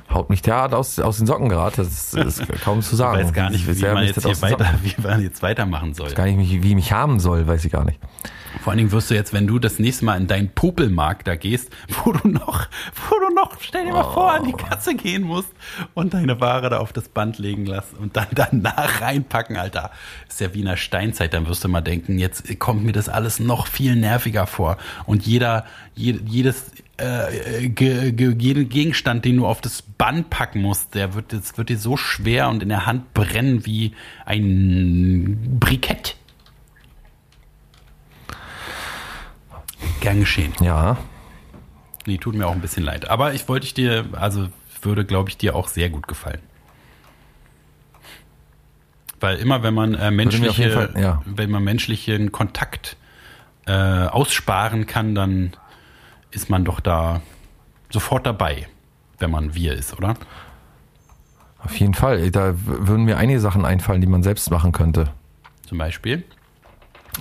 Haut 0.09 0.29
mich 0.29 0.41
derart 0.41 0.73
aus, 0.73 0.99
aus 0.99 1.17
den 1.17 1.27
Socken 1.27 1.49
gerade. 1.49 1.75
Das 1.77 1.87
ist, 1.87 2.15
das 2.15 2.39
ist 2.39 2.61
kaum 2.61 2.81
zu 2.81 2.91
Ich 2.93 2.97
sagen. 2.97 3.21
weiß 3.23 3.33
gar 3.33 3.49
nicht, 3.49 3.67
wie 3.67 3.73
sehr 3.73 3.93
man 3.93 4.05
jetzt 4.05 4.23
hier 4.25 4.41
weiter, 4.41 4.69
wie 4.81 4.95
man 5.01 5.21
jetzt 5.21 5.41
weitermachen 5.41 5.93
soll. 5.93 6.11
Gar 6.13 6.27
nicht, 6.27 6.63
wie 6.63 6.69
ich 6.69 6.75
mich 6.75 6.91
haben 6.93 7.19
soll, 7.19 7.45
weiß 7.45 7.65
ich 7.65 7.71
gar 7.71 7.83
nicht. 7.83 7.99
Vor 8.63 8.71
allen 8.71 8.77
Dingen 8.79 8.91
wirst 8.91 9.11
du 9.11 9.15
jetzt, 9.15 9.33
wenn 9.33 9.45
du 9.47 9.59
das 9.59 9.79
nächste 9.79 10.05
Mal 10.05 10.15
in 10.17 10.27
deinen 10.27 10.49
Popelmarkt 10.49 11.27
da 11.27 11.35
gehst, 11.35 11.69
wo 12.05 12.13
du 12.13 12.27
noch, 12.29 12.67
wo 13.09 13.15
du 13.19 13.33
noch, 13.35 13.57
stell 13.59 13.85
dir 13.85 13.91
mal 13.91 14.03
vor, 14.05 14.31
an 14.33 14.45
die 14.45 14.53
Oh. 14.53 14.57
Kasse 14.57 14.95
gehen 14.95 15.23
musst 15.23 15.49
und 15.93 16.13
deine 16.13 16.39
Ware 16.41 16.69
da 16.69 16.79
auf 16.79 16.91
das 16.93 17.09
Band 17.09 17.37
legen 17.37 17.65
lassen 17.65 17.97
und 17.97 18.15
dann 18.15 18.27
danach 18.33 19.01
reinpacken, 19.01 19.57
Alter. 19.57 19.91
Ist 20.27 20.39
ja 20.39 20.53
wie 20.53 20.61
in 20.61 20.65
der 20.67 20.77
Steinzeit, 20.77 21.33
dann 21.33 21.47
wirst 21.47 21.63
du 21.65 21.67
mal 21.67 21.81
denken, 21.81 22.17
jetzt 22.17 22.57
kommt 22.59 22.83
mir 22.83 22.93
das 22.93 23.09
alles 23.09 23.39
noch 23.39 23.67
viel 23.67 23.95
nerviger 23.95 24.47
vor. 24.47 24.77
Und 25.05 25.25
jeder, 25.27 25.65
je- 25.95 26.19
jedes, 26.25 26.71
äh, 26.97 27.69
ge, 27.69 28.11
ge, 28.11 28.35
jeden 28.37 28.69
Gegenstand, 28.69 29.25
den 29.25 29.37
du 29.37 29.45
auf 29.45 29.61
das 29.61 29.81
Band 29.81 30.29
packen 30.29 30.61
musst, 30.61 30.95
der 30.95 31.13
wird, 31.13 31.33
das 31.33 31.57
wird 31.57 31.69
dir 31.69 31.77
so 31.77 31.97
schwer 31.97 32.49
und 32.49 32.63
in 32.63 32.69
der 32.69 32.85
Hand 32.85 33.13
brennen 33.13 33.65
wie 33.65 33.93
ein 34.25 35.57
Brikett. 35.59 36.15
Gern 40.01 40.19
geschehen. 40.19 40.53
Ja, 40.61 40.97
Nee, 42.07 42.17
tut 42.17 42.35
mir 42.35 42.47
auch 42.47 42.53
ein 42.53 42.61
bisschen 42.61 42.83
leid. 42.83 43.09
Aber 43.09 43.33
ich 43.33 43.49
wollte 43.49 43.65
ich 43.65 43.73
dir, 43.73 44.05
also 44.13 44.47
würde, 44.81 45.03
glaube 45.03 45.29
ich, 45.29 45.37
dir 45.37 45.55
auch 45.55 45.67
sehr 45.67 45.89
gut 45.89 46.07
gefallen. 46.07 46.39
Weil 49.19 49.37
immer, 49.37 49.61
wenn 49.61 49.73
man 49.73 49.93
äh, 49.93 50.09
menschliche, 50.09 50.71
Fall, 50.71 50.93
ja. 50.97 51.21
wenn 51.25 51.51
man 51.51 51.65
menschlichen 51.65 52.31
Kontakt 52.31 52.95
äh, 53.65 53.73
aussparen 53.73 54.85
kann, 54.85 55.15
dann 55.15 55.51
ist 56.31 56.49
man 56.49 56.65
doch 56.65 56.79
da 56.79 57.21
sofort 57.89 58.25
dabei, 58.25 58.67
wenn 59.19 59.31
man 59.31 59.53
wir 59.53 59.73
ist, 59.73 59.97
oder? 59.97 60.15
auf 61.67 61.77
jeden 61.79 61.93
Fall. 61.93 62.31
Da 62.31 62.53
würden 62.57 63.05
mir 63.05 63.17
einige 63.17 63.39
Sachen 63.39 63.65
einfallen, 63.65 64.01
die 64.01 64.07
man 64.07 64.23
selbst 64.23 64.49
machen 64.51 64.71
könnte. 64.71 65.09
Zum 65.67 65.77
Beispiel. 65.77 66.23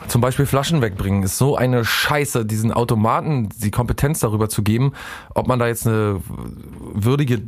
Zum 0.08 0.20
Beispiel 0.20 0.44
Flaschen 0.44 0.82
wegbringen 0.82 1.22
ist 1.22 1.38
so 1.38 1.56
eine 1.56 1.84
Scheiße, 1.84 2.44
diesen 2.44 2.70
Automaten 2.70 3.48
die 3.62 3.70
Kompetenz 3.70 4.20
darüber 4.20 4.50
zu 4.50 4.62
geben, 4.62 4.92
ob 5.34 5.48
man 5.48 5.58
da 5.58 5.66
jetzt 5.66 5.86
eine 5.86 6.20
würdige 6.92 7.42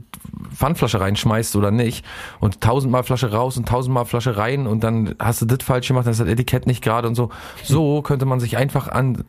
Pfandflasche 0.55 0.99
reinschmeißt 0.99 1.57
oder 1.57 1.71
nicht 1.71 2.07
und 2.41 2.63
tausendmal 2.63 3.05
Flasche 3.05 3.33
raus 3.33 3.59
und 3.59 3.69
tausendmal 3.69 4.07
Flasche 4.07 4.39
rein 4.39 4.67
und 4.67 4.83
dann 4.83 5.15
hast 5.19 5.43
du 5.43 5.47
das 5.47 5.63
falsch 5.63 5.89
gemacht, 5.89 6.07
dann 6.07 6.13
ist 6.13 6.21
das 6.21 6.29
Etikett 6.29 6.67
nicht 6.67 6.83
gerade 6.83 7.07
und 7.07 7.17
so. 7.17 7.29
So 7.65 8.01
könnte 8.01 8.25
man 8.25 8.41
sich 8.41 8.57
einfach 8.57 8.89
an... 8.89 9.25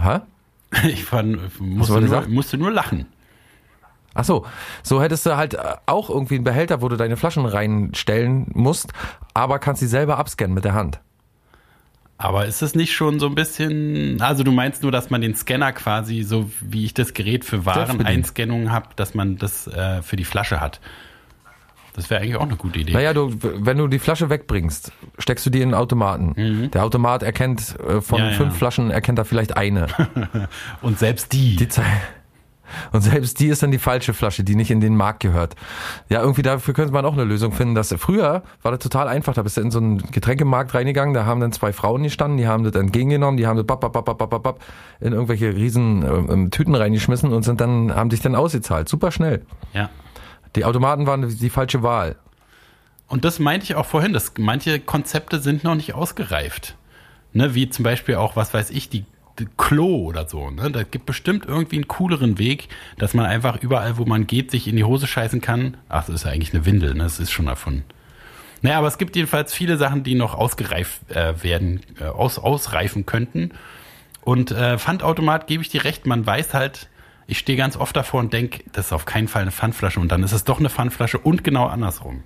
Hä? 0.00 0.20
Ich 0.88 1.04
fand, 1.04 1.60
musste, 1.60 2.00
nur, 2.00 2.28
musste 2.28 2.58
nur 2.58 2.70
lachen. 2.70 3.06
Ach 4.14 4.24
so, 4.24 4.46
so 4.82 5.02
hättest 5.02 5.26
du 5.26 5.36
halt 5.36 5.54
äh, 5.54 5.74
auch 5.86 6.08
irgendwie 6.08 6.36
einen 6.36 6.44
Behälter, 6.44 6.82
wo 6.82 6.88
du 6.88 6.96
deine 6.96 7.16
Flaschen 7.16 7.46
reinstellen 7.46 8.46
musst, 8.54 8.92
aber 9.34 9.58
kannst 9.58 9.80
sie 9.80 9.88
selber 9.88 10.18
abscannen 10.18 10.54
mit 10.54 10.64
der 10.64 10.74
Hand. 10.74 11.00
Aber 12.16 12.46
ist 12.46 12.62
es 12.62 12.76
nicht 12.76 12.94
schon 12.94 13.18
so 13.18 13.26
ein 13.26 13.34
bisschen, 13.34 14.22
also 14.22 14.44
du 14.44 14.52
meinst 14.52 14.82
nur, 14.82 14.92
dass 14.92 15.10
man 15.10 15.20
den 15.20 15.34
Scanner 15.34 15.72
quasi, 15.72 16.22
so 16.22 16.48
wie 16.60 16.84
ich 16.84 16.94
das 16.94 17.12
Gerät 17.12 17.44
für 17.44 17.66
Wareneinscannung 17.66 18.70
habe, 18.70 18.90
dass 18.94 19.14
man 19.14 19.36
das 19.36 19.66
äh, 19.66 20.00
für 20.00 20.14
die 20.14 20.24
Flasche 20.24 20.60
hat? 20.60 20.80
Das 21.94 22.10
wäre 22.10 22.20
eigentlich 22.20 22.36
auch 22.36 22.42
eine 22.42 22.56
gute 22.56 22.80
Idee. 22.80 22.92
Naja, 22.92 23.12
du, 23.14 23.32
wenn 23.40 23.78
du 23.78 23.86
die 23.86 23.98
Flasche 24.00 24.28
wegbringst, 24.28 24.92
steckst 25.18 25.46
du 25.46 25.50
die 25.50 25.60
in 25.62 25.70
den 25.70 25.74
Automaten. 25.74 26.70
Der 26.72 26.84
Automat 26.84 27.22
erkennt 27.22 27.76
äh, 27.80 28.00
von 28.00 28.20
Mhm. 28.20 28.24
Ja, 28.24 28.30
ja. 28.32 28.36
fünf 28.36 28.56
Flaschen, 28.56 28.90
erkennt 28.90 29.18
er 29.18 29.24
vielleicht 29.24 29.56
eine. 29.56 29.86
Und 30.82 30.98
selbst 30.98 31.32
die. 31.32 31.56
Die 31.56 31.68
und 32.92 33.02
selbst 33.02 33.38
die 33.40 33.48
ist 33.48 33.62
dann 33.62 33.70
die 33.70 33.78
falsche 33.78 34.14
Flasche, 34.14 34.42
die 34.42 34.54
nicht 34.54 34.70
in 34.70 34.80
den 34.80 34.96
Markt 34.96 35.20
gehört. 35.20 35.54
Ja, 36.08 36.20
irgendwie 36.20 36.42
dafür 36.42 36.74
könnte 36.74 36.92
man 36.92 37.04
auch 37.04 37.12
eine 37.12 37.24
Lösung 37.24 37.52
finden. 37.52 37.74
Dass 37.74 37.94
früher 37.98 38.42
war 38.62 38.72
das 38.72 38.80
total 38.80 39.06
einfach. 39.06 39.34
Da 39.34 39.42
bist 39.42 39.56
du 39.56 39.60
in 39.60 39.70
so 39.70 39.78
einen 39.78 39.98
Getränkemarkt 39.98 40.74
reingegangen, 40.74 41.14
da 41.14 41.26
haben 41.26 41.40
dann 41.40 41.52
zwei 41.52 41.72
Frauen 41.72 42.02
gestanden, 42.02 42.38
die 42.38 42.46
haben 42.46 42.64
das 42.64 42.74
entgegengenommen, 42.74 43.36
die 43.36 43.46
haben 43.46 43.56
das 43.56 43.66
bap, 43.66 43.80
bap, 43.80 43.92
bap, 43.92 44.18
bap, 44.18 44.30
bap, 44.30 44.42
bap, 44.42 44.60
in 45.00 45.12
irgendwelche 45.12 45.54
riesen 45.54 46.02
ähm, 46.02 46.50
Tüten 46.50 46.74
reingeschmissen 46.74 47.32
und 47.32 47.42
sind 47.42 47.60
dann, 47.60 47.94
haben 47.94 48.10
sich 48.10 48.20
dann 48.20 48.34
ausgezahlt. 48.34 48.88
Super 48.88 49.12
schnell. 49.12 49.44
ja. 49.72 49.90
Die 50.56 50.64
Automaten 50.64 51.06
waren 51.06 51.28
die 51.28 51.50
falsche 51.50 51.82
Wahl. 51.82 52.16
Und 53.08 53.24
das 53.24 53.38
meinte 53.38 53.64
ich 53.64 53.74
auch 53.74 53.86
vorhin, 53.86 54.12
dass 54.12 54.32
manche 54.38 54.80
Konzepte 54.80 55.40
sind 55.40 55.64
noch 55.64 55.74
nicht 55.74 55.94
ausgereift. 55.94 56.76
Ne, 57.32 57.54
wie 57.54 57.68
zum 57.68 57.82
Beispiel 57.82 58.14
auch, 58.14 58.36
was 58.36 58.54
weiß 58.54 58.70
ich, 58.70 58.88
die, 58.88 59.04
die 59.40 59.48
Klo 59.56 60.04
oder 60.04 60.28
so. 60.28 60.50
Ne? 60.50 60.70
Da 60.70 60.84
gibt 60.84 61.04
bestimmt 61.04 61.46
irgendwie 61.46 61.76
einen 61.76 61.88
cooleren 61.88 62.38
Weg, 62.38 62.68
dass 62.96 63.12
man 63.12 63.26
einfach 63.26 63.60
überall, 63.60 63.98
wo 63.98 64.04
man 64.04 64.28
geht, 64.28 64.52
sich 64.52 64.68
in 64.68 64.76
die 64.76 64.84
Hose 64.84 65.08
scheißen 65.08 65.40
kann. 65.40 65.76
Ach, 65.88 66.06
das 66.06 66.14
ist 66.14 66.24
ja 66.24 66.30
eigentlich 66.30 66.54
eine 66.54 66.64
Windel, 66.64 66.94
ne? 66.94 67.02
Das 67.02 67.18
ist 67.18 67.32
schon 67.32 67.46
davon. 67.46 67.82
Naja, 68.62 68.78
aber 68.78 68.86
es 68.86 68.98
gibt 68.98 69.16
jedenfalls 69.16 69.52
viele 69.52 69.76
Sachen, 69.76 70.04
die 70.04 70.14
noch 70.14 70.34
ausgereift 70.34 71.10
äh, 71.10 71.42
werden, 71.42 71.80
äh, 72.00 72.04
aus, 72.04 72.38
ausreifen 72.38 73.04
könnten. 73.04 73.50
Und 74.22 74.52
äh, 74.52 74.78
Pfandautomat 74.78 75.48
gebe 75.48 75.62
ich 75.62 75.68
dir 75.68 75.84
recht, 75.84 76.06
man 76.06 76.24
weiß 76.24 76.54
halt, 76.54 76.88
ich 77.26 77.38
stehe 77.38 77.56
ganz 77.56 77.76
oft 77.76 77.96
davor 77.96 78.20
und 78.20 78.32
denke, 78.32 78.62
das 78.72 78.86
ist 78.86 78.92
auf 78.92 79.06
keinen 79.06 79.28
Fall 79.28 79.42
eine 79.42 79.50
Pfandflasche 79.50 80.00
und 80.00 80.08
dann 80.10 80.22
ist 80.22 80.32
es 80.32 80.44
doch 80.44 80.58
eine 80.58 80.70
Pfandflasche 80.70 81.18
und 81.18 81.44
genau 81.44 81.66
andersrum. 81.66 82.22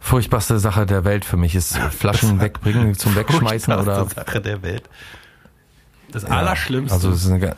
Furchtbarste 0.00 0.58
Sache 0.58 0.84
der 0.84 1.04
Welt 1.04 1.24
für 1.24 1.36
mich 1.36 1.54
ist 1.54 1.76
Flaschen 1.90 2.40
wegbringen 2.40 2.94
zum 2.94 3.14
Wegschmeißen 3.14 3.72
oder 3.72 4.04
Sache 4.06 4.40
der 4.40 4.62
Welt. 4.62 4.88
Das 6.10 6.24
Allerschlimmste. 6.24 6.94
Also 6.94 7.10
das 7.10 7.24
ist 7.24 7.30
eine, 7.30 7.56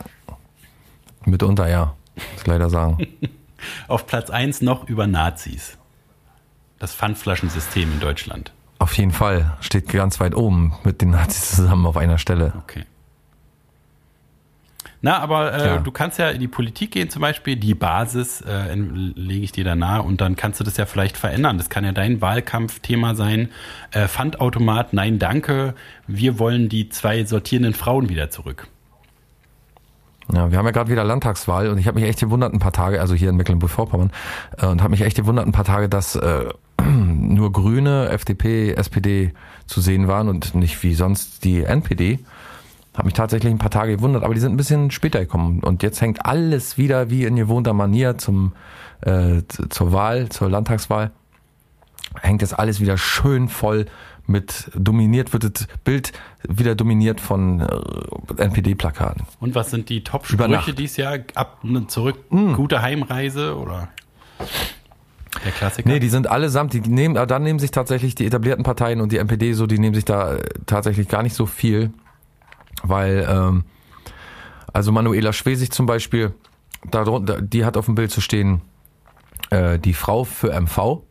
mitunter 1.24 1.68
ja, 1.68 1.94
muss 2.14 2.42
ich 2.42 2.46
leider 2.46 2.70
sagen. 2.70 2.98
auf 3.88 4.06
Platz 4.06 4.30
1 4.30 4.60
noch 4.60 4.88
über 4.88 5.06
Nazis. 5.06 5.78
Das 6.78 6.94
Pfandflaschensystem 6.94 7.90
in 7.90 8.00
Deutschland. 8.00 8.52
Auf 8.78 8.96
jeden 8.98 9.12
Fall 9.12 9.56
steht 9.60 9.88
ganz 9.88 10.20
weit 10.20 10.34
oben 10.34 10.74
mit 10.84 11.00
den 11.00 11.10
Nazis 11.10 11.56
zusammen 11.56 11.86
auf 11.86 11.96
einer 11.96 12.18
Stelle. 12.18 12.52
Okay. 12.58 12.84
Na, 15.04 15.18
aber 15.18 15.52
äh, 15.52 15.58
Tja. 15.58 15.78
du 15.80 15.92
kannst 15.92 16.18
ja 16.18 16.30
in 16.30 16.40
die 16.40 16.48
Politik 16.48 16.92
gehen 16.92 17.10
zum 17.10 17.20
Beispiel, 17.20 17.56
die 17.56 17.74
Basis 17.74 18.40
äh, 18.40 18.74
lege 18.74 19.44
ich 19.44 19.52
dir 19.52 19.62
da 19.62 19.76
nahe 19.76 20.00
und 20.00 20.22
dann 20.22 20.34
kannst 20.34 20.60
du 20.60 20.64
das 20.64 20.78
ja 20.78 20.86
vielleicht 20.86 21.18
verändern. 21.18 21.58
Das 21.58 21.68
kann 21.68 21.84
ja 21.84 21.92
dein 21.92 22.22
Wahlkampfthema 22.22 23.14
sein. 23.14 23.50
Äh, 23.90 24.08
Pfandautomat, 24.08 24.94
nein, 24.94 25.18
danke. 25.18 25.74
Wir 26.06 26.38
wollen 26.38 26.70
die 26.70 26.88
zwei 26.88 27.22
sortierenden 27.26 27.74
Frauen 27.74 28.08
wieder 28.08 28.30
zurück. 28.30 28.66
Ja, 30.32 30.50
wir 30.50 30.56
haben 30.56 30.64
ja 30.64 30.70
gerade 30.70 30.90
wieder 30.90 31.04
Landtagswahl 31.04 31.68
und 31.68 31.76
ich 31.76 31.86
habe 31.86 32.00
mich 32.00 32.08
echt 32.08 32.20
gewundert 32.20 32.54
ein 32.54 32.58
paar 32.58 32.72
Tage, 32.72 33.02
also 33.02 33.14
hier 33.14 33.28
in 33.28 33.36
Mecklenburg-Vorpommern, 33.36 34.10
äh, 34.56 34.64
und 34.64 34.80
habe 34.80 34.92
mich 34.92 35.02
echt 35.02 35.18
gewundert 35.18 35.46
ein 35.46 35.52
paar 35.52 35.66
Tage, 35.66 35.90
dass 35.90 36.16
äh, 36.16 36.46
nur 36.82 37.52
Grüne, 37.52 38.08
FDP, 38.08 38.72
SPD 38.72 39.34
zu 39.66 39.82
sehen 39.82 40.08
waren 40.08 40.30
und 40.30 40.54
nicht 40.54 40.82
wie 40.82 40.94
sonst 40.94 41.44
die 41.44 41.62
NPD. 41.62 42.20
Habe 42.94 43.06
mich 43.06 43.14
tatsächlich 43.14 43.52
ein 43.52 43.58
paar 43.58 43.70
Tage 43.70 43.96
gewundert, 43.96 44.22
aber 44.22 44.34
die 44.34 44.40
sind 44.40 44.52
ein 44.52 44.56
bisschen 44.56 44.90
später 44.90 45.20
gekommen 45.20 45.60
und 45.60 45.82
jetzt 45.82 46.00
hängt 46.00 46.24
alles 46.24 46.78
wieder 46.78 47.10
wie 47.10 47.24
in 47.24 47.36
gewohnter 47.36 47.72
Manier 47.72 48.18
zum 48.18 48.52
äh, 49.00 49.42
zur 49.68 49.92
Wahl, 49.92 50.28
zur 50.28 50.48
Landtagswahl. 50.48 51.10
Hängt 52.20 52.42
jetzt 52.42 52.56
alles 52.58 52.80
wieder 52.80 52.96
schön 52.96 53.48
voll 53.48 53.86
mit 54.26 54.70
dominiert 54.74 55.32
wird 55.32 55.44
das 55.44 55.66
Bild 55.84 56.12
wieder 56.48 56.74
dominiert 56.74 57.20
von 57.20 57.60
äh, 57.60 58.42
NPD-Plakaten. 58.42 59.26
Und 59.40 59.54
was 59.54 59.70
sind 59.70 59.88
die 59.88 60.02
Top-Sprüche 60.02 60.72
dieses 60.72 60.96
Jahr? 60.96 61.18
Ab 61.34 61.58
und 61.62 61.90
zurück, 61.90 62.16
gute 62.30 62.82
Heimreise 62.82 63.56
oder 63.56 63.88
der 65.44 65.52
Klassiker? 65.52 65.88
Nee, 65.88 65.98
die 65.98 66.08
sind 66.08 66.30
allesamt, 66.30 66.72
die 66.72 66.80
nehmen, 66.80 67.16
äh, 67.16 67.26
dann 67.26 67.42
nehmen 67.42 67.58
sich 67.58 67.70
tatsächlich 67.70 68.14
die 68.14 68.26
etablierten 68.26 68.64
Parteien 68.64 69.00
und 69.00 69.12
die 69.12 69.18
NPD 69.18 69.52
so, 69.52 69.66
die 69.66 69.78
nehmen 69.78 69.94
sich 69.94 70.04
da 70.04 70.36
äh, 70.36 70.42
tatsächlich 70.66 71.08
gar 71.08 71.22
nicht 71.22 71.34
so 71.34 71.46
viel, 71.46 71.92
weil, 72.84 73.26
ähm, 73.28 73.64
also 74.72 74.92
Manuela 74.92 75.32
Schwesig 75.32 75.72
zum 75.72 75.86
Beispiel, 75.86 76.32
darunter, 76.90 77.40
die 77.40 77.64
hat 77.64 77.76
auf 77.76 77.86
dem 77.86 77.94
Bild 77.94 78.10
zu 78.10 78.20
stehen, 78.20 78.60
äh, 79.50 79.78
die 79.78 79.94
Frau 79.94 80.24
für 80.24 80.52
MV. 80.52 81.02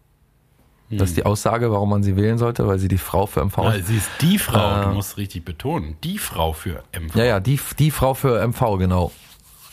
Das 0.89 1.09
ist 1.09 1.17
die 1.17 1.25
Aussage, 1.25 1.71
warum 1.71 1.89
man 1.89 2.03
sie 2.03 2.15
wählen 2.15 2.37
sollte, 2.37 2.67
weil 2.67 2.77
sie 2.77 2.87
die 2.87 2.99
Frau 2.99 3.25
für 3.25 3.41
MV 3.43 3.57
Ja, 3.63 3.71
ist. 3.71 3.87
sie 3.87 3.97
ist 3.97 4.09
die 4.21 4.37
Frau, 4.37 4.81
Äh, 4.81 4.83
du 4.85 4.89
musst 4.91 5.17
richtig 5.17 5.43
betonen. 5.43 5.97
Die 6.03 6.19
Frau 6.19 6.53
für 6.53 6.83
MV. 6.91 7.15
Ja, 7.15 7.23
ja, 7.23 7.39
die, 7.39 7.59
die 7.79 7.89
Frau 7.89 8.13
für 8.13 8.39
MV, 8.47 8.77
genau. 8.77 9.11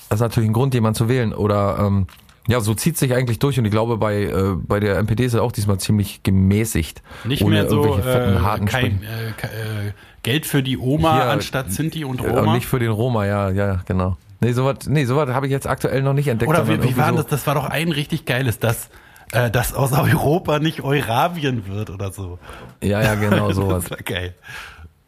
Das 0.08 0.16
ist 0.16 0.20
natürlich 0.22 0.48
ein 0.48 0.54
Grund, 0.54 0.72
jemanden 0.72 0.94
zu 0.96 1.08
wählen. 1.10 1.34
Oder 1.34 1.78
ähm, 1.78 2.06
ja, 2.48 2.60
so 2.60 2.74
zieht 2.74 2.96
sich 2.96 3.14
eigentlich 3.14 3.38
durch 3.38 3.58
und 3.58 3.64
ich 3.64 3.70
glaube, 3.70 3.96
bei, 3.96 4.22
äh, 4.22 4.54
bei 4.56 4.80
der 4.80 4.96
NPD 4.98 5.24
ist 5.24 5.34
er 5.34 5.42
auch 5.42 5.52
diesmal 5.52 5.78
ziemlich 5.78 6.22
gemäßigt. 6.22 7.02
Nicht 7.24 7.42
ohne 7.42 7.56
mehr 7.56 7.68
so 7.68 7.84
irgendwelche 7.84 8.02
fetten, 8.02 8.36
äh, 8.36 8.40
harten 8.40 8.66
kein, 8.66 9.02
äh, 9.02 9.28
äh, 9.28 9.92
Geld 10.22 10.46
für 10.46 10.62
die 10.62 10.78
Oma 10.78 11.14
Hier, 11.14 11.24
anstatt 11.30 11.72
Sinti 11.72 12.04
und 12.04 12.20
Roma. 12.20 12.54
nicht 12.54 12.66
für 12.66 12.78
den 12.78 12.90
Roma, 12.90 13.26
ja, 13.26 13.50
ja, 13.50 13.82
genau. 13.86 14.16
Nee, 14.40 14.52
sowas 14.52 14.86
nee, 14.86 15.04
sowas 15.04 15.28
habe 15.30 15.46
ich 15.46 15.52
jetzt 15.52 15.66
aktuell 15.66 16.02
noch 16.02 16.14
nicht 16.14 16.28
entdeckt. 16.28 16.48
Oder 16.48 16.66
wie, 16.66 16.82
wie 16.82 16.96
war 16.96 17.10
so, 17.10 17.16
das? 17.16 17.26
Das 17.26 17.46
war 17.46 17.54
doch 17.54 17.66
ein 17.66 17.92
richtig 17.92 18.24
geiles, 18.24 18.58
dass, 18.58 18.88
äh, 19.32 19.50
dass 19.50 19.74
aus 19.74 19.92
Europa 19.92 20.58
nicht 20.58 20.82
Eurasien 20.82 21.68
wird 21.68 21.90
oder 21.90 22.10
so. 22.10 22.38
Ja, 22.82 23.02
ja, 23.02 23.14
genau 23.16 23.52
sowas. 23.52 23.84
Das 23.84 23.90
war 23.98 23.98
geil. 23.98 24.34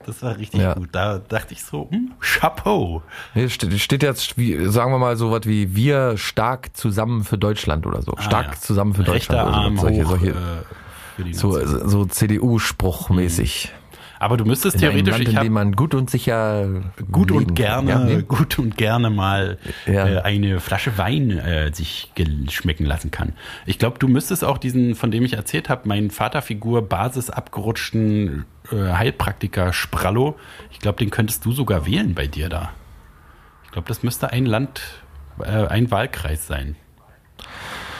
Das 0.06 0.22
war 0.22 0.36
richtig 0.38 0.60
Ja. 0.60 0.74
gut. 0.74 0.88
Da 0.92 1.18
dachte 1.18 1.52
ich 1.54 1.62
so, 1.64 1.88
hm, 1.90 2.12
Chapeau. 2.20 3.02
Nee, 3.34 3.48
steht, 3.48 3.78
steht 3.80 4.02
jetzt, 4.02 4.36
wie, 4.36 4.66
sagen 4.66 4.92
wir 4.92 4.98
mal, 4.98 5.16
sowas 5.16 5.42
wie 5.44 5.74
wir 5.76 6.16
stark 6.18 6.76
zusammen 6.76 7.24
für 7.24 7.38
Deutschland 7.38 7.86
oder 7.86 8.02
so. 8.02 8.14
Stark 8.18 8.46
Ah, 8.48 8.52
ja. 8.54 8.60
zusammen 8.60 8.94
für 8.94 9.06
Rechter 9.06 9.34
Deutschland. 9.44 9.56
Arm 9.56 9.78
oder 9.78 9.80
so. 9.80 9.86
solche, 9.86 10.04
hoch 10.04 10.08
solche, 10.10 10.30
äh, 10.30 11.14
für 11.16 11.24
die 11.24 11.34
so, 11.34 11.88
so 11.88 12.04
CDU-Spruchmäßig. 12.06 13.72
Aber 14.22 14.36
du 14.36 14.44
müsstest 14.44 14.76
In 14.76 14.82
theoretisch, 14.82 15.10
Land, 15.10 15.28
ich 15.28 15.34
in 15.34 15.40
dem 15.42 15.52
man 15.52 15.72
gut 15.72 15.96
und 15.96 16.08
sicher 16.08 16.64
gut 17.10 17.32
leben 17.32 17.44
und 17.46 17.54
gerne, 17.56 18.12
Ja, 18.12 18.20
gut 18.28 18.56
und 18.60 18.76
gerne 18.76 19.10
mal 19.10 19.58
Ja. 19.84 20.06
äh, 20.06 20.18
eine 20.20 20.60
Flasche 20.60 20.96
Wein 20.96 21.30
äh, 21.32 21.74
sich 21.74 22.12
schmecken 22.48 22.84
lassen 22.86 23.10
kann. 23.10 23.32
Ich 23.66 23.80
glaube, 23.80 23.98
du 23.98 24.06
müsstest 24.06 24.44
auch 24.44 24.58
diesen, 24.58 24.94
von 24.94 25.10
dem 25.10 25.24
ich 25.24 25.32
erzählt 25.32 25.68
habe, 25.68 25.88
meinen 25.88 26.12
Vaterfigur 26.12 26.82
Basis 26.88 27.30
abgerutschten 27.30 28.44
äh, 28.70 28.92
Heilpraktiker 28.92 29.72
Sprallo. 29.72 30.38
Ich 30.70 30.78
glaube, 30.78 30.98
den 31.00 31.10
könntest 31.10 31.44
du 31.44 31.50
sogar 31.50 31.84
wählen 31.84 32.14
bei 32.14 32.28
dir 32.28 32.48
da. 32.48 32.70
Ich 33.64 33.72
glaube, 33.72 33.88
das 33.88 34.04
müsste 34.04 34.30
ein 34.30 34.46
Land, 34.46 35.02
äh, 35.40 35.66
ein 35.66 35.90
Wahlkreis 35.90 36.46
sein. 36.46 36.76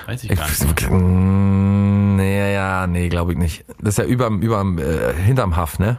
Weiß 0.07 0.23
ich 0.23 0.31
gar 0.31 0.47
nicht. 0.49 0.81
Ich, 0.83 0.89
Mm, 0.89 2.15
nee, 2.15 2.55
ja, 2.55 2.87
nee, 2.87 3.09
glaube 3.09 3.33
ich 3.33 3.39
nicht. 3.39 3.65
Das 3.81 3.95
ist 3.95 3.99
ja 3.99 4.05
überm, 4.05 4.41
überm, 4.41 4.79
äh, 4.79 5.15
hinterm 5.15 5.57
Haff, 5.57 5.81
ne? 5.81 5.99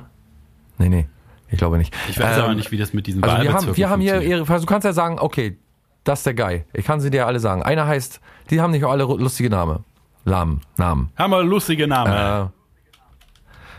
Nee, 0.78 0.90
nee, 0.90 1.08
ich 1.50 1.58
glaube 1.58 1.78
nicht. 1.78 1.96
Ich 2.10 2.20
weiß 2.20 2.38
Ähm, 2.38 2.44
aber 2.44 2.56
nicht, 2.56 2.72
wie 2.72 2.78
das 2.78 2.94
mit 2.94 3.08
diesen 3.08 3.24
Also 3.24 3.42
wir 3.44 3.54
haben, 3.54 3.78
wir 3.78 3.90
haben 3.90 4.02
hier, 4.02 4.22
ihre, 4.22 4.44
du 4.44 4.66
kannst 4.66 4.86
ja 4.86 4.94
sagen, 4.94 5.20
okay, 5.20 5.58
das 6.04 6.20
ist 6.20 6.26
der 6.26 6.34
Guy. 6.34 6.66
Ich 6.74 6.86
kann 6.86 7.00
sie 7.00 7.10
dir 7.10 7.28
alle 7.28 7.40
sagen. 7.40 7.64
Einer 7.64 7.88
heißt, 7.88 8.20
die 8.50 8.60
haben 8.60 8.72
nicht 8.72 8.84
alle 8.86 9.04
lustige 9.04 9.50
Namen. 9.50 9.86
Namen, 10.26 10.62
Namen. 10.78 11.12
Haben 11.18 11.32
wir 11.32 11.44
lustige 11.44 11.88
Namen. 11.88 12.12
Äh, 12.14 12.50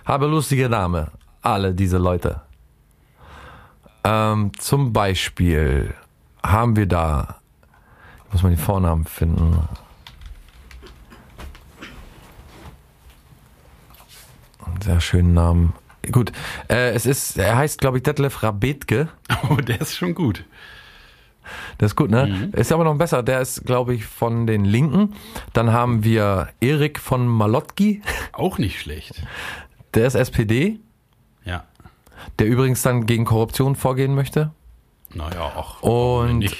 habe 0.04 0.26
lustige 0.26 0.68
Namen. 0.68 1.08
Alle 1.42 1.74
diese 1.74 1.98
Leute. 1.98 2.42
Ähm, 4.04 4.52
zum 4.58 4.92
Beispiel 4.92 5.94
haben 6.42 6.76
wir 6.76 6.86
da, 6.86 7.36
muss 8.32 8.42
man 8.42 8.52
die 8.52 8.58
Vornamen 8.58 9.04
finden. 9.06 9.66
Einen 14.66 14.80
Sehr 14.82 15.00
schönen 15.00 15.32
Namen. 15.32 15.72
Gut, 16.10 16.32
äh, 16.68 16.90
es 16.90 17.06
ist, 17.06 17.38
er 17.38 17.56
heißt, 17.56 17.80
glaube 17.80 17.98
ich, 17.98 18.02
Detlef 18.02 18.42
Rabetke. 18.42 19.08
Oh, 19.50 19.56
der 19.56 19.80
ist 19.80 19.96
schon 19.96 20.14
gut. 20.14 20.44
Das 21.78 21.92
ist 21.92 21.96
gut, 21.96 22.10
ne? 22.10 22.26
Mhm. 22.26 22.58
Ist 22.58 22.72
aber 22.72 22.84
noch 22.84 22.96
besser. 22.96 23.22
Der 23.22 23.40
ist, 23.40 23.66
glaube 23.66 23.94
ich, 23.94 24.06
von 24.06 24.46
den 24.46 24.64
Linken. 24.64 25.14
Dann 25.52 25.72
haben 25.72 26.04
wir 26.04 26.48
Erik 26.60 26.98
von 26.98 27.26
Malotki. 27.26 28.02
Auch 28.32 28.58
nicht 28.58 28.80
schlecht. 28.80 29.22
Der 29.92 30.06
ist 30.06 30.14
SPD. 30.14 30.78
Ja. 31.44 31.64
Der 32.38 32.46
übrigens 32.46 32.82
dann 32.82 33.06
gegen 33.06 33.24
Korruption 33.24 33.76
vorgehen 33.76 34.14
möchte. 34.14 34.52
Naja, 35.12 35.42
auch. 35.42 35.82
Und 35.82 36.50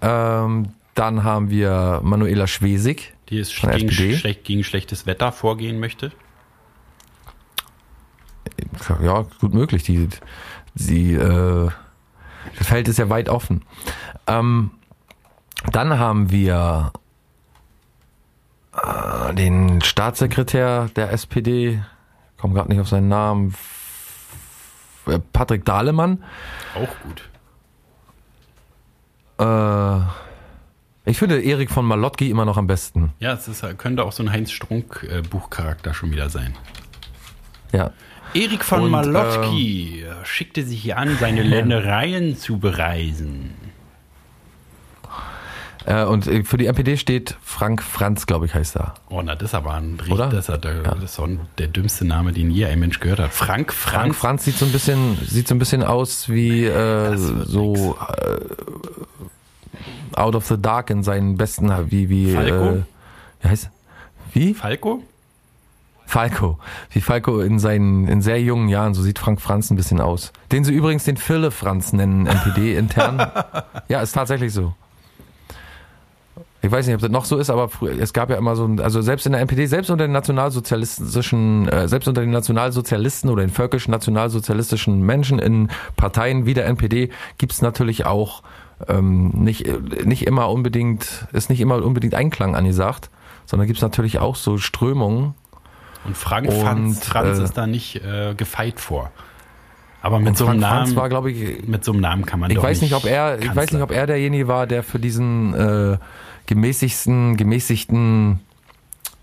ähm, 0.00 0.72
dann 0.94 1.24
haben 1.24 1.50
wir 1.50 2.00
Manuela 2.02 2.46
Schwesig. 2.46 3.12
die 3.28 3.38
ist 3.38 3.54
gegen, 3.60 3.90
schlecht, 3.90 4.44
gegen 4.44 4.64
schlechtes 4.64 5.06
Wetter 5.06 5.32
vorgehen 5.32 5.78
möchte. 5.78 6.12
Ja, 9.02 9.26
gut 9.40 9.54
möglich. 9.54 9.82
Die, 9.82 10.08
sie, 10.74 11.14
äh, 11.14 11.70
das 12.58 12.66
Feld 12.66 12.88
ist 12.88 12.98
ja 12.98 13.08
weit 13.08 13.28
offen. 13.28 13.62
Ähm, 14.26 14.70
dann 15.72 15.98
haben 15.98 16.30
wir 16.30 16.92
äh, 18.74 19.34
den 19.34 19.80
Staatssekretär 19.82 20.90
der 20.96 21.12
SPD, 21.12 21.82
komme 22.38 22.54
gerade 22.54 22.70
nicht 22.70 22.80
auf 22.80 22.88
seinen 22.88 23.08
Namen, 23.08 23.54
äh, 25.06 25.18
Patrick 25.32 25.64
Dahlemann. 25.64 26.24
Auch 26.74 26.96
gut. 27.02 27.28
Äh, 29.38 30.00
ich 31.10 31.18
finde 31.18 31.42
Erik 31.42 31.70
von 31.70 31.84
Malotki 31.86 32.30
immer 32.30 32.44
noch 32.44 32.56
am 32.56 32.66
besten. 32.66 33.12
Ja, 33.18 33.32
es 33.32 33.48
ist, 33.48 33.64
könnte 33.78 34.04
auch 34.04 34.12
so 34.12 34.22
ein 34.22 34.30
Heinz 34.30 34.50
Strunk-Buchcharakter 34.52 35.94
schon 35.94 36.10
wieder 36.10 36.28
sein. 36.30 36.54
Ja. 37.72 37.92
Erik 38.34 38.64
von 38.64 38.80
Und, 38.80 38.86
ähm, 38.86 39.12
Malotki 39.12 40.04
schickte 40.24 40.64
sich 40.64 40.96
an, 40.96 41.16
seine 41.18 41.42
Ländereien 41.42 42.36
zu 42.38 42.58
bereisen. 42.58 43.54
Äh, 45.86 46.04
und 46.04 46.26
äh, 46.26 46.44
für 46.44 46.58
die 46.58 46.66
NPD 46.66 46.96
steht 46.96 47.36
Frank 47.42 47.82
Franz, 47.82 48.26
glaube 48.26 48.46
ich, 48.46 48.54
heißt 48.54 48.76
er. 48.76 48.94
Oh, 49.08 49.22
na, 49.24 49.34
das 49.34 49.50
ist 49.50 49.54
aber 49.54 49.74
ein 49.74 49.94
richtig, 49.94 50.12
Oder? 50.12 50.28
das, 50.28 50.48
ist 50.48 50.64
der, 50.64 50.82
das 50.82 51.02
ist 51.02 51.14
so 51.14 51.24
ein, 51.24 51.40
der 51.58 51.68
dümmste 51.68 52.04
Name, 52.04 52.32
den 52.32 52.50
je 52.50 52.66
ein 52.66 52.78
Mensch 52.78 53.00
gehört 53.00 53.18
hat. 53.18 53.32
Frank 53.32 53.72
Frank 53.72 54.14
Franz. 54.14 54.18
Franz 54.18 54.44
sieht 54.44 54.56
so 54.58 54.66
ein 54.66 54.72
bisschen, 54.72 55.18
sieht 55.26 55.48
so 55.48 55.54
ein 55.54 55.58
bisschen 55.58 55.82
aus 55.82 56.28
wie 56.28 56.66
äh, 56.66 57.16
so 57.16 57.96
äh, 58.16 58.40
Out 60.16 60.34
of 60.34 60.46
the 60.46 60.60
Dark 60.60 60.90
in 60.90 61.02
seinen 61.02 61.36
besten, 61.36 61.72
wie 61.90 62.08
wie 62.08 62.34
Falco? 62.34 62.68
Äh, 62.76 62.82
wie 63.40 63.48
heißt 63.48 63.70
wie 64.32 64.54
Falco? 64.54 65.02
Falco, 66.10 66.58
wie 66.90 67.00
Falco 67.00 67.40
in 67.40 67.58
seinen 67.60 68.08
in 68.08 68.20
sehr 68.20 68.40
jungen 68.42 68.68
Jahren, 68.68 68.94
so 68.94 69.02
sieht 69.02 69.18
Frank 69.20 69.40
Franz 69.40 69.70
ein 69.70 69.76
bisschen 69.76 70.00
aus. 70.00 70.32
Den 70.50 70.64
sie 70.64 70.72
übrigens 70.74 71.04
den 71.04 71.16
Philipp 71.16 71.52
Franz 71.52 71.92
nennen, 71.92 72.26
NPD 72.26 72.76
intern. 72.76 73.30
ja, 73.88 74.00
ist 74.00 74.12
tatsächlich 74.12 74.52
so. 74.52 74.74
Ich 76.62 76.70
weiß 76.70 76.84
nicht, 76.86 76.94
ob 76.94 77.00
das 77.00 77.10
noch 77.10 77.24
so 77.24 77.38
ist, 77.38 77.48
aber 77.48 77.70
es 77.98 78.12
gab 78.12 78.28
ja 78.28 78.36
immer 78.36 78.54
so, 78.54 78.64
ein- 78.66 78.80
also 78.80 79.00
selbst 79.00 79.24
in 79.24 79.32
der 79.32 79.40
NPD, 79.40 79.66
selbst 79.66 79.88
unter 79.88 80.04
den 80.06 80.12
nationalsozialistischen, 80.12 81.68
äh, 81.68 81.88
selbst 81.88 82.06
unter 82.08 82.20
den 82.20 82.32
Nationalsozialisten 82.32 83.30
oder 83.30 83.42
den 83.42 83.50
völkischen 83.50 83.92
nationalsozialistischen 83.92 85.00
Menschen 85.00 85.38
in 85.38 85.68
Parteien 85.96 86.44
wie 86.44 86.52
der 86.54 86.66
NPD 86.66 87.10
gibt's 87.38 87.62
natürlich 87.62 88.04
auch 88.04 88.42
ähm, 88.88 89.28
nicht, 89.28 89.66
nicht 90.04 90.26
immer 90.26 90.50
unbedingt, 90.50 91.26
ist 91.32 91.48
nicht 91.50 91.60
immer 91.60 91.82
unbedingt 91.84 92.14
Einklang 92.14 92.54
angesagt, 92.56 93.10
sondern 93.46 93.66
gibt's 93.66 93.82
natürlich 93.82 94.18
auch 94.18 94.36
so 94.36 94.58
Strömungen, 94.58 95.34
Und 96.04 96.16
Frank 96.16 96.48
Und, 96.48 96.60
Franz, 96.60 97.04
Franz 97.06 97.38
äh, 97.38 97.44
ist 97.44 97.56
da 97.56 97.66
nicht 97.66 97.96
äh, 97.96 98.34
gefeit 98.34 98.80
vor. 98.80 99.10
Aber 100.02 100.18
mit 100.18 100.36
so 100.36 100.46
einem 100.46 100.60
Frank 100.60 100.74
Namen, 100.74 100.96
war, 100.96 101.08
glaube 101.08 101.30
ich, 101.30 101.66
mit 101.66 101.84
so 101.84 101.92
einem 101.92 102.00
Namen 102.00 102.24
kann 102.24 102.40
man 102.40 102.50
ich 102.50 102.56
doch 102.56 102.62
weiß 102.62 102.80
nicht, 102.80 102.94
ob 102.94 103.04
er, 103.04 103.38
ich 103.38 103.54
weiß 103.54 103.72
nicht, 103.72 103.82
ob 103.82 103.90
er 103.90 104.06
derjenige 104.06 104.48
war, 104.48 104.66
der 104.66 104.82
für 104.82 104.98
diesen 104.98 105.52
äh, 105.52 105.98
gemäßigsten, 106.46 107.36
gemäßigten, 107.36 108.40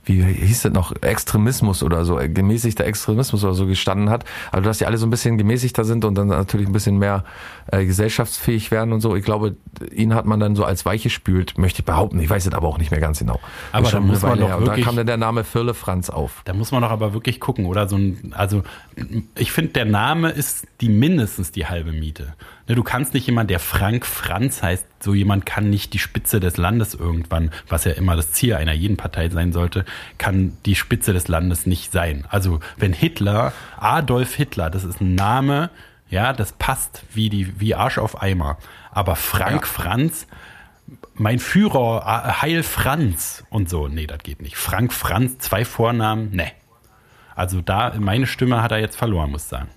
wie 0.08 0.24
hieß 0.24 0.64
das 0.64 0.74
noch, 0.74 0.93
Extremismus 1.01 1.84
oder 1.84 2.05
so, 2.05 2.20
äh, 2.20 2.30
gemäßigter 2.30 2.86
Extremismus 2.86 3.43
oder 3.43 3.53
so 3.53 3.66
gestanden 3.68 4.10
hat. 4.10 4.26
Also 4.51 4.66
dass 4.66 4.78
die 4.78 4.86
alle 4.86 4.97
so 4.97 5.05
ein 5.05 5.10
bisschen 5.10 5.38
gemäßigter 5.38 5.84
sind 5.86 6.05
und 6.05 6.16
dann 6.16 6.28
natürlich 6.28 6.68
ein 6.68 6.74
bisschen 6.74 6.97
mehr 6.97 7.24
äh, 7.72 7.86
gesellschaftsfähig 7.86 8.72
werden 8.72 8.93
und 8.93 9.01
so. 9.01 9.16
Ich 9.16 9.26
glaube, 9.26 9.55
ihn 9.91 10.14
hat 10.14 10.26
man 10.26 10.39
dann 10.39 10.55
so 10.55 10.64
als 10.64 10.86
Weiche 10.86 11.10
spült, 11.10 11.58
möchte 11.58 11.82
ich 11.82 11.86
behaupten. 11.86 12.20
Ich 12.20 12.30
weiß 12.30 12.45
es 12.45 12.53
aber 12.53 12.68
auch 12.68 12.78
nicht 12.78 12.91
mehr 12.91 12.99
ganz 13.01 13.20
genau. 13.20 13.39
Aber 13.72 13.89
da 13.89 13.99
muss 13.99 14.22
man 14.22 14.39
doch 14.39 14.47
her. 14.47 14.58
Und 14.58 14.64
da 14.66 14.72
wirklich- 14.72 14.86
kam 14.86 14.95
dann 14.95 15.08
der 15.08 15.18
Name 15.18 15.43
Firle 15.43 15.74
Franz 15.74 16.10
auf. 16.10 16.41
Da 16.45 16.53
muss 16.53 16.72
man 16.72 16.82
doch 16.82 16.91
aber 16.91 17.14
wirklich 17.14 17.39
gucken, 17.39 17.66
oder? 17.66 17.88
So 17.88 17.97
ein, 17.97 18.34
also 18.36 18.64
ich 19.36 19.51
finde, 19.51 19.72
der 19.74 19.86
Name 19.86 20.30
ist 20.30 20.66
die 20.82 20.89
mindestens 20.89 21.51
die 21.51 21.66
halbe 21.68 21.91
Miete. 21.91 22.34
Ne, 22.68 22.76
du 22.76 22.84
kannst 22.84 23.13
nicht 23.13 23.26
jemand, 23.28 23.49
der 23.49 23.59
Frank 23.59 24.05
Franz 24.05 24.61
heißt, 24.61 24.86
so 24.99 25.13
jemand 25.13 25.45
kann 25.45 25.70
nicht 25.70 25.93
die 25.93 25.99
Spitze 25.99 26.39
des 26.39 26.57
Landes 26.57 26.93
irgendwann, 26.93 27.51
was 27.70 27.86
ja 27.86 27.93
immer 27.93 28.15
das 28.15 28.34
Ziel 28.34 28.55
einer 28.55 28.74
jeden 28.74 28.97
Partei 28.97 29.30
sein 29.30 29.53
sollte, 29.53 29.86
kann 30.18 30.57
die 30.65 30.76
Spitze 30.76 31.13
des 31.13 31.30
Landes 31.30 31.65
nicht 31.65 31.91
sein. 31.91 32.26
Also 32.30 32.59
wenn 32.76 32.93
Hitler, 32.93 33.53
Adolf 33.78 34.36
Hitler, 34.36 34.70
das 34.70 34.84
ist 34.84 34.99
ein 34.99 35.15
Name, 35.15 35.70
ja, 36.09 36.34
das 36.34 36.53
passt 36.53 37.03
wie 37.13 37.30
die 37.30 37.59
wie 37.59 37.76
Arsch 37.76 37.97
auf 37.97 38.22
Eimer. 38.22 38.57
Aber 38.91 39.15
Frank 39.15 39.68
Franz, 39.68 40.28
mein 41.13 41.39
Führer, 41.39 42.41
Heil 42.41 42.63
Franz 42.63 43.43
und 43.49 43.70
so. 43.70 43.88
Nee, 43.88 44.07
das 44.07 44.20
geht 44.20 44.41
nicht. 44.41 44.57
Frank 44.57 44.93
Franz, 44.93 45.39
zwei 45.39 45.65
Vornamen, 45.65 46.30
nee. 46.32 46.51
Also 47.36 47.61
da, 47.61 47.93
meine 47.99 48.26
Stimme 48.26 48.61
hat 48.61 48.72
er 48.72 48.80
jetzt 48.80 48.97
verloren, 48.97 49.32
muss 49.32 49.43
ich 49.43 49.49
sagen. 49.49 49.70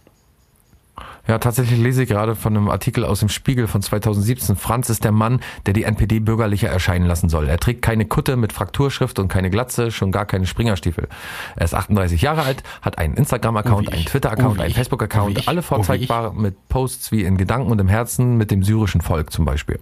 Ja, 1.28 1.38
tatsächlich 1.38 1.78
lese 1.78 2.02
ich 2.02 2.08
gerade 2.08 2.34
von 2.34 2.56
einem 2.56 2.68
Artikel 2.70 3.04
aus 3.04 3.20
dem 3.20 3.28
Spiegel 3.28 3.66
von 3.66 3.82
2017. 3.82 4.56
Franz 4.56 4.88
ist 4.90 5.04
der 5.04 5.12
Mann, 5.12 5.40
der 5.66 5.74
die 5.74 5.84
NPD 5.84 6.18
bürgerlicher 6.20 6.68
erscheinen 6.68 7.06
lassen 7.06 7.28
soll. 7.28 7.48
Er 7.48 7.58
trägt 7.58 7.82
keine 7.82 8.04
Kutte 8.06 8.36
mit 8.36 8.52
Frakturschrift 8.52 9.18
und 9.18 9.28
keine 9.28 9.50
Glatze, 9.50 9.90
schon 9.90 10.12
gar 10.12 10.26
keine 10.26 10.46
Springerstiefel. 10.46 11.08
Er 11.56 11.64
ist 11.64 11.74
38 11.74 12.22
Jahre 12.22 12.42
alt, 12.42 12.62
hat 12.82 12.98
einen 12.98 13.14
Oh, 13.14 13.18
Instagram-Account, 13.18 13.88
wie 13.88 13.92
einen. 13.92 14.04
Twitter-Account, 14.06 14.58
Oh, 14.58 14.62
einen. 14.62 14.74
Facebook-Account, 14.74 15.38
Oh, 15.38 15.42
alle 15.46 15.60
Oh, 15.60 15.62
vorzeigbar 15.62 16.32
mit 16.32 16.68
Posts 16.68 17.12
wie 17.12 17.22
in 17.24 17.36
Gedanken 17.36 17.70
und 17.70 17.80
im 17.80 17.88
Herzen 17.88 18.36
mit 18.36 18.50
dem 18.50 18.62
syrischen 18.62 19.00
Volk 19.00 19.30
zum 19.32 19.44
Beispiel. 19.44 19.78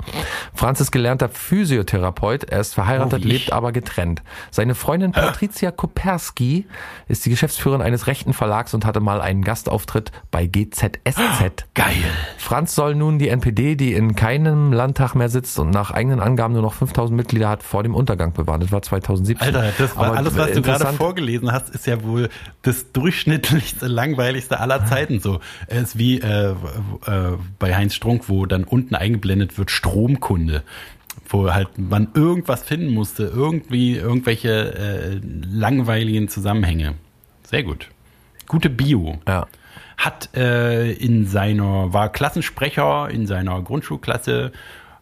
Franz 0.55 0.80
ist 0.80 0.91
gelernter 0.91 1.28
Physiotherapeut, 1.28 2.45
er 2.45 2.61
ist 2.61 2.74
verheiratet, 2.74 3.22
Oh, 3.24 3.28
lebt 3.28 3.53
aber 3.53 3.72
getrennt. 3.72 4.22
Seine 4.51 4.74
Freundin 4.74 5.12
Patricia 5.12 5.70
Koperski 5.70 6.66
ist 7.07 7.24
die 7.24 7.30
Geschäftsführerin 7.30 7.82
eines 7.82 8.07
rechten 8.07 8.32
Verlags 8.32 8.74
und 8.74 8.84
hatte 8.84 9.01
mal 9.01 9.20
einen 9.20 9.43
Gastauftritt 9.45 10.12
bei 10.30 10.47
GZSZ. 11.29 11.66
Geil. 11.74 11.95
Franz 12.37 12.74
soll 12.74 12.95
nun 12.95 13.18
die 13.18 13.29
NPD, 13.29 13.74
die 13.76 13.93
in 13.93 14.14
keinem 14.14 14.72
Landtag 14.72 15.14
mehr 15.14 15.29
sitzt 15.29 15.59
und 15.59 15.70
nach 15.70 15.91
eigenen 15.91 16.20
Angaben 16.20 16.55
nur 16.55 16.62
noch 16.62 16.74
5000 16.74 17.16
Mitglieder 17.16 17.49
hat, 17.49 17.62
vor 17.62 17.83
dem 17.83 17.95
Untergang 17.95 18.33
bewahren. 18.33 18.61
Das 18.61 18.72
war 18.72 18.83
2017. 18.83 19.47
Alter, 19.47 19.72
das 19.76 19.97
war 19.97 20.07
Aber 20.07 20.16
alles, 20.16 20.37
was 20.37 20.53
du 20.53 20.62
gerade 20.62 20.87
vorgelesen 20.87 21.53
hast, 21.53 21.70
ist 21.70 21.87
ja 21.87 22.03
wohl 22.03 22.29
das 22.62 22.93
durchschnittlichste, 22.93 23.87
langweiligste 23.87 24.61
aller 24.61 24.87
Zeiten 24.87 25.20
so. 25.20 25.41
Es 25.66 25.83
ist 25.83 25.99
wie 25.99 26.20
äh, 26.20 26.51
äh, 26.51 26.55
bei 27.59 27.76
Heinz 27.76 27.95
Strunk, 27.95 28.29
wo 28.29 28.47
dann 28.47 28.64
unten 28.64 28.95
eingeblendet 28.95 29.59
wird 29.59 29.70
Stromkunde. 29.70 30.62
Wo 31.29 31.53
halt 31.53 31.76
man 31.76 32.09
irgendwas 32.14 32.62
finden 32.62 32.89
musste, 32.89 33.24
irgendwie 33.24 33.97
irgendwelche 33.97 34.74
äh, 34.74 35.20
langweiligen 35.22 36.29
Zusammenhänge. 36.29 36.95
Sehr 37.43 37.64
gut. 37.64 37.89
Gute 38.47 38.70
Bio. 38.70 39.18
Ja. 39.26 39.47
Hat 39.99 40.31
äh, 40.35 40.93
in 40.93 41.27
seiner, 41.27 41.93
war 41.93 42.09
Klassensprecher 42.11 43.11
in 43.11 43.27
seiner 43.27 43.61
Grundschulklasse, 43.61 44.53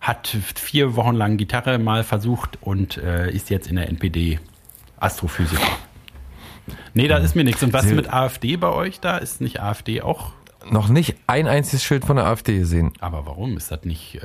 hat 0.00 0.36
vier 0.54 0.96
Wochen 0.96 1.14
lang 1.14 1.36
Gitarre 1.36 1.78
mal 1.78 2.02
versucht 2.02 2.58
und 2.62 2.96
äh, 2.96 3.30
ist 3.30 3.50
jetzt 3.50 3.68
in 3.68 3.76
der 3.76 3.88
NPD 3.88 4.40
Astrophysiker. 4.98 5.62
Nee, 6.94 7.06
da 7.08 7.18
ist 7.18 7.36
mir 7.36 7.44
nichts. 7.44 7.62
Und 7.62 7.72
was 7.72 7.84
Sie- 7.84 7.94
mit 7.94 8.12
AfD 8.12 8.56
bei 8.56 8.70
euch 8.72 8.98
da? 9.00 9.18
Ist 9.18 9.40
nicht 9.40 9.60
AfD 9.60 10.00
auch? 10.02 10.32
Noch 10.68 10.88
nicht 10.88 11.16
ein 11.28 11.46
einziges 11.46 11.84
Schild 11.84 12.04
von 12.04 12.16
der 12.16 12.26
AfD 12.26 12.58
gesehen. 12.58 12.92
Aber 12.98 13.24
warum? 13.26 13.56
Ist 13.56 13.70
das 13.70 13.84
nicht 13.84 14.16
äh, 14.16 14.22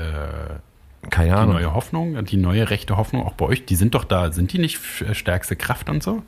Keine 1.11 1.27
die 1.29 1.33
Ahnung. 1.35 1.55
neue 1.55 1.73
Hoffnung, 1.75 2.25
die 2.25 2.37
neue 2.37 2.69
rechte 2.69 2.97
Hoffnung 2.97 3.25
auch 3.27 3.33
bei 3.33 3.45
euch? 3.45 3.65
Die 3.65 3.75
sind 3.75 3.93
doch 3.93 4.05
da, 4.05 4.31
sind 4.31 4.51
die 4.53 4.57
nicht 4.57 4.79
stärkste 5.11 5.55
Kraft 5.55 5.89
und 5.89 6.01
so? 6.01 6.23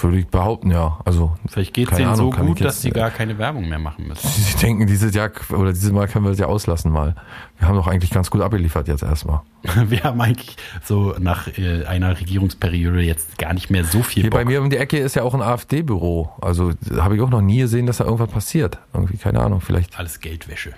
Würde 0.00 0.18
ich 0.18 0.26
behaupten, 0.26 0.70
ja. 0.70 0.98
Also, 1.04 1.36
Vielleicht 1.48 1.74
geht 1.74 1.90
es 1.90 1.96
denen 1.96 2.10
Ahnung, 2.10 2.32
so 2.32 2.38
gut, 2.40 2.60
dass 2.60 2.76
jetzt, 2.76 2.84
die 2.84 2.88
äh, 2.90 2.92
gar 2.92 3.10
keine 3.10 3.38
Werbung 3.38 3.68
mehr 3.68 3.78
machen 3.78 4.06
müssen. 4.08 4.26
sie 4.28 4.56
denken, 4.58 4.86
dieses 4.86 5.14
Jahr 5.14 5.30
oder 5.50 5.72
dieses 5.72 5.92
Mal 5.92 6.06
können 6.08 6.24
wir 6.24 6.30
das 6.30 6.38
ja 6.38 6.46
auslassen 6.46 6.90
mal. 6.92 7.14
Wir 7.58 7.68
haben 7.68 7.76
doch 7.76 7.86
eigentlich 7.86 8.10
ganz 8.10 8.30
gut 8.30 8.40
abgeliefert 8.42 8.88
jetzt 8.88 9.02
erstmal. 9.02 9.40
Wir 9.88 10.04
haben 10.04 10.20
eigentlich 10.20 10.56
so 10.84 11.14
nach 11.18 11.48
äh, 11.58 11.84
einer 11.86 12.18
Regierungsperiode 12.18 13.00
jetzt 13.02 13.38
gar 13.38 13.52
nicht 13.54 13.70
mehr 13.70 13.84
so 13.84 14.02
viel 14.02 14.22
Hier 14.24 14.30
Bock. 14.30 14.40
bei 14.40 14.44
mir 14.44 14.60
um 14.60 14.70
die 14.70 14.76
Ecke 14.76 14.98
ist 14.98 15.16
ja 15.16 15.22
auch 15.22 15.34
ein 15.34 15.42
AfD-Büro. 15.42 16.30
Also 16.40 16.72
habe 16.98 17.16
ich 17.16 17.22
auch 17.22 17.30
noch 17.30 17.40
nie 17.42 17.58
gesehen, 17.58 17.86
dass 17.86 17.96
da 17.98 18.04
irgendwas 18.04 18.30
passiert. 18.30 18.78
Irgendwie, 18.92 19.16
keine 19.16 19.40
Ahnung, 19.40 19.60
vielleicht. 19.60 19.98
Alles 19.98 20.20
Geldwäsche. 20.20 20.72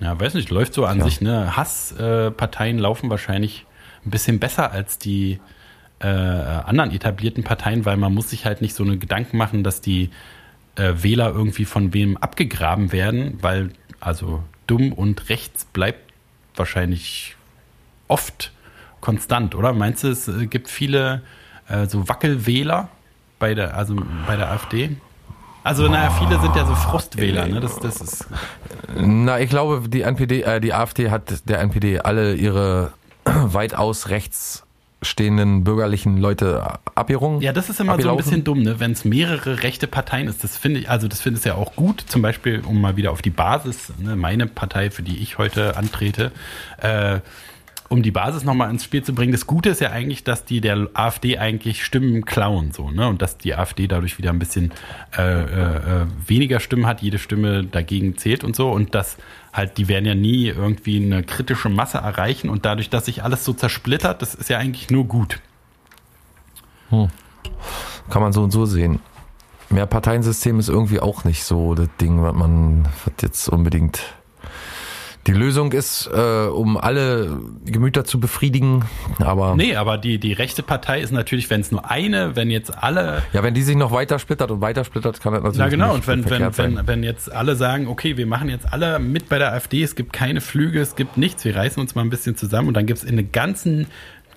Ja, 0.00 0.18
weiß 0.18 0.34
nicht, 0.34 0.50
läuft 0.50 0.74
so 0.74 0.84
an 0.84 0.98
Ja. 0.98 1.04
sich, 1.04 1.20
ne? 1.20 1.56
Hassparteien 1.56 2.78
äh, 2.78 2.80
laufen 2.80 3.10
wahrscheinlich 3.10 3.66
ein 4.04 4.10
bisschen 4.10 4.38
besser 4.38 4.70
als 4.70 4.98
die 4.98 5.40
äh, 6.00 6.06
anderen 6.06 6.90
etablierten 6.92 7.44
Parteien, 7.44 7.84
weil 7.84 7.96
man 7.96 8.14
muss 8.14 8.30
sich 8.30 8.46
halt 8.46 8.62
nicht 8.62 8.74
so 8.74 8.84
eine 8.84 8.98
Gedanken 8.98 9.36
machen, 9.36 9.64
dass 9.64 9.80
die 9.80 10.10
äh, 10.76 10.92
Wähler 10.96 11.30
irgendwie 11.30 11.64
von 11.64 11.92
wem 11.92 12.16
abgegraben 12.16 12.92
werden, 12.92 13.38
weil 13.42 13.70
also 14.00 14.42
dumm 14.66 14.92
und 14.92 15.28
rechts 15.28 15.64
bleibt 15.64 16.12
wahrscheinlich 16.54 17.36
oft 18.06 18.52
konstant, 19.00 19.54
oder? 19.54 19.72
Meinst 19.72 20.04
du, 20.04 20.08
es 20.08 20.28
äh, 20.28 20.46
gibt 20.46 20.68
viele 20.68 21.22
äh, 21.68 21.86
so 21.86 22.08
Wackelwähler 22.08 22.88
bei 23.38 23.54
der, 23.54 23.76
also 23.76 23.96
bei 24.26 24.36
der 24.36 24.50
AfD? 24.50 24.96
Also, 25.64 25.88
naja, 25.88 26.10
viele 26.10 26.40
sind 26.40 26.56
ja 26.56 26.64
so 26.64 26.74
Frustwähler, 26.74 27.46
ne? 27.46 27.60
Das, 27.60 27.78
das 27.78 28.00
ist. 28.00 28.26
Na, 28.96 29.38
ich 29.38 29.50
glaube, 29.50 29.88
die 29.88 30.02
NPD, 30.02 30.42
äh, 30.42 30.60
die 30.60 30.72
AfD 30.72 31.10
hat 31.10 31.48
der 31.48 31.60
NPD 31.60 32.00
alle 32.00 32.34
ihre 32.34 32.92
weitaus 33.24 34.08
rechts 34.08 34.64
stehenden 35.00 35.62
bürgerlichen 35.62 36.18
Leute 36.18 36.80
abgerungen. 36.94 37.40
Ja, 37.40 37.52
das 37.52 37.68
ist 37.68 37.80
immer 37.80 38.00
so 38.00 38.10
ein 38.10 38.16
bisschen 38.16 38.42
dumm, 38.42 38.62
ne? 38.62 38.80
Wenn 38.80 38.92
es 38.92 39.04
mehrere 39.04 39.62
rechte 39.62 39.86
Parteien 39.86 40.26
ist, 40.26 40.42
das 40.42 40.56
finde 40.56 40.80
ich, 40.80 40.90
also 40.90 41.06
das 41.06 41.20
finde 41.20 41.38
ich 41.38 41.44
ja 41.44 41.54
auch 41.54 41.76
gut. 41.76 42.04
Zum 42.06 42.20
Beispiel, 42.20 42.62
um 42.66 42.80
mal 42.80 42.96
wieder 42.96 43.12
auf 43.12 43.22
die 43.22 43.30
Basis, 43.30 43.92
ne, 43.98 44.16
meine 44.16 44.46
Partei, 44.46 44.90
für 44.90 45.02
die 45.02 45.18
ich 45.18 45.38
heute 45.38 45.76
antrete, 45.76 46.32
äh, 46.78 47.20
um 47.88 48.02
die 48.02 48.10
Basis 48.10 48.44
nochmal 48.44 48.70
ins 48.70 48.84
Spiel 48.84 49.02
zu 49.02 49.14
bringen. 49.14 49.32
Das 49.32 49.46
Gute 49.46 49.70
ist 49.70 49.80
ja 49.80 49.90
eigentlich, 49.90 50.24
dass 50.24 50.44
die 50.44 50.60
der 50.60 50.88
AfD 50.94 51.38
eigentlich 51.38 51.84
Stimmen 51.84 52.24
klauen, 52.24 52.72
so, 52.72 52.90
ne? 52.90 53.08
Und 53.08 53.22
dass 53.22 53.38
die 53.38 53.54
AfD 53.54 53.86
dadurch 53.86 54.18
wieder 54.18 54.30
ein 54.30 54.40
bisschen 54.40 54.72
äh, 55.16 55.22
äh, 55.22 55.44
äh, 55.44 56.06
weniger 56.26 56.58
Stimmen 56.58 56.86
hat, 56.86 57.02
jede 57.02 57.18
Stimme 57.18 57.64
dagegen 57.64 58.18
zählt 58.18 58.42
und 58.42 58.56
so. 58.56 58.70
Und 58.70 58.94
dass 58.96 59.16
halt, 59.58 59.76
die 59.76 59.88
werden 59.88 60.06
ja 60.06 60.14
nie 60.14 60.46
irgendwie 60.46 61.04
eine 61.04 61.22
kritische 61.22 61.68
Masse 61.68 61.98
erreichen. 61.98 62.48
Und 62.48 62.64
dadurch, 62.64 62.88
dass 62.88 63.04
sich 63.04 63.22
alles 63.22 63.44
so 63.44 63.52
zersplittert, 63.52 64.22
das 64.22 64.34
ist 64.34 64.48
ja 64.48 64.56
eigentlich 64.56 64.90
nur 64.90 65.04
gut. 65.04 65.40
Kann 68.08 68.22
man 68.22 68.32
so 68.32 68.42
und 68.42 68.50
so 68.50 68.64
sehen. 68.64 69.00
Mehr 69.68 69.84
Parteiensystem 69.84 70.58
ist 70.58 70.70
irgendwie 70.70 71.00
auch 71.00 71.24
nicht 71.24 71.44
so 71.44 71.74
das 71.74 71.88
Ding, 72.00 72.22
was 72.22 72.34
man 72.34 72.88
was 73.04 73.14
jetzt 73.20 73.48
unbedingt 73.48 74.00
Die 75.28 75.34
Lösung 75.34 75.72
ist, 75.72 76.08
äh, 76.10 76.46
um 76.46 76.78
alle 76.78 77.38
Gemüter 77.66 78.06
zu 78.06 78.18
befriedigen, 78.18 78.86
aber 79.18 79.56
Nee, 79.56 79.76
aber 79.76 79.98
die, 79.98 80.18
die 80.18 80.32
rechte 80.32 80.62
Partei 80.62 81.02
ist 81.02 81.12
natürlich, 81.12 81.50
wenn 81.50 81.60
es 81.60 81.70
nur 81.70 81.90
eine, 81.90 82.34
wenn 82.34 82.50
jetzt 82.50 82.82
alle 82.82 83.22
ja, 83.34 83.42
wenn 83.42 83.52
die 83.52 83.60
sich 83.60 83.76
noch 83.76 83.92
weiter 83.92 84.18
splittert 84.18 84.50
und 84.50 84.62
weiter 84.62 84.84
splittert, 84.84 85.20
kann 85.20 85.34
das 85.34 85.42
natürlich 85.42 85.58
Na 85.58 85.68
genau, 85.68 85.88
nicht 85.88 86.08
und 86.08 86.24
wenn, 86.24 86.30
wenn, 86.30 86.52
sein. 86.54 86.76
wenn, 86.78 86.86
wenn 86.86 87.02
jetzt 87.02 87.30
alle 87.30 87.56
sagen, 87.56 87.88
okay, 87.88 88.16
wir 88.16 88.26
machen 88.26 88.48
jetzt 88.48 88.72
alle 88.72 88.98
mit 89.00 89.28
bei 89.28 89.38
der 89.38 89.52
AfD, 89.52 89.82
es 89.82 89.96
gibt 89.96 90.14
keine 90.14 90.40
Flüge, 90.40 90.80
es 90.80 90.96
gibt 90.96 91.18
nichts, 91.18 91.44
wir 91.44 91.54
reißen 91.54 91.78
uns 91.78 91.94
mal 91.94 92.00
ein 92.00 92.10
bisschen 92.10 92.34
zusammen 92.34 92.68
und 92.68 92.74
dann 92.74 92.86
gibt 92.86 93.00
es 93.00 93.04
in 93.04 93.16
der 93.16 93.26
ganzen, 93.26 93.86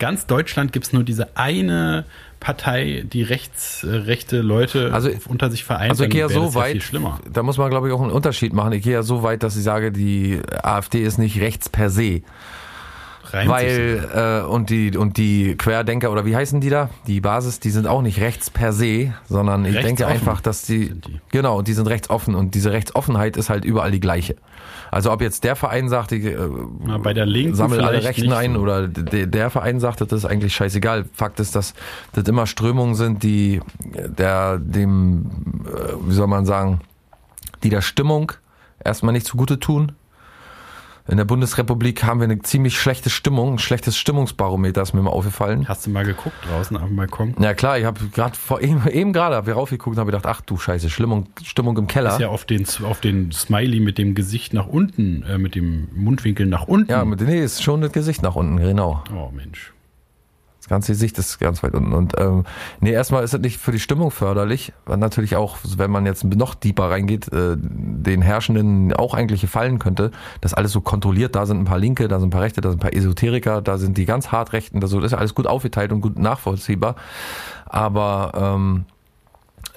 ganz 0.02 0.26
Deutschland 0.26 0.74
gibt 0.74 0.88
es 0.88 0.94
nur 0.94 1.04
diese 1.04 1.38
eine 1.38 2.06
Partei, 2.40 3.06
die 3.06 3.22
rechts, 3.22 3.84
äh, 3.84 3.90
rechte 3.96 4.42
Leute 4.42 4.92
Also- 4.92 5.12
unter 5.30 5.52
sich 5.52 5.64
vereint, 5.64 5.92
Also 5.92 6.06
ich 6.06 6.10
gehe 6.10 6.22
ja 6.22 6.28
so 6.30 6.56
weit, 6.56 6.82
da 7.32 7.44
muss 7.44 7.58
man 7.58 7.70
glaube 7.70 7.88
ich 7.88 7.94
auch 7.94 8.02
einen 8.02 8.10
Unterschied 8.12 8.52
machen. 8.52 8.74
Ich 8.74 8.84
gehe 8.84 8.94
ja 8.94 9.04
so 9.04 9.22
weit, 9.22 9.44
dass 9.44 9.56
ich 9.56 9.64
sage, 9.64 9.92
die 9.92 10.42
AfD 10.64 11.02
ist 11.04 11.20
nicht 11.20 11.40
rechts 11.40 11.70
per 11.70 11.90
se, 11.92 12.22
Reimt 13.34 13.50
weil 13.50 14.10
äh, 14.14 14.46
und 14.46 14.70
die 14.70 14.98
und 14.98 15.18
die 15.18 15.56
Querdenker 15.56 16.12
oder 16.12 16.26
wie 16.26 16.36
heißen 16.36 16.60
die 16.60 16.70
da? 16.70 16.90
Die 17.08 17.22
Basis, 17.22 17.60
die 17.60 17.70
sind 17.70 17.88
auch 17.88 18.02
nicht 18.02 18.20
rechts 18.20 18.50
per 18.50 18.74
se, 18.74 19.14
sondern 19.30 19.66
ich 19.66 19.80
denke 19.80 20.08
einfach, 20.08 20.42
dass 20.42 20.64
die, 20.64 20.90
die. 20.90 21.22
genau, 21.32 21.60
und 21.60 21.68
die 21.68 21.74
sind 21.74 21.88
rechtsoffen 21.88 22.36
und 22.36 22.56
diese 22.56 22.72
Rechtsoffenheit 22.72 23.38
ist 23.38 23.50
halt 23.50 23.64
überall 23.64 23.92
die 23.92 24.00
gleiche. 24.00 24.36
Also 24.92 25.12
ob 25.12 25.22
jetzt 25.22 25.46
der 25.46 25.56
Verein 25.56 25.88
sagt, 25.88 26.12
ich 26.12 26.26
äh, 26.26 26.38
Na, 26.86 26.98
bei 26.98 27.14
der 27.14 27.26
Linken 27.26 27.56
sammel 27.56 27.82
alle 27.82 28.04
Rechten 28.04 28.34
ein 28.34 28.56
so. 28.56 28.60
oder 28.60 28.88
de, 28.88 29.26
der 29.26 29.50
Verein 29.50 29.80
sagt, 29.80 30.02
das 30.02 30.12
ist 30.12 30.26
eigentlich 30.26 30.54
scheißegal. 30.54 31.06
Fakt 31.14 31.40
ist, 31.40 31.56
dass 31.56 31.74
das 32.12 32.26
immer 32.26 32.46
Strömungen 32.46 32.96
sind, 32.96 33.24
die 33.24 33.62
der 33.80 34.58
dem, 34.58 35.64
äh, 35.66 35.94
wie 36.08 36.14
soll 36.14 36.28
man 36.28 36.46
sagen, 36.46 36.82
die 37.64 37.70
der 37.70 37.82
Stimmung 37.82 38.34
erstmal 38.84 39.14
nicht 39.14 39.26
zugute 39.26 39.60
tun. 39.60 39.94
In 41.08 41.18
der 41.18 41.26
Bundesrepublik 41.26 42.04
haben 42.04 42.20
wir 42.20 42.26
eine 42.26 42.40
ziemlich 42.40 42.80
schlechte 42.80 43.10
Stimmung, 43.10 43.54
ein 43.54 43.60
schlechtes 43.60 43.98
Stimmungsbarometer 43.98 44.82
ist 44.82 44.94
mir 44.94 45.02
mal 45.02 45.10
aufgefallen. 45.10 45.68
Hast 45.68 45.86
du 45.86 45.90
mal 45.90 46.06
geguckt 46.06 46.36
draußen 46.48 46.78
auf 46.78 46.88
dem 46.88 46.96
Balkon? 46.96 47.36
Ja 47.40 47.54
klar, 47.54 47.80
ich 47.80 47.86
habe 47.86 48.00
gerade 48.14 48.36
vor 48.36 48.62
eben, 48.62 48.88
eben 48.88 49.12
gerade 49.12 49.36
hab 49.36 49.48
ich 49.48 49.56
raufgeguckt 49.56 49.96
und 49.96 50.00
habe 50.00 50.12
gedacht, 50.12 50.26
ach 50.26 50.42
du 50.42 50.58
Scheiße, 50.58 50.90
Stimmung, 50.90 51.28
Stimmung 51.44 51.78
im 51.78 51.88
Keller. 51.88 52.14
Ist 52.14 52.20
ja 52.20 52.30
auf 52.30 52.46
den, 52.46 52.66
auf 52.84 53.02
den 53.02 53.32
Smiley 53.32 53.80
mit 53.80 53.98
dem 53.98 54.16
Gesicht 54.16 54.54
nach 54.54 54.68
unten, 54.68 55.24
äh, 55.24 55.38
mit 55.38 55.56
dem 55.56 55.90
Mundwinkel 55.96 56.46
nach 56.46 56.68
unten. 56.68 56.92
Ja, 56.92 57.04
mit, 57.04 57.22
nee, 57.22 57.44
ist 57.44 57.64
schon 57.64 57.82
das 57.82 57.92
Gesicht 57.92 58.22
nach 58.22 58.36
unten, 58.36 58.58
genau. 58.58 59.04
oh 59.14 59.32
Mensch. 59.36 59.74
Das 60.62 60.70
ganze 60.70 60.92
Gesicht 60.92 61.18
ist 61.18 61.40
ganz 61.40 61.64
weit 61.64 61.74
unten. 61.74 61.92
Und 61.92 62.14
ähm, 62.20 62.44
nee, 62.82 62.92
erstmal 62.92 63.24
ist 63.24 63.34
es 63.34 63.42
nicht 63.42 63.58
für 63.58 63.72
die 63.72 63.80
Stimmung 63.80 64.12
förderlich, 64.12 64.74
weil 64.86 64.98
natürlich 64.98 65.36
auch, 65.36 65.58
wenn 65.76 65.90
man 65.90 66.06
jetzt 66.06 66.24
noch 66.24 66.54
deeper 66.54 66.92
reingeht, 66.92 67.34
äh, 67.34 67.58
den 67.58 68.22
Herrschenden 68.22 68.94
auch 68.94 69.16
eigentlich 69.16 69.42
gefallen 69.42 69.80
könnte, 69.80 70.12
dass 70.40 70.54
alles 70.54 70.72
so 70.72 70.80
kontrolliert, 70.80 71.36
da 71.36 71.48
sind 71.48 71.58
ein 71.58 71.66
paar 71.66 71.80
Linke, 71.80 72.08
da 72.08 72.20
sind 72.20 72.28
ein 72.28 72.32
paar 72.32 72.44
Rechte, 72.44 72.62
da 72.62 72.70
sind 72.70 72.78
ein 72.78 72.84
paar 72.84 72.94
Esoteriker, 72.94 73.64
da 73.64 73.80
sind 73.80 73.98
die 73.98 74.06
ganz 74.06 74.32
hart 74.32 74.54
Rechten, 74.54 74.80
das 74.82 74.94
ist 74.94 75.12
ja 75.12 75.18
alles 75.18 75.34
gut 75.34 75.48
aufgeteilt 75.48 75.92
und 75.92 76.02
gut 76.02 76.20
nachvollziehbar. 76.20 76.96
Aber 77.66 78.32
ähm, 78.36 78.86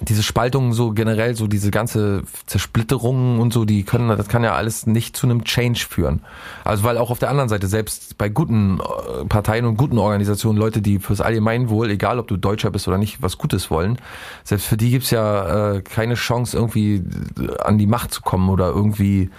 diese 0.01 0.23
Spaltungen 0.23 0.73
so 0.73 0.91
generell, 0.91 1.35
so 1.35 1.47
diese 1.47 1.71
ganze 1.71 2.23
Zersplitterungen 2.45 3.39
und 3.39 3.53
so, 3.53 3.65
die 3.65 3.83
können, 3.83 4.09
das 4.09 4.27
kann 4.27 4.43
ja 4.43 4.53
alles 4.53 4.87
nicht 4.87 5.15
zu 5.15 5.27
einem 5.27 5.43
Change 5.43 5.85
führen. 5.89 6.21
Also 6.63 6.83
weil 6.83 6.97
auch 6.97 7.11
auf 7.11 7.19
der 7.19 7.29
anderen 7.29 7.49
Seite, 7.49 7.67
selbst 7.67 8.17
bei 8.17 8.27
guten 8.27 8.79
äh, 8.79 9.25
Parteien 9.25 9.65
und 9.65 9.77
guten 9.77 9.97
Organisationen, 9.97 10.59
Leute, 10.59 10.81
die 10.81 10.99
fürs 10.99 11.21
Allgemeinwohl, 11.21 11.89
egal 11.89 12.19
ob 12.19 12.27
du 12.27 12.37
Deutscher 12.37 12.71
bist 12.71 12.87
oder 12.87 12.97
nicht, 12.97 13.21
was 13.21 13.37
Gutes 13.37 13.71
wollen, 13.71 13.97
selbst 14.43 14.67
für 14.67 14.77
die 14.77 14.91
gibt's 14.91 15.11
ja 15.11 15.75
äh, 15.75 15.81
keine 15.81 16.15
Chance, 16.15 16.57
irgendwie 16.57 16.95
äh, 16.95 17.61
an 17.63 17.77
die 17.77 17.87
Macht 17.87 18.13
zu 18.13 18.21
kommen 18.21 18.49
oder 18.49 18.67
irgendwie 18.67 19.29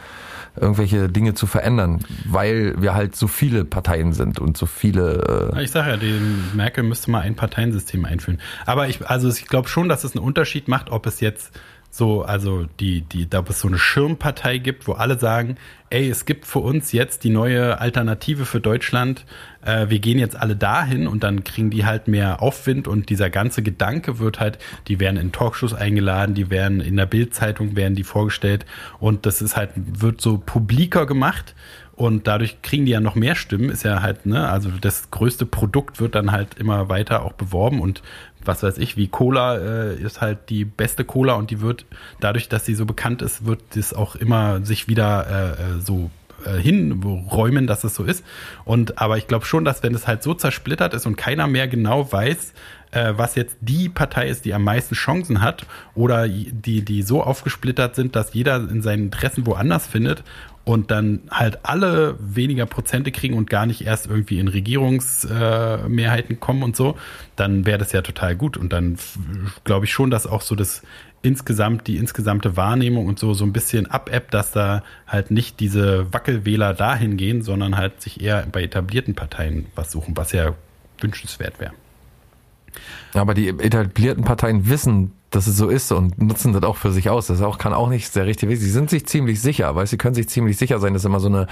irgendwelche 0.60 1.08
Dinge 1.08 1.34
zu 1.34 1.46
verändern, 1.46 2.04
weil 2.24 2.80
wir 2.80 2.94
halt 2.94 3.16
so 3.16 3.28
viele 3.28 3.64
Parteien 3.64 4.12
sind 4.12 4.38
und 4.38 4.56
so 4.56 4.66
viele 4.66 5.52
äh, 5.54 5.62
Ich 5.62 5.70
sage 5.70 5.90
ja, 5.90 5.96
die 5.96 6.20
Merkel 6.54 6.84
müsste 6.84 7.10
mal 7.10 7.20
ein 7.20 7.34
Parteiensystem 7.34 8.04
einführen. 8.04 8.40
Aber 8.64 8.88
ich, 8.88 9.06
also 9.06 9.28
ich 9.28 9.46
glaube 9.46 9.68
schon, 9.68 9.88
dass 9.88 10.04
es 10.04 10.16
einen 10.16 10.24
Unterschied 10.24 10.68
macht, 10.68 10.90
ob 10.90 11.06
es 11.06 11.20
jetzt 11.20 11.52
so, 11.90 12.22
also 12.22 12.66
die, 12.78 13.02
die, 13.02 13.28
da 13.28 13.42
es 13.48 13.60
so 13.60 13.68
eine 13.68 13.78
Schirmpartei 13.78 14.58
gibt, 14.58 14.86
wo 14.86 14.92
alle 14.92 15.18
sagen, 15.18 15.56
ey, 15.88 16.10
es 16.10 16.24
gibt 16.24 16.44
für 16.44 16.58
uns 16.58 16.92
jetzt 16.92 17.24
die 17.24 17.30
neue 17.30 17.80
Alternative 17.80 18.44
für 18.44 18.60
Deutschland, 18.60 19.24
äh, 19.64 19.88
wir 19.88 19.98
gehen 19.98 20.18
jetzt 20.18 20.36
alle 20.36 20.56
dahin 20.56 21.06
und 21.06 21.22
dann 21.22 21.44
kriegen 21.44 21.70
die 21.70 21.84
halt 21.84 22.08
mehr 22.08 22.42
Aufwind 22.42 22.86
und 22.88 23.08
dieser 23.08 23.30
ganze 23.30 23.62
Gedanke 23.62 24.18
wird 24.18 24.40
halt, 24.40 24.58
die 24.88 25.00
werden 25.00 25.16
in 25.16 25.32
Talkshows 25.32 25.74
eingeladen, 25.74 26.34
die 26.34 26.50
werden 26.50 26.80
in 26.80 26.96
der 26.96 27.06
Bildzeitung 27.06 27.76
werden 27.76 27.94
die 27.94 28.04
vorgestellt 28.04 28.66
und 28.98 29.26
das 29.26 29.40
ist 29.40 29.56
halt, 29.56 29.70
wird 29.76 30.20
so 30.20 30.38
publiker 30.38 31.06
gemacht 31.06 31.54
und 31.96 32.26
dadurch 32.26 32.60
kriegen 32.62 32.84
die 32.84 32.92
ja 32.92 33.00
noch 33.00 33.14
mehr 33.14 33.34
Stimmen, 33.34 33.70
ist 33.70 33.82
ja 33.82 34.02
halt, 34.02 34.26
ne, 34.26 34.48
also 34.48 34.70
das 34.80 35.10
größte 35.10 35.46
Produkt 35.46 35.98
wird 35.98 36.14
dann 36.14 36.30
halt 36.30 36.54
immer 36.58 36.88
weiter 36.88 37.22
auch 37.22 37.32
beworben 37.32 37.80
und 37.80 38.02
was 38.44 38.62
weiß 38.62 38.78
ich, 38.78 38.96
wie 38.96 39.08
Cola 39.08 39.56
äh, 39.56 39.96
ist 39.96 40.20
halt 40.20 40.50
die 40.50 40.64
beste 40.64 41.04
Cola 41.04 41.34
und 41.34 41.50
die 41.50 41.60
wird, 41.60 41.84
dadurch, 42.20 42.48
dass 42.48 42.64
sie 42.64 42.74
so 42.74 42.86
bekannt 42.86 43.22
ist, 43.22 43.46
wird 43.46 43.60
das 43.74 43.92
auch 43.92 44.14
immer 44.14 44.64
sich 44.64 44.88
wieder 44.88 45.26
äh, 45.58 45.62
äh, 45.62 45.80
so 45.80 46.10
äh, 46.44 46.58
hinräumen, 46.58 47.66
dass 47.66 47.82
es 47.82 47.94
so 47.94 48.04
ist. 48.04 48.24
Und 48.64 48.98
aber 49.00 49.16
ich 49.16 49.26
glaube 49.26 49.46
schon, 49.46 49.64
dass 49.64 49.82
wenn 49.82 49.94
es 49.94 50.06
halt 50.06 50.22
so 50.22 50.34
zersplittert 50.34 50.94
ist 50.94 51.06
und 51.06 51.16
keiner 51.16 51.46
mehr 51.46 51.66
genau 51.66 52.12
weiß, 52.12 52.52
äh, 52.92 53.14
was 53.16 53.34
jetzt 53.34 53.56
die 53.60 53.88
Partei 53.88 54.28
ist, 54.28 54.44
die 54.44 54.54
am 54.54 54.62
meisten 54.62 54.94
Chancen 54.94 55.40
hat, 55.40 55.66
oder 55.94 56.28
die, 56.28 56.84
die 56.84 57.02
so 57.02 57.22
aufgesplittert 57.22 57.96
sind, 57.96 58.14
dass 58.14 58.32
jeder 58.34 58.56
in 58.56 58.82
seinen 58.82 59.04
Interessen 59.04 59.46
woanders 59.46 59.86
findet 59.86 60.22
und 60.66 60.90
dann 60.90 61.20
halt 61.30 61.60
alle 61.62 62.16
weniger 62.18 62.66
Prozente 62.66 63.12
kriegen 63.12 63.34
und 63.34 63.48
gar 63.48 63.66
nicht 63.66 63.86
erst 63.86 64.08
irgendwie 64.08 64.40
in 64.40 64.48
Regierungsmehrheiten 64.48 66.36
äh, 66.36 66.38
kommen 66.38 66.64
und 66.64 66.74
so, 66.74 66.96
dann 67.36 67.64
wäre 67.66 67.78
das 67.78 67.92
ja 67.92 68.02
total 68.02 68.34
gut. 68.34 68.56
Und 68.56 68.72
dann 68.72 68.98
glaube 69.62 69.84
ich 69.84 69.92
schon, 69.92 70.10
dass 70.10 70.26
auch 70.26 70.42
so 70.42 70.56
das 70.56 70.82
insgesamt, 71.22 71.86
die 71.86 71.98
insgesamte 71.98 72.56
Wahrnehmung 72.56 73.06
und 73.06 73.20
so, 73.20 73.32
so 73.32 73.44
ein 73.44 73.52
bisschen 73.52 73.86
abebbt, 73.86 74.34
dass 74.34 74.50
da 74.50 74.82
halt 75.06 75.30
nicht 75.30 75.60
diese 75.60 76.12
Wackelwähler 76.12 76.74
dahin 76.74 77.16
gehen, 77.16 77.42
sondern 77.42 77.76
halt 77.76 78.02
sich 78.02 78.20
eher 78.20 78.44
bei 78.50 78.64
etablierten 78.64 79.14
Parteien 79.14 79.66
was 79.76 79.92
suchen, 79.92 80.16
was 80.16 80.32
ja 80.32 80.54
wünschenswert 80.98 81.60
wäre. 81.60 81.74
Aber 83.14 83.34
die 83.34 83.50
etablierten 83.50 84.24
Parteien 84.24 84.68
wissen, 84.68 85.12
dass 85.36 85.46
es 85.46 85.56
so 85.56 85.68
ist 85.68 85.92
und 85.92 86.20
nutzen 86.20 86.52
das 86.54 86.62
auch 86.62 86.76
für 86.76 86.90
sich 86.90 87.10
aus. 87.10 87.26
Das 87.26 87.42
auch, 87.42 87.58
kann 87.58 87.74
auch 87.74 87.88
nicht 87.88 88.10
sehr 88.12 88.26
richtig 88.26 88.48
wichtig. 88.48 88.64
Sie 88.66 88.72
sind 88.72 88.88
sich 88.90 89.06
ziemlich 89.06 89.40
sicher, 89.40 89.74
weil 89.74 89.86
sie 89.86 89.98
können 89.98 90.14
sich 90.14 90.28
ziemlich 90.28 90.56
sicher 90.56 90.78
sein, 90.80 90.94
dass 90.94 91.02
sie 91.02 91.08
immer 91.08 91.20
so 91.20 91.28
eine 91.28 91.46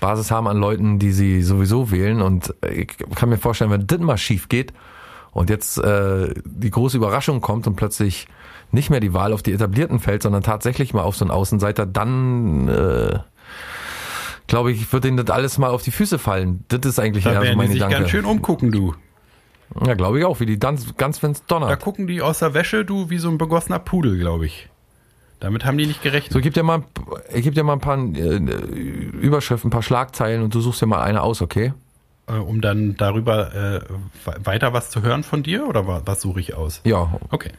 Basis 0.00 0.30
haben 0.30 0.48
an 0.48 0.56
Leuten, 0.56 0.98
die 0.98 1.12
sie 1.12 1.42
sowieso 1.42 1.90
wählen. 1.90 2.22
Und 2.22 2.54
ich 2.72 2.88
kann 3.14 3.28
mir 3.28 3.36
vorstellen, 3.38 3.70
wenn 3.70 3.86
das 3.86 3.98
mal 4.00 4.16
schief 4.16 4.48
geht 4.48 4.72
und 5.32 5.50
jetzt 5.50 5.76
äh, 5.78 6.32
die 6.44 6.70
große 6.70 6.96
Überraschung 6.96 7.42
kommt 7.42 7.66
und 7.66 7.76
plötzlich 7.76 8.26
nicht 8.72 8.88
mehr 8.90 9.00
die 9.00 9.12
Wahl 9.12 9.32
auf 9.32 9.42
die 9.42 9.52
Etablierten 9.52 10.00
fällt, 10.00 10.22
sondern 10.22 10.42
tatsächlich 10.42 10.94
mal 10.94 11.02
auf 11.02 11.16
so 11.16 11.24
einen 11.24 11.30
Außenseiter, 11.30 11.84
dann 11.86 12.68
äh, 12.68 13.18
glaube 14.46 14.72
ich, 14.72 14.92
wird 14.92 15.04
ihnen 15.04 15.18
das 15.18 15.28
alles 15.28 15.58
mal 15.58 15.70
auf 15.70 15.82
die 15.82 15.90
Füße 15.90 16.18
fallen. 16.18 16.64
Das 16.68 16.80
ist 16.84 16.98
eigentlich 16.98 17.24
Da 17.24 17.32
eher 17.32 17.40
so 17.40 17.44
werden 17.44 17.58
mein 17.58 17.66
die 17.66 17.72
sich 17.74 17.80
Gedanke. 17.80 17.98
ganz 17.98 18.10
schön 18.10 18.24
umgucken, 18.24 18.72
du. 18.72 18.94
Ja, 19.84 19.94
glaube 19.94 20.18
ich 20.18 20.24
auch, 20.24 20.40
wie 20.40 20.46
die 20.46 20.58
ganz, 20.58 20.96
ganz 20.96 21.22
wenn's 21.22 21.40
Da 21.46 21.58
donnert. 21.58 21.80
gucken 21.80 22.06
die 22.06 22.22
aus 22.22 22.38
der 22.38 22.54
Wäsche, 22.54 22.84
du, 22.84 23.10
wie 23.10 23.18
so 23.18 23.28
ein 23.28 23.38
begossener 23.38 23.78
Pudel, 23.78 24.18
glaube 24.18 24.46
ich. 24.46 24.68
Damit 25.40 25.64
haben 25.64 25.76
die 25.76 25.86
nicht 25.86 26.02
gerechnet. 26.02 26.32
So, 26.32 26.40
gebe 26.40 26.54
dir 26.54 26.62
mal, 26.62 26.84
ich 27.34 27.42
gebe 27.42 27.54
dir 27.54 27.62
mal 27.64 27.74
ein 27.74 27.80
paar 27.80 27.98
äh, 27.98 28.36
Überschriften, 28.36 29.68
ein 29.68 29.70
paar 29.70 29.82
Schlagzeilen 29.82 30.42
und 30.42 30.54
du 30.54 30.60
suchst 30.60 30.80
dir 30.80 30.86
mal 30.86 31.02
eine 31.02 31.22
aus, 31.22 31.42
okay? 31.42 31.74
äh, 32.28 32.32
um 32.32 32.60
dann 32.60 32.96
darüber 32.96 33.54
äh, 33.54 33.80
weiter 34.44 34.72
was 34.72 34.90
zu 34.90 35.02
hören 35.02 35.22
von 35.24 35.42
dir 35.42 35.68
oder 35.68 35.86
wa- 35.86 36.02
was 36.06 36.22
suche 36.22 36.40
ich 36.40 36.54
aus? 36.54 36.80
Ja, 36.84 37.18
Okay. 37.30 37.50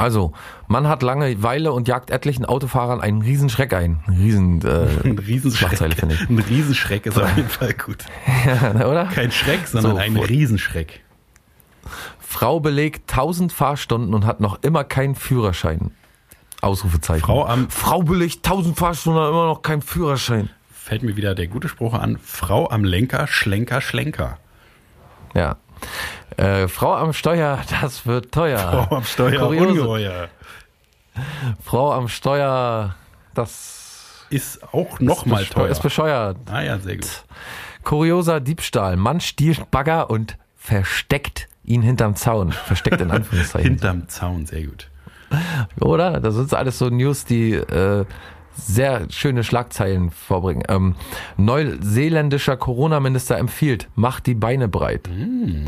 Also, 0.00 0.32
man 0.66 0.88
hat 0.88 1.02
Langeweile 1.02 1.72
und 1.72 1.86
jagt 1.88 2.10
etlichen 2.10 2.44
Autofahrern 2.44 3.00
einen 3.00 3.22
Riesenschreck 3.22 3.72
ein. 3.74 4.00
Riesen, 4.08 4.60
äh, 4.64 4.86
Ein 5.04 5.18
Riesenschreck. 5.18 5.78
Finde 5.78 6.14
ich. 6.14 6.28
Ein 6.28 6.38
Riesenschreck 6.38 7.06
ist 7.06 7.18
auf 7.18 7.36
jeden 7.36 7.48
Fall 7.48 7.74
gut. 7.74 7.98
oder? 8.74 9.06
Kein 9.06 9.30
Schreck, 9.30 9.66
sondern 9.66 9.92
So, 9.92 9.98
ein 9.98 10.16
Riesenschreck. 10.16 11.00
Frau 12.18 12.60
belegt 12.60 13.10
1000 13.12 13.52
Fahrstunden 13.52 14.14
und 14.14 14.24
hat 14.24 14.40
noch 14.40 14.62
immer 14.62 14.84
keinen 14.84 15.14
Führerschein. 15.14 15.90
Ausrufezeichen. 16.60 17.24
Frau 17.24 17.46
am- 17.46 17.68
Frau 17.70 18.02
belegt 18.02 18.44
1000 18.46 18.78
Fahrstunden 18.78 19.20
und 19.20 19.26
hat 19.26 19.32
immer 19.32 19.46
noch 19.46 19.62
keinen 19.62 19.82
Führerschein. 19.82 20.50
Fällt 20.72 21.02
mir 21.02 21.16
wieder 21.16 21.34
der 21.34 21.46
gute 21.46 21.68
Spruch 21.68 21.94
an. 21.94 22.18
Frau 22.22 22.68
am 22.70 22.84
Lenker, 22.84 23.26
Schlenker, 23.26 23.80
Schlenker. 23.80 24.38
Ja. 25.34 25.56
Äh, 26.36 26.68
Frau 26.68 26.94
am 26.94 27.12
Steuer, 27.12 27.58
das 27.80 28.06
wird 28.06 28.32
teuer. 28.32 28.86
Frau 28.88 28.96
am 28.96 29.04
Steuer, 29.04 29.40
Kuriose. 29.46 29.68
ungeheuer. 29.68 30.28
Frau 31.62 31.92
am 31.92 32.08
Steuer, 32.08 32.94
das 33.34 34.24
Ist 34.30 34.62
auch 34.72 35.00
noch 35.00 35.26
mal 35.26 35.42
bescheu- 35.42 35.52
teuer. 35.52 35.68
ist 35.68 35.82
bescheuert. 35.82 36.36
Ah 36.50 36.62
ja, 36.62 36.78
sehr 36.78 36.96
gut. 36.96 37.24
Kurioser 37.82 38.40
Diebstahl. 38.40 38.96
Mann 38.96 39.20
stiehlt 39.20 39.70
Bagger 39.70 40.10
und 40.10 40.36
versteckt 40.56 41.48
ihn 41.64 41.82
hinterm 41.82 42.14
Zaun. 42.14 42.52
Versteckt 42.52 43.00
in 43.00 43.10
Anführungszeichen. 43.10 43.70
Hinterm 43.70 44.08
Zaun, 44.08 44.46
sehr 44.46 44.64
gut. 44.64 44.88
Oder? 45.80 46.20
Das 46.20 46.34
sind 46.34 46.52
alles 46.54 46.78
so 46.78 46.88
News, 46.90 47.24
die 47.24 47.52
äh, 47.54 48.04
sehr 48.66 49.06
schöne 49.10 49.44
Schlagzeilen 49.44 50.10
vorbringen. 50.10 50.62
Ähm, 50.68 50.94
neuseeländischer 51.36 52.56
Corona-Minister 52.56 53.38
empfiehlt, 53.38 53.88
macht 53.94 54.26
die 54.26 54.34
Beine 54.34 54.68
breit. 54.68 55.08
Mm. 55.08 55.66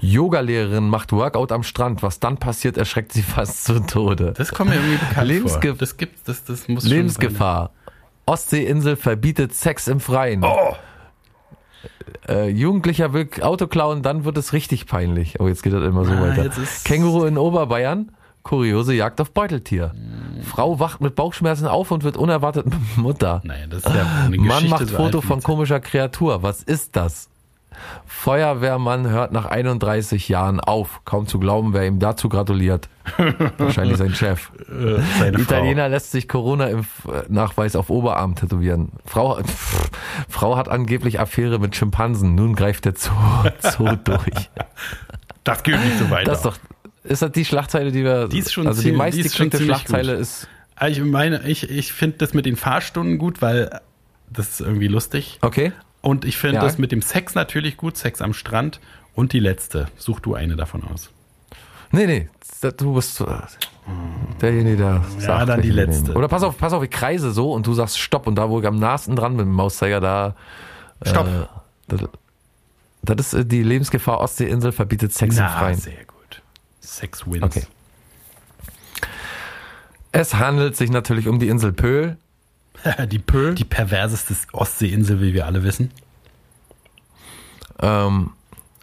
Yoga-Lehrerin 0.00 0.88
macht 0.88 1.12
Workout 1.12 1.52
am 1.52 1.62
Strand. 1.62 2.02
Was 2.02 2.20
dann 2.20 2.38
passiert, 2.38 2.76
erschreckt 2.76 3.12
sie 3.12 3.22
fast 3.34 3.64
zu 3.64 3.80
Tode. 3.80 4.32
Das 4.36 4.52
kommt 4.52 4.70
mir 4.70 4.76
irgendwie 4.76 4.98
bekannt 4.98 5.28
Lebensge 5.28 5.68
vor. 5.68 5.78
Das 5.78 5.96
gibt, 5.96 6.28
das, 6.28 6.44
das 6.44 6.68
muss 6.68 6.84
Lebensgefahr. 6.84 7.70
Ostseeinsel 8.26 8.96
verbietet 8.96 9.54
Sex 9.54 9.86
im 9.88 10.00
Freien. 10.00 10.42
Oh, 10.44 10.74
Äh, 12.28 12.48
Jugendlicher 12.48 13.12
will 13.12 13.28
Auto 13.42 13.66
klauen, 13.66 14.02
dann 14.02 14.24
wird 14.24 14.38
es 14.38 14.52
richtig 14.54 14.86
peinlich. 14.86 15.40
Oh, 15.40 15.48
jetzt 15.48 15.62
geht 15.62 15.74
das 15.74 15.82
immer 15.84 16.04
so 16.06 16.12
Ah, 16.12 16.20
weiter. 16.22 16.50
Känguru 16.84 17.24
in 17.26 17.36
Oberbayern. 17.36 18.12
Kuriose 18.44 18.94
Jagd 18.94 19.20
auf 19.20 19.32
Beuteltier. 19.32 19.92
Frau 20.44 20.78
wacht 20.78 21.00
mit 21.00 21.14
Bauchschmerzen 21.16 21.66
auf 21.66 21.90
und 21.90 22.04
wird 22.04 22.16
unerwartet 22.16 22.66
Mutter. 22.96 23.40
naja, 23.42 23.66
das 23.66 23.84
ist 23.84 23.94
ja 23.94 24.06
eine 24.26 24.36
Mann 24.36 24.46
Geschichte 24.46 24.68
macht 24.68 24.88
so 24.88 24.96
Foto 24.96 25.20
von 25.20 25.42
komischer 25.42 25.80
Kreatur. 25.80 26.42
Was 26.42 26.62
ist 26.62 26.94
das? 26.94 27.28
Feuerwehrmann 28.06 29.08
hört 29.08 29.32
nach 29.32 29.46
31 29.46 30.28
Jahren 30.28 30.60
auf. 30.60 31.00
Kaum 31.04 31.26
zu 31.26 31.40
glauben, 31.40 31.72
wer 31.72 31.86
ihm 31.86 31.98
dazu 31.98 32.28
gratuliert. 32.28 32.88
Wahrscheinlich 33.58 33.96
sein 33.96 34.14
Chef. 34.14 34.52
Äh, 34.68 35.00
seine 35.18 35.38
Italiener 35.40 35.88
lässt 35.88 36.12
sich 36.12 36.28
Corona-Impfnachweis 36.28 37.74
auf 37.74 37.90
Oberarm 37.90 38.36
tätowieren. 38.36 38.92
Frau, 39.04 39.42
pff, 39.42 39.90
Frau 40.28 40.56
hat 40.56 40.68
angeblich 40.68 41.18
Affäre 41.18 41.58
mit 41.58 41.74
Schimpansen. 41.74 42.34
Nun 42.34 42.54
greift 42.54 42.84
der 42.84 42.94
Zoo, 42.94 43.10
Zoo 43.60 43.96
durch. 44.04 44.20
Frau. 44.22 44.64
Das 45.42 45.62
geht 45.62 45.78
nicht 45.82 45.98
so 45.98 46.10
weiter. 46.10 46.30
Das 46.30 46.38
ist 46.38 46.46
doch, 46.46 46.56
ist 47.04 47.22
das 47.22 47.32
die 47.32 47.44
Schlagzeile, 47.44 47.92
die 47.92 48.02
wir, 48.04 48.28
Die 48.28 48.38
ist 48.38 48.52
schon 48.52 48.66
also 48.66 48.86
meist 48.92 49.16
die 49.16 49.22
ziemlich 49.24 49.62
Schlagzeile 49.62 50.12
gut. 50.14 50.22
ist, 50.22 50.48
Also 50.74 51.02
ich 51.02 51.06
meine, 51.10 51.46
ich, 51.48 51.70
ich 51.70 51.92
finde 51.92 52.18
das 52.18 52.34
mit 52.34 52.46
den 52.46 52.56
Fahrstunden 52.56 53.18
gut, 53.18 53.40
weil 53.42 53.80
das 54.30 54.48
ist 54.48 54.60
irgendwie 54.60 54.88
lustig. 54.88 55.38
okay? 55.42 55.72
Und 56.00 56.24
ich 56.26 56.36
finde 56.36 56.56
Ja. 56.56 56.62
das 56.62 56.76
mit 56.78 56.92
dem 56.92 57.00
Sex 57.00 57.34
natürlich 57.34 57.76
gut, 57.78 57.96
Sex 57.96 58.20
am 58.20 58.34
Strand. 58.34 58.80
Und 59.14 59.32
die 59.32 59.38
letzte. 59.38 59.86
Such 59.96 60.20
du 60.20 60.34
eine 60.34 60.56
davon 60.56 60.82
aus. 60.84 61.10
Nee, 61.92 62.06
nee, 62.06 62.28
du 62.76 62.94
bist 62.94 63.20
äh, 63.20 63.24
derjenige, 64.40 64.76
der 64.76 65.04
sagt, 65.18 65.48
dann 65.48 65.62
die 65.62 65.70
letzte. 65.70 66.04
nehmen. 66.06 66.16
Oder 66.16 66.28
pass 66.28 66.42
auf, 66.42 66.58
pass 66.58 66.72
auf, 66.72 66.82
ich 66.82 66.90
kreise 66.90 67.30
so 67.30 67.52
und 67.52 67.66
du 67.66 67.74
sagst 67.74 67.98
Stopp 67.98 68.26
und 68.26 68.34
da, 68.34 68.50
wo 68.50 68.60
ich 68.60 68.66
am 68.66 68.78
nahesten 68.78 69.14
dran 69.16 69.36
bin, 69.36 69.46
mit 69.46 69.52
dem 69.52 69.56
Mauszeiger, 69.56 70.00
da, 70.00 70.34
Stopp. 71.04 71.26
Äh, 71.28 71.46
das, 71.88 72.00
das 73.02 73.32
ist 73.32 73.40
äh, 73.40 73.44
die 73.46 73.62
Lebensgefahr 73.62 74.20
Ostseeinsel 74.20 74.72
verbietet 74.72 75.12
Sex 75.12 75.36
im 75.36 75.42
Na, 75.44 75.50
Freien. 75.50 75.78
sehr 75.78 75.92
gut. 76.06 76.13
Sex 76.86 77.26
wins. 77.26 77.42
Okay. 77.42 77.66
Es 80.12 80.34
handelt 80.34 80.76
sich 80.76 80.90
natürlich 80.90 81.26
um 81.26 81.38
die 81.38 81.48
Insel 81.48 81.72
Pöhl. 81.72 82.16
die 83.10 83.18
Pöhl. 83.18 83.54
Die 83.54 83.64
perverseste 83.64 84.34
Ostseeinsel, 84.52 85.20
wie 85.20 85.34
wir 85.34 85.46
alle 85.46 85.64
wissen. 85.64 85.90
Ähm, 87.80 88.30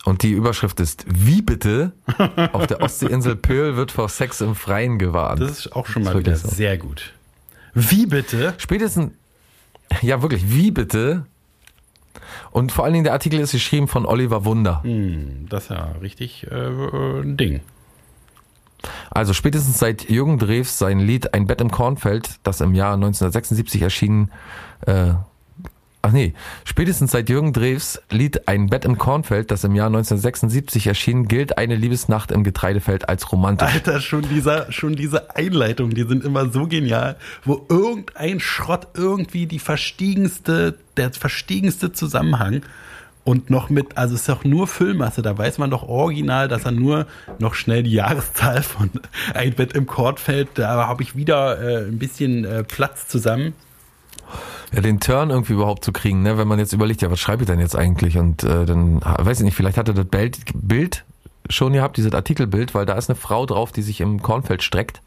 und 0.04 0.24
die 0.24 0.32
Überschrift 0.32 0.80
ist, 0.80 1.06
wie 1.08 1.42
bitte? 1.42 1.94
Auf 2.54 2.68
der 2.68 2.82
Ostseeinsel 2.82 3.36
Pöhl 3.36 3.76
wird 3.76 3.92
vor 3.92 4.10
Sex 4.10 4.42
im 4.42 4.56
Freien 4.56 4.98
gewarnt. 5.00 5.42
Das 5.42 5.52
ist 5.52 5.76
auch 5.76 5.86
schon 5.86 6.04
mal 6.04 6.18
wieder 6.18 6.36
so. 6.36 6.50
sehr 6.50 6.78
gut. 6.78 7.14
Wie 7.74 8.06
bitte? 8.08 8.54
Spätestens, 8.58 9.14
ja 10.02 10.22
wirklich, 10.22 10.52
wie 10.52 10.72
bitte? 10.72 11.26
Und 12.52 12.72
vor 12.72 12.84
allen 12.84 12.94
Dingen 12.94 13.04
der 13.04 13.14
Artikel 13.14 13.40
ist 13.40 13.52
geschrieben 13.52 13.88
von 13.88 14.06
Oliver 14.06 14.44
Wunder. 14.44 14.84
Hm, 14.84 15.46
das 15.50 15.66
ist 15.66 15.70
ja 15.70 15.92
richtig 16.02 16.48
äh, 16.52 16.56
äh, 16.56 17.22
ein 17.22 17.38
Ding. 17.38 17.62
Also 19.10 19.34
spätestens 19.34 19.80
seit 19.80 20.10
Jürgen 20.10 20.38
Drews 20.38 20.78
sein 20.78 21.00
Lied 21.00 21.34
Ein 21.34 21.48
Bett 21.48 21.62
im 21.62 21.72
Kornfeld, 21.72 22.40
das 22.44 22.62
im 22.62 22.74
Jahr 22.74 22.94
1976 22.94 23.82
erschienen, 23.82 24.32
äh, 24.86 25.14
ach 26.02 26.12
nee, 26.12 26.34
spätestens 26.64 27.12
seit 27.12 27.30
Jürgen 27.30 27.54
Drews 27.54 28.02
Lied 28.10 28.48
Ein 28.48 28.68
Bett 28.68 28.86
im 28.86 28.98
Kornfeld, 28.98 29.52
das 29.52 29.64
im 29.64 29.76
Jahr 29.76 29.88
1976 29.88 30.88
erschien, 30.88 31.28
gilt 31.28 31.58
eine 31.58 31.76
Liebesnacht 31.76 32.32
im 32.32 32.44
Getreidefeld 32.44 33.08
als 33.10 33.32
romantisch. 33.32 33.72
Alter, 33.72 34.00
schon 34.00 34.24
dieser, 34.24 34.72
schon 34.72 34.96
diese 34.96 35.36
Einleitung, 35.36 35.92
die 35.92 36.04
sind 36.04 36.24
immer 36.24 36.50
so 36.50 36.68
genial, 36.68 37.18
wo 37.44 37.66
irgendein 37.70 38.40
Schrott 38.40 38.88
irgendwie 38.96 39.46
die 39.46 39.60
verstiegenste, 39.60 40.78
der 40.98 41.12
verstiegenste 41.14 41.92
Zusammenhang 41.92 42.64
und 43.24 43.50
noch 43.50 43.70
mit, 43.70 43.98
also 43.98 44.16
es 44.16 44.22
ist 44.22 44.30
doch 44.30 44.44
nur 44.44 44.68
Füllmasse, 44.68 45.22
da 45.22 45.38
weiß 45.38 45.58
man 45.58 45.70
doch 45.70 45.84
original, 45.84 46.48
dass 46.48 46.66
er 46.66 46.72
nur 46.72 47.06
noch 47.40 47.54
schnell 47.54 47.84
die 47.84 47.92
Jahreszahl 47.92 48.64
von 48.64 48.90
ein 49.34 49.54
Bett 49.54 49.74
im 49.74 49.86
Kortfeld, 49.86 50.50
da 50.56 50.88
habe 50.88 51.04
ich 51.04 51.16
wieder 51.16 51.62
äh, 51.62 51.88
ein 51.88 52.00
bisschen 52.00 52.46
äh, 52.46 52.64
Platz 52.64 53.08
zusammen. 53.08 53.54
Ja, 54.74 54.82
den 54.82 55.00
Turn 55.00 55.30
irgendwie 55.30 55.54
überhaupt 55.54 55.84
zu 55.84 55.92
kriegen, 55.92 56.24
ne? 56.24 56.38
wenn 56.38 56.48
man 56.48 56.58
jetzt 56.58 56.74
überlegt, 56.74 57.02
ja, 57.02 57.12
was 57.12 57.20
schreibe 57.20 57.44
ich 57.44 57.48
denn 57.48 57.60
jetzt 57.60 57.76
eigentlich? 57.76 58.18
Und 58.18 58.44
äh, 58.44 58.66
dann, 58.66 59.02
weiß 59.02 59.40
ich 59.40 59.44
nicht, 59.44 59.56
vielleicht 59.56 59.78
hatte 59.78 59.94
das 59.94 60.06
Bild, 60.06 60.38
Bild 60.54 61.04
schon 61.50 61.74
gehabt, 61.74 61.98
dieses 61.98 62.14
Artikelbild, 62.14 62.74
weil 62.74 62.86
da 62.86 62.94
ist 62.94 63.10
eine 63.10 63.18
Frau 63.18 63.46
drauf, 63.46 63.72
die 63.72 63.82
sich 63.82 64.00
im 64.02 64.22
Kornfeld 64.22 64.64
streckt. 64.64 65.02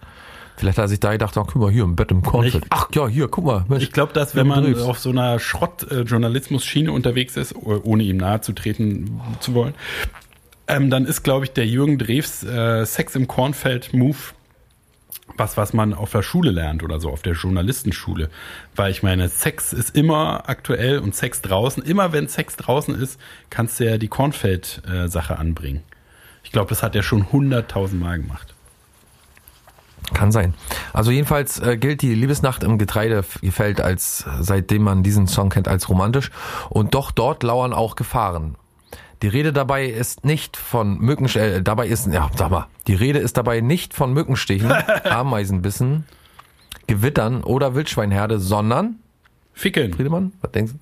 Vielleicht 0.57 0.79
hat 0.79 0.85
er 0.85 0.89
sich 0.89 1.01
da 1.01 1.13
gedacht, 1.13 1.37
ach, 1.37 1.47
guck 1.47 1.57
mal, 1.57 1.71
hier 1.71 1.83
im 1.85 1.97
Bett 1.97 2.11
im 2.13 2.23
Kornfeld. 2.23 2.65
Ach 2.71 2.89
ja, 2.95 3.09
hier, 3.09 3.29
guck 3.29 3.45
mal. 3.45 3.65
Mensch, 3.69 3.83
Ich 3.85 3.93
glaube, 3.93 4.13
dass 4.13 4.37
wenn 4.37 4.47
man 4.47 4.75
auf 4.81 4.99
so 4.99 5.11
einer 5.11 5.39
Schrott-Journalismus-Schiene 5.39 6.93
unterwegs 6.93 7.37
ist, 7.37 7.55
oh- 7.57 7.81
ohne 7.83 8.03
ihm 8.05 8.19
nahe 8.19 8.41
zu 8.41 8.53
treten 8.53 9.21
zu 9.41 9.55
wollen, 9.55 9.75
ähm, 10.69 10.91
dann 10.91 11.05
ist, 11.07 11.23
glaube 11.25 11.45
ich, 11.45 11.53
der 11.53 11.67
Jürgen 11.67 11.99
Drews 11.99 12.43
äh, 12.45 12.85
Sex 12.87 13.15
im 13.17 13.27
Kornfeld-Move 13.29 14.17
was, 15.37 15.57
was 15.57 15.73
man 15.73 15.95
auf 15.95 16.13
der 16.13 16.23
Schule 16.23 16.51
lernt 16.53 16.85
oder 16.85 17.01
so, 17.01 17.11
auf 17.11 17.23
der 17.23 17.33
Journalistenschule. 17.33 18.31
Weil 18.77 18.93
ich 18.93 19.03
meine, 19.03 19.29
Sex 19.29 19.73
ist 19.73 19.97
immer 19.97 20.49
aktuell 20.49 20.99
und 21.01 21.15
Sex 21.17 21.41
draußen. 21.43 21.83
Immer 21.83 22.13
wenn 22.13 22.29
Sex 22.29 22.55
draußen 22.57 22.95
ist, 22.95 23.19
kannst 23.51 23.81
du 23.81 23.85
ja 23.85 23.99
die 23.99 24.07
Kornfeld-Sache 24.09 25.37
anbringen. 25.39 25.83
Ich 26.45 26.53
glaube, 26.53 26.69
das 26.69 26.83
hat 26.85 26.95
er 26.95 27.03
schon 27.03 27.33
hunderttausend 27.33 28.01
Mal 28.01 28.19
gemacht. 28.21 28.54
Kann 30.13 30.33
sein. 30.33 30.55
Also 30.93 31.11
jedenfalls 31.11 31.61
äh, 31.61 31.77
gilt 31.77 32.03
die 32.03 32.15
Liebesnacht 32.15 32.63
im 32.63 32.79
Getreidefeld 32.79 33.81
als, 33.81 34.25
seitdem 34.41 34.83
man 34.83 35.03
diesen 35.03 35.27
Song 35.27 35.49
kennt, 35.49 35.67
als 35.67 35.89
romantisch. 35.89 36.31
Und 36.69 36.95
doch 36.95 37.11
dort 37.11 37.43
lauern 37.43 37.73
auch 37.73 37.97
Gefahren. 37.97 38.57
Die 39.23 39.29
Rede 39.29 39.53
dabei 39.53 39.87
ist 39.87 40.25
nicht 40.25 40.57
von 40.57 40.99
Mücken, 40.99 41.27
äh, 41.37 41.63
dabei 41.63 41.87
ist, 41.89 42.07
ja, 42.09 42.31
sag 42.37 42.51
mal, 42.51 42.67
die 42.87 42.95
Rede 42.95 43.21
ist 43.21 43.37
dabei 43.37 43.61
nicht 43.61 43.95
von 43.95 44.13
Mückenstichen, 44.13 44.71
Ameisenbissen, 45.05 46.05
Gewittern 46.87 47.43
oder 47.43 47.75
Wildschweinherde, 47.75 48.39
sondern, 48.39 48.97
Fickeln. 49.55 49.95
Friedemann, 49.95 50.33
was 50.43 50.53
denkst 50.53 50.73
du? 50.73 50.79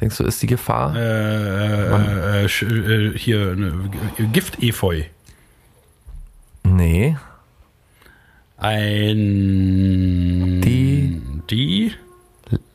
Denkst 0.00 0.16
du, 0.18 0.24
ist 0.24 0.40
die 0.40 0.46
Gefahr? 0.46 0.94
Äh, 0.94 2.44
äh, 2.44 2.46
äh, 2.46 3.06
äh, 3.08 3.18
hier, 3.18 3.56
ne, 3.56 3.90
Gift-Efeu. 4.32 5.02
Nee. 6.62 7.16
Ein. 8.58 10.60
Die- 10.62 11.20
Die 11.50 11.92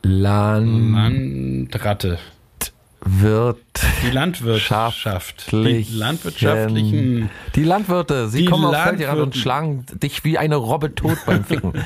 Land 0.02 0.92
Landratte. 0.92 2.18
wird 3.04 3.58
Die 4.04 4.10
Landwirtschaft. 4.10 5.52
Die 5.52 5.86
landwirtschaftlichen. 5.92 7.30
Die 7.54 7.64
Landwirte, 7.64 8.28
sie 8.28 8.38
Die 8.40 8.44
kommen 8.46 8.64
auf 8.64 8.76
Feldrand 8.76 9.20
und 9.20 9.36
schlagen 9.36 9.84
dich 10.02 10.24
wie 10.24 10.38
eine 10.38 10.56
Robbe 10.56 10.94
tot 10.94 11.18
beim 11.26 11.44
Ficken. 11.44 11.72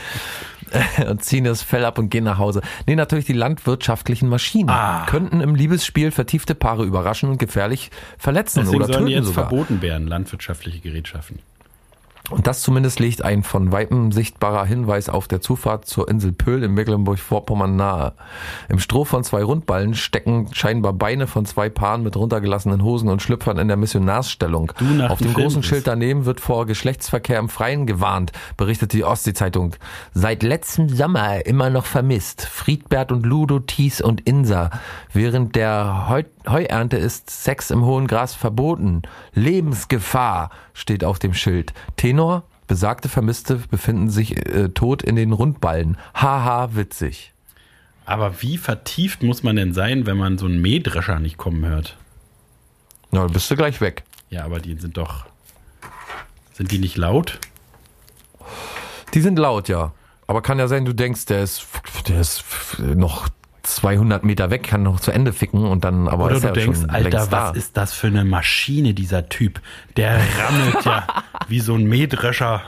und 1.08 1.24
ziehen 1.24 1.44
das 1.44 1.62
Fell 1.62 1.84
ab 1.86 1.98
und 1.98 2.10
gehen 2.10 2.24
nach 2.24 2.36
Hause. 2.38 2.60
Nee, 2.86 2.94
natürlich 2.94 3.24
die 3.24 3.32
landwirtschaftlichen 3.32 4.28
Maschinen 4.28 4.68
Ah. 4.68 5.06
könnten 5.08 5.40
im 5.40 5.54
Liebesspiel 5.54 6.10
vertiefte 6.10 6.54
Paare 6.54 6.84
überraschen 6.84 7.30
und 7.30 7.38
gefährlich 7.38 7.90
verletzen 8.18 8.60
Deswegen 8.64 8.82
oder 8.82 8.92
sollen 8.92 9.06
die 9.06 9.12
töten 9.14 9.24
jetzt 9.24 9.34
sogar. 9.34 9.48
verboten 9.48 9.80
werden, 9.82 10.06
landwirtschaftliche 10.08 10.80
Gerätschaften. 10.80 11.38
Und 12.30 12.46
das 12.46 12.62
zumindest 12.62 13.00
legt 13.00 13.22
ein 13.24 13.42
von 13.42 13.72
Weitem 13.72 14.12
sichtbarer 14.12 14.66
Hinweis 14.66 15.08
auf 15.08 15.28
der 15.28 15.40
Zufahrt 15.40 15.86
zur 15.86 16.08
Insel 16.08 16.32
Pöhl 16.32 16.62
in 16.62 16.74
Mecklenburg-Vorpommern 16.74 17.74
nahe. 17.74 18.12
Im 18.68 18.78
Stroh 18.78 19.04
von 19.04 19.24
zwei 19.24 19.42
Rundballen 19.42 19.94
stecken 19.94 20.48
scheinbar 20.52 20.92
Beine 20.92 21.26
von 21.26 21.46
zwei 21.46 21.70
Paaren 21.70 22.02
mit 22.02 22.16
runtergelassenen 22.16 22.82
Hosen 22.82 23.08
und 23.08 23.22
Schlüpfern 23.22 23.58
in 23.58 23.68
der 23.68 23.78
Missionarsstellung. 23.78 24.72
Auf 25.08 25.18
dem 25.18 25.28
Film 25.28 25.34
großen 25.34 25.60
bist. 25.60 25.68
Schild 25.70 25.86
daneben 25.86 26.26
wird 26.26 26.40
vor 26.40 26.66
Geschlechtsverkehr 26.66 27.38
im 27.38 27.48
Freien 27.48 27.86
gewarnt, 27.86 28.32
berichtet 28.56 28.92
die 28.92 29.04
Ostsee-Zeitung. 29.04 29.76
Seit 30.12 30.42
letztem 30.42 30.88
Sommer 30.88 31.46
immer 31.46 31.70
noch 31.70 31.86
vermisst. 31.86 32.42
Friedbert 32.42 33.10
und 33.10 33.24
Ludo, 33.24 33.60
Thies 33.60 34.00
und 34.02 34.20
Insa. 34.22 34.70
Während 35.12 35.56
der 35.56 36.08
Heu 36.08 36.24
Heuernte 36.48 36.96
ist 36.96 37.30
Sex 37.30 37.70
im 37.70 37.84
hohen 37.84 38.06
Gras 38.06 38.34
verboten. 38.34 39.02
Lebensgefahr 39.34 40.50
steht 40.72 41.04
auf 41.04 41.18
dem 41.18 41.34
Schild. 41.34 41.72
Tenor, 41.96 42.44
besagte 42.66 43.08
Vermisste 43.08 43.56
befinden 43.56 44.10
sich 44.10 44.36
äh, 44.46 44.68
tot 44.68 45.02
in 45.02 45.16
den 45.16 45.32
Rundballen. 45.32 45.96
Haha, 46.14 46.74
witzig. 46.74 47.32
Aber 48.04 48.40
wie 48.40 48.56
vertieft 48.56 49.22
muss 49.22 49.42
man 49.42 49.56
denn 49.56 49.74
sein, 49.74 50.06
wenn 50.06 50.16
man 50.16 50.38
so 50.38 50.46
einen 50.46 50.62
Mähdrescher 50.62 51.20
nicht 51.20 51.36
kommen 51.36 51.64
hört? 51.66 51.96
Na, 53.10 53.22
dann 53.22 53.32
bist 53.32 53.50
du 53.50 53.56
gleich 53.56 53.80
weg. 53.80 54.04
Ja, 54.30 54.44
aber 54.44 54.60
die 54.60 54.74
sind 54.74 54.96
doch. 54.96 55.26
Sind 56.54 56.70
die 56.70 56.78
nicht 56.78 56.96
laut? 56.96 57.38
Die 59.14 59.20
sind 59.20 59.38
laut, 59.38 59.68
ja. 59.68 59.92
Aber 60.26 60.42
kann 60.42 60.58
ja 60.58 60.68
sein, 60.68 60.84
du 60.84 60.92
denkst, 60.92 61.26
der 61.26 61.42
ist, 61.42 61.66
der 62.06 62.20
ist 62.20 62.44
noch 62.78 63.28
200 63.76 64.24
Meter 64.24 64.50
weg, 64.50 64.64
kann 64.64 64.82
noch 64.82 65.00
zu 65.00 65.10
Ende 65.10 65.32
ficken 65.32 65.64
und 65.64 65.84
dann 65.84 66.08
aber 66.08 66.26
Oder 66.26 66.36
ist 66.36 66.44
du 66.44 66.48
er 66.48 66.52
denkst, 66.54 66.80
schon 66.80 66.90
Alter, 66.90 67.30
was 67.30 67.56
ist 67.56 67.76
das 67.76 67.92
für 67.92 68.08
eine 68.08 68.24
Maschine, 68.24 68.94
dieser 68.94 69.28
Typ? 69.28 69.60
Der 69.96 70.18
rammelt 70.38 70.84
ja 70.84 71.06
wie 71.48 71.60
so 71.60 71.74
ein 71.74 71.84
Mähdrescher, 71.84 72.62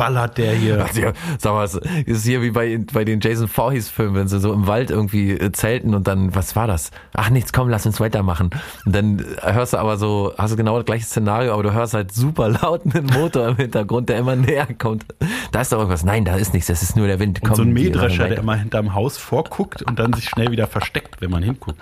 ballert 0.00 0.38
der 0.38 0.54
hier. 0.54 0.80
Also, 0.82 1.02
ja, 1.02 1.12
sag 1.38 1.52
mal, 1.52 1.64
es 1.64 1.74
ist 2.06 2.24
hier 2.24 2.40
wie 2.40 2.52
bei, 2.52 2.80
bei 2.90 3.04
den 3.04 3.20
Jason 3.20 3.48
Voorhees 3.48 3.90
Filmen, 3.90 4.14
wenn 4.14 4.28
sie 4.28 4.40
so 4.40 4.50
im 4.50 4.66
Wald 4.66 4.90
irgendwie 4.90 5.32
äh, 5.32 5.52
zelten 5.52 5.94
und 5.94 6.08
dann, 6.08 6.34
was 6.34 6.56
war 6.56 6.66
das? 6.66 6.90
Ach 7.12 7.28
nichts, 7.28 7.52
komm, 7.52 7.68
lass 7.68 7.84
uns 7.84 8.00
weitermachen. 8.00 8.48
Und 8.86 8.94
dann 8.94 9.18
äh, 9.18 9.52
hörst 9.52 9.74
du 9.74 9.76
aber 9.76 9.98
so, 9.98 10.32
hast 10.38 10.52
du 10.52 10.56
genau 10.56 10.76
das 10.76 10.86
gleiche 10.86 11.04
Szenario, 11.04 11.52
aber 11.52 11.64
du 11.64 11.74
hörst 11.74 11.92
halt 11.92 12.12
super 12.14 12.48
lauten 12.48 12.92
Motor 13.12 13.48
im 13.48 13.56
Hintergrund, 13.56 14.08
der 14.08 14.16
immer 14.16 14.36
näher 14.36 14.68
kommt. 14.78 15.04
Da 15.52 15.60
ist 15.60 15.70
doch 15.70 15.76
irgendwas. 15.76 16.02
Nein, 16.02 16.24
da 16.24 16.36
ist 16.36 16.54
nichts, 16.54 16.68
das 16.68 16.82
ist 16.82 16.96
nur 16.96 17.06
der 17.06 17.18
Wind. 17.18 17.42
Und 17.42 17.48
Komm, 17.48 17.56
so 17.56 17.62
ein 17.62 17.72
Mähdrescher, 17.74 18.26
der 18.26 18.38
immer 18.38 18.56
hinterm 18.56 18.94
Haus 18.94 19.18
vorguckt 19.18 19.82
und 19.82 19.98
dann 19.98 20.14
sich 20.14 20.30
schnell 20.30 20.50
wieder 20.50 20.66
versteckt, 20.66 21.20
wenn 21.20 21.30
man 21.30 21.42
hinguckt. 21.42 21.78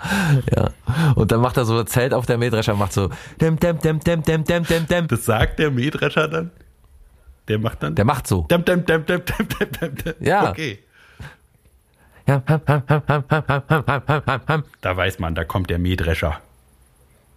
Ja. 0.53 0.71
Und 1.15 1.31
dann 1.31 1.39
macht 1.39 1.55
er 1.55 1.63
so 1.63 1.79
ein 1.79 1.87
Zelt 1.87 2.13
auf 2.13 2.25
der 2.25 2.37
Mähdrescher, 2.37 2.73
macht 2.75 2.91
so 2.91 3.09
dem, 3.39 3.57
dem, 3.61 3.79
dem, 3.79 4.01
dem, 4.01 4.23
dem, 4.23 4.43
dem, 4.43 4.63
dem, 4.65 4.87
dem. 4.87 5.07
Das 5.07 5.23
sagt 5.23 5.59
der 5.59 5.71
Mähdrescher 5.71 6.27
dann? 6.27 6.51
Der 7.49 7.59
macht 7.59 7.83
dann. 7.83 7.95
Der 7.95 8.05
macht 8.05 8.27
so. 8.27 8.45
Dam, 8.47 8.63
dam, 8.63 8.85
dam, 8.85 9.05
dam, 9.05 9.21
dam, 9.25 9.47
dam, 9.79 9.95
dam. 9.95 10.13
Ja. 10.19 10.51
Okay. 10.51 10.79
Ja. 12.27 12.43
Da 14.81 14.97
weiß 14.97 15.19
man, 15.19 15.33
da 15.33 15.43
kommt 15.43 15.69
der 15.71 15.79
Mähdrescher. 15.79 16.39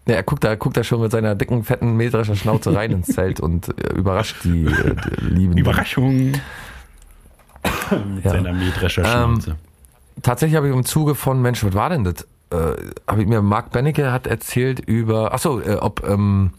Ja, 0.06 0.16
er 0.16 0.22
guckt 0.22 0.44
da, 0.44 0.54
guckt 0.56 0.76
da 0.76 0.84
schon 0.84 1.00
mit 1.00 1.12
seiner 1.12 1.34
dicken, 1.34 1.64
fetten 1.64 1.96
Mähdrescher-Schnauze 1.96 2.74
rein 2.74 2.90
ins 2.90 3.06
Zelt 3.14 3.40
und 3.40 3.68
äh, 3.68 3.94
überrascht 3.94 4.44
die, 4.44 4.66
äh, 4.66 4.96
die 5.20 5.24
Lieben. 5.24 5.56
Überraschung! 5.56 6.32
mit 8.14 8.24
ja. 8.24 8.32
seiner 8.32 8.52
Mähdrescher-Schnauze. 8.52 9.50
Ähm, 9.50 9.56
tatsächlich 10.22 10.56
habe 10.56 10.68
ich 10.68 10.74
im 10.74 10.84
Zuge 10.84 11.14
von, 11.14 11.40
Mensch, 11.40 11.64
was 11.64 11.74
war 11.74 11.88
denn 11.88 12.04
das? 12.04 12.26
Äh, 12.50 12.76
habe 13.06 13.22
ich 13.22 13.28
mir, 13.28 13.42
Mark 13.42 13.70
Bennecke 13.70 14.12
hat 14.12 14.26
erzählt 14.26 14.80
über, 14.80 15.32
achso, 15.32 15.60
äh, 15.60 15.76
ob 15.76 16.06
ähm, 16.06 16.52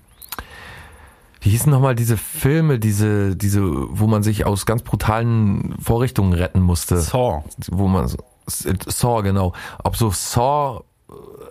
wie 1.43 1.49
hießen 1.49 1.69
nochmal 1.69 1.93
diese 1.93 2.15
Filme, 2.15 2.79
diese, 2.79 3.35
diese, 3.35 3.61
wo 3.61 4.07
man 4.07 4.23
sich 4.23 4.45
aus 4.45 4.65
ganz 4.65 4.81
brutalen 4.81 5.75
Vorrichtungen 5.77 6.33
retten 6.33 6.61
musste. 6.61 6.97
Saw. 6.97 7.43
wo 7.69 7.87
man 7.87 8.07
so, 8.07 8.17
Saw 8.47 9.21
genau, 9.23 9.51
ob 9.83 9.97
so 9.97 10.09
Saw 10.09 10.83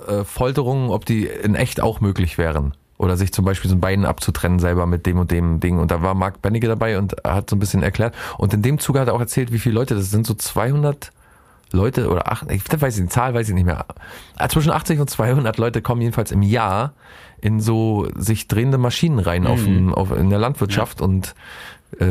äh, 0.08 0.24
Folterungen, 0.24 0.90
ob 0.90 1.04
die 1.04 1.26
in 1.26 1.54
echt 1.54 1.82
auch 1.82 2.00
möglich 2.00 2.38
wären 2.38 2.74
oder 2.96 3.18
sich 3.18 3.32
zum 3.32 3.44
Beispiel 3.44 3.68
so 3.68 3.76
ein 3.76 3.80
Bein 3.80 4.06
abzutrennen 4.06 4.60
selber 4.60 4.86
mit 4.86 5.04
dem 5.04 5.18
und 5.18 5.30
dem 5.30 5.60
Ding 5.60 5.78
und 5.78 5.90
da 5.90 6.00
war 6.02 6.14
Mark 6.14 6.40
Benecke 6.40 6.68
dabei 6.68 6.96
und 6.96 7.12
er 7.24 7.34
hat 7.34 7.50
so 7.50 7.56
ein 7.56 7.58
bisschen 7.58 7.82
erklärt 7.82 8.14
und 8.38 8.54
in 8.54 8.62
dem 8.62 8.78
Zuge 8.78 9.00
hat 9.00 9.08
er 9.08 9.14
auch 9.14 9.20
erzählt, 9.20 9.52
wie 9.52 9.58
viele 9.58 9.74
Leute 9.74 9.94
das 9.94 10.10
sind, 10.10 10.26
so 10.26 10.34
200 10.34 11.10
Leute 11.72 12.08
oder 12.08 12.30
ach, 12.30 12.44
ich 12.48 12.62
weiß 12.64 12.96
ich, 12.96 13.02
die 13.02 13.08
Zahl 13.08 13.34
weiß 13.34 13.48
ich 13.48 13.54
nicht 13.54 13.64
mehr. 13.64 13.84
Zwischen 14.48 14.70
80 14.70 15.00
und 15.00 15.10
200 15.10 15.58
Leute 15.58 15.82
kommen 15.82 16.00
jedenfalls 16.00 16.30
im 16.30 16.42
Jahr 16.42 16.92
in 17.42 17.60
so 17.60 18.08
sich 18.16 18.48
drehende 18.48 18.78
Maschinen 18.78 19.18
rein 19.18 19.46
auf, 19.46 19.62
dem, 19.62 19.92
auf 19.92 20.10
in 20.16 20.30
der 20.30 20.38
Landwirtschaft 20.38 21.00
und 21.02 21.34
äh, 22.00 22.06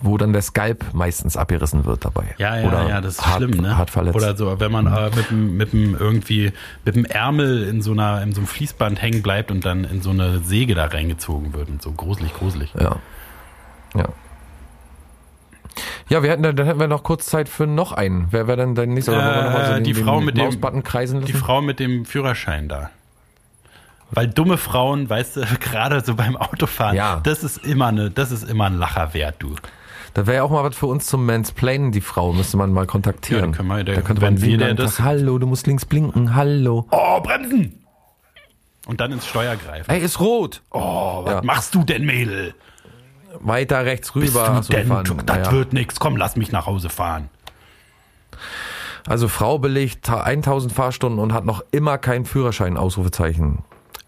wo 0.00 0.16
dann 0.16 0.32
der 0.32 0.42
Skalp 0.42 0.84
meistens 0.94 1.36
abgerissen 1.36 1.84
wird 1.86 2.04
dabei. 2.04 2.36
Ja, 2.38 2.56
ja, 2.58 2.68
Oder 2.68 2.88
ja, 2.88 3.00
das 3.00 3.14
ist 3.14 3.26
hart, 3.26 3.38
schlimm, 3.38 3.50
ne? 3.60 3.76
Hart 3.76 3.90
verletzt. 3.90 4.14
Oder 4.14 4.36
so, 4.36 4.60
wenn 4.60 4.70
man 4.70 4.86
äh, 4.86 5.10
mit 5.16 5.30
dem, 5.30 5.56
mit 5.56 5.72
dem 5.72 5.96
irgendwie 5.96 6.52
mit 6.84 6.94
dem 6.94 7.04
Ärmel 7.04 7.66
in 7.68 7.82
so 7.82 7.90
einer, 7.90 8.22
in 8.22 8.32
so 8.32 8.40
einem 8.42 8.46
Fließband 8.46 9.02
hängen 9.02 9.22
bleibt 9.22 9.50
und 9.50 9.64
dann 9.64 9.82
in 9.82 10.02
so 10.02 10.10
eine 10.10 10.38
Säge 10.40 10.76
da 10.76 10.84
reingezogen 10.84 11.52
wird 11.52 11.68
und 11.68 11.82
so 11.82 11.90
gruselig, 11.90 12.32
gruselig. 12.34 12.72
Ja. 12.78 12.96
Ja. 13.96 14.08
Ja, 16.08 16.22
wir 16.22 16.30
hätten, 16.30 16.42
dann 16.42 16.56
hätten 16.66 16.78
wir 16.80 16.88
noch 16.88 17.02
kurz 17.02 17.26
Zeit 17.26 17.48
für 17.48 17.66
noch 17.66 17.92
einen. 17.92 18.28
Wer 18.30 18.46
wäre 18.46 18.58
denn 18.58 18.74
dein 18.74 18.90
nächster? 18.90 19.12
So 19.12 19.18
Äh, 19.18 19.74
den, 19.76 19.84
die 19.84 19.92
den 19.94 20.04
Frau 20.04 20.20
mit 20.20 20.36
dem- 20.36 20.82
kreisen 20.84 21.20
lassen? 21.20 21.26
Die 21.32 21.38
Frau 21.38 21.62
mit 21.62 21.80
dem 21.80 22.04
Führerschein 22.04 22.68
da. 22.68 22.90
Weil 24.14 24.28
dumme 24.28 24.58
Frauen, 24.58 25.08
weißt 25.08 25.36
du, 25.36 25.40
gerade 25.60 26.02
so 26.04 26.14
beim 26.14 26.36
Autofahren, 26.36 26.96
Ja. 26.96 27.20
das 27.24 27.42
ist 27.42 27.64
immer 27.64 27.86
eine, 27.88 28.10
das 28.10 28.30
ist 28.30 28.48
immer 28.48 28.66
ein 28.66 28.78
Lacher 28.78 29.14
wert, 29.14 29.36
du. 29.40 29.54
Da 30.14 30.26
wäre 30.26 30.36
ja 30.38 30.42
auch 30.42 30.50
mal 30.50 30.62
was 30.62 30.76
für 30.76 30.86
uns 30.86 31.06
zum 31.06 31.24
Mansplainen, 31.24 31.90
die 31.90 32.02
Frau. 32.02 32.34
Müsste 32.34 32.58
man 32.58 32.70
mal 32.72 32.86
kontaktieren. 32.86 33.52
Ja, 33.52 33.56
können 33.56 33.68
wir- 33.68 33.82
der- 33.84 33.94
da 33.96 34.00
könnte 34.02 34.20
man 34.20 34.40
wir 34.40 34.48
den 34.50 34.58
der 34.58 34.68
ganzen 34.68 34.84
das- 34.84 34.96
Tag, 34.96 35.06
Hallo, 35.06 35.38
du 35.38 35.46
musst 35.46 35.66
links 35.66 35.86
blinken. 35.86 36.34
Hallo. 36.34 36.86
Oh, 36.90 37.20
bremsen! 37.20 37.78
Und 38.86 39.00
dann 39.00 39.12
ins 39.12 39.26
Steuer 39.26 39.56
greifen. 39.56 39.88
Ey, 39.90 40.00
ist 40.00 40.20
rot. 40.20 40.60
Oh, 40.70 41.24
was 41.24 41.32
Ja. 41.34 41.42
machst 41.42 41.74
du 41.74 41.82
denn, 41.84 42.04
Mädel? 42.04 42.54
Weiter 43.40 43.86
rechts 43.86 44.14
rüber. 44.14 44.26
Bist 44.26 44.36
du 44.48 44.62
so, 44.64 44.72
denn? 44.74 44.88
fahren. 44.88 45.22
das 45.24 45.36
Naja. 45.38 45.52
wird 45.52 45.72
nix. 45.72 45.98
Komm, 45.98 46.16
lass 46.18 46.36
mich 46.36 46.52
nach 46.52 46.66
Hause 46.66 46.90
fahren. 46.90 47.30
Also 49.06 49.28
Frau 49.28 49.58
belegt 49.58 50.08
1000 50.10 50.72
Fahrstunden 50.72 51.18
und 51.20 51.32
hat 51.32 51.44
noch 51.46 51.64
immer 51.70 51.96
keinen 51.96 52.24
Führerschein. 52.26 52.76
Ausrufezeichen. 52.76 53.64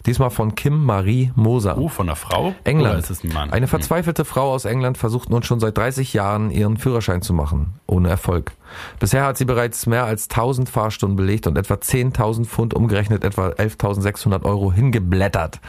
Diesmal 0.07 0.29
von 0.29 0.55
Kim 0.55 0.85
Marie 0.85 1.33
Moser. 1.35 1.79
Oh, 1.79 1.89
von 1.89 2.09
einer 2.09 2.17
Frau? 2.17 2.55
England. 2.65 2.91
Oder 2.91 2.99
ist 2.99 3.11
es 3.11 3.25
ein 3.25 3.33
Mann? 3.33 3.51
Eine 3.51 3.67
verzweifelte 3.69 4.27
Frau 4.27 4.53
aus 4.53 4.67
England 4.67 4.99
versucht 4.99 5.31
nun 5.31 5.43
schon 5.43 5.61
seit 5.61 5.79
30 5.79 6.13
Jahren 6.13 6.51
ihren 6.51 6.77
Führerschein 6.77 7.23
zu 7.23 7.33
machen, 7.33 7.75
ohne 7.87 8.11
Erfolg. 8.11 8.53
Bisher 8.99 9.25
hat 9.25 9.39
sie 9.39 9.47
bereits 9.47 9.87
mehr 9.87 10.05
als 10.05 10.29
1000 10.29 10.69
Fahrstunden 10.69 11.17
belegt 11.17 11.47
und 11.47 11.57
etwa 11.57 11.75
10.000 11.75 12.45
Pfund 12.45 12.75
umgerechnet 12.75 13.25
etwa 13.25 13.49
11.600 13.49 14.43
Euro 14.45 14.73
hingeblättert. 14.73 15.61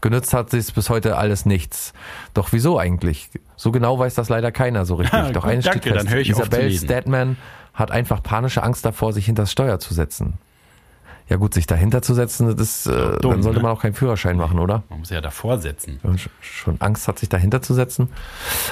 Genützt 0.00 0.32
hat 0.32 0.50
sie 0.50 0.58
es 0.58 0.72
bis 0.72 0.88
heute 0.88 1.18
alles 1.18 1.44
nichts. 1.44 1.92
Doch 2.32 2.52
wieso 2.52 2.78
eigentlich? 2.78 3.28
So 3.56 3.70
genau 3.70 3.98
weiß 3.98 4.14
das 4.14 4.30
leider 4.30 4.50
keiner 4.50 4.86
so 4.86 4.94
richtig. 4.94 5.18
Ja, 5.18 5.30
Doch 5.32 5.42
gut, 5.42 5.50
eines 5.50 5.66
danke, 5.66 5.80
steht 5.80 5.92
fest. 5.92 6.06
dann 6.06 6.12
höre 6.12 6.20
ich 6.20 6.34
auf 6.34 6.48
zu 6.48 6.60
Isabel. 6.60 6.72
Statman 6.72 7.36
hat 7.74 7.90
einfach 7.90 8.22
panische 8.22 8.62
Angst 8.62 8.86
davor, 8.86 9.12
sich 9.12 9.26
hinters 9.26 9.52
Steuer 9.52 9.78
zu 9.78 9.92
setzen. 9.92 10.38
Ja 11.26 11.36
gut, 11.36 11.54
sich 11.54 11.66
dahinter 11.66 12.02
zu 12.02 12.12
setzen, 12.12 12.54
das, 12.54 12.84
äh, 12.86 13.18
dumm, 13.20 13.32
dann 13.32 13.42
sollte 13.42 13.58
ne? 13.58 13.62
man 13.62 13.72
auch 13.72 13.80
keinen 13.80 13.94
Führerschein 13.94 14.36
machen, 14.36 14.58
oder? 14.58 14.82
Man 14.90 14.98
muss 14.98 15.08
ja 15.08 15.22
davor 15.22 15.58
setzen. 15.58 15.98
wenn 16.02 16.10
man 16.12 16.18
sch- 16.20 16.28
schon 16.42 16.78
Angst 16.82 17.08
hat, 17.08 17.18
sich 17.18 17.30
dahinter 17.30 17.62
zu 17.62 17.72
setzen. 17.72 18.10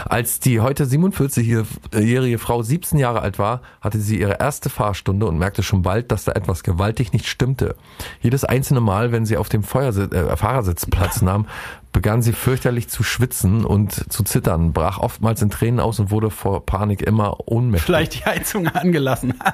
Als 0.04 0.38
die 0.38 0.60
heute 0.60 0.84
47-jährige 0.84 2.38
Frau 2.38 2.62
17 2.62 2.98
Jahre 2.98 3.22
alt 3.22 3.38
war, 3.38 3.62
hatte 3.80 3.98
sie 3.98 4.20
ihre 4.20 4.38
erste 4.38 4.68
Fahrstunde 4.68 5.24
und 5.26 5.38
merkte 5.38 5.62
schon 5.62 5.80
bald, 5.80 6.12
dass 6.12 6.24
da 6.24 6.32
etwas 6.32 6.62
gewaltig 6.62 7.14
nicht 7.14 7.26
stimmte. 7.26 7.74
Jedes 8.20 8.44
einzelne 8.44 8.80
Mal, 8.80 9.12
wenn 9.12 9.24
sie 9.24 9.38
auf 9.38 9.48
dem 9.48 9.62
Feuersi 9.62 10.02
äh, 10.02 10.36
Fahrersitz 10.36 10.84
Platz 10.86 11.22
nahm, 11.22 11.46
begann 11.92 12.20
sie 12.20 12.32
fürchterlich 12.34 12.88
zu 12.88 13.02
schwitzen 13.02 13.64
und 13.64 14.12
zu 14.12 14.24
zittern, 14.24 14.72
brach 14.74 14.98
oftmals 14.98 15.40
in 15.40 15.48
Tränen 15.48 15.80
aus 15.80 16.00
und 16.00 16.10
wurde 16.10 16.30
vor 16.30 16.66
Panik 16.66 17.00
immer 17.02 17.48
ohnmächtig. 17.48 17.86
Vielleicht 17.86 18.14
die 18.14 18.24
Heizung 18.26 18.68
angelassen. 18.68 19.34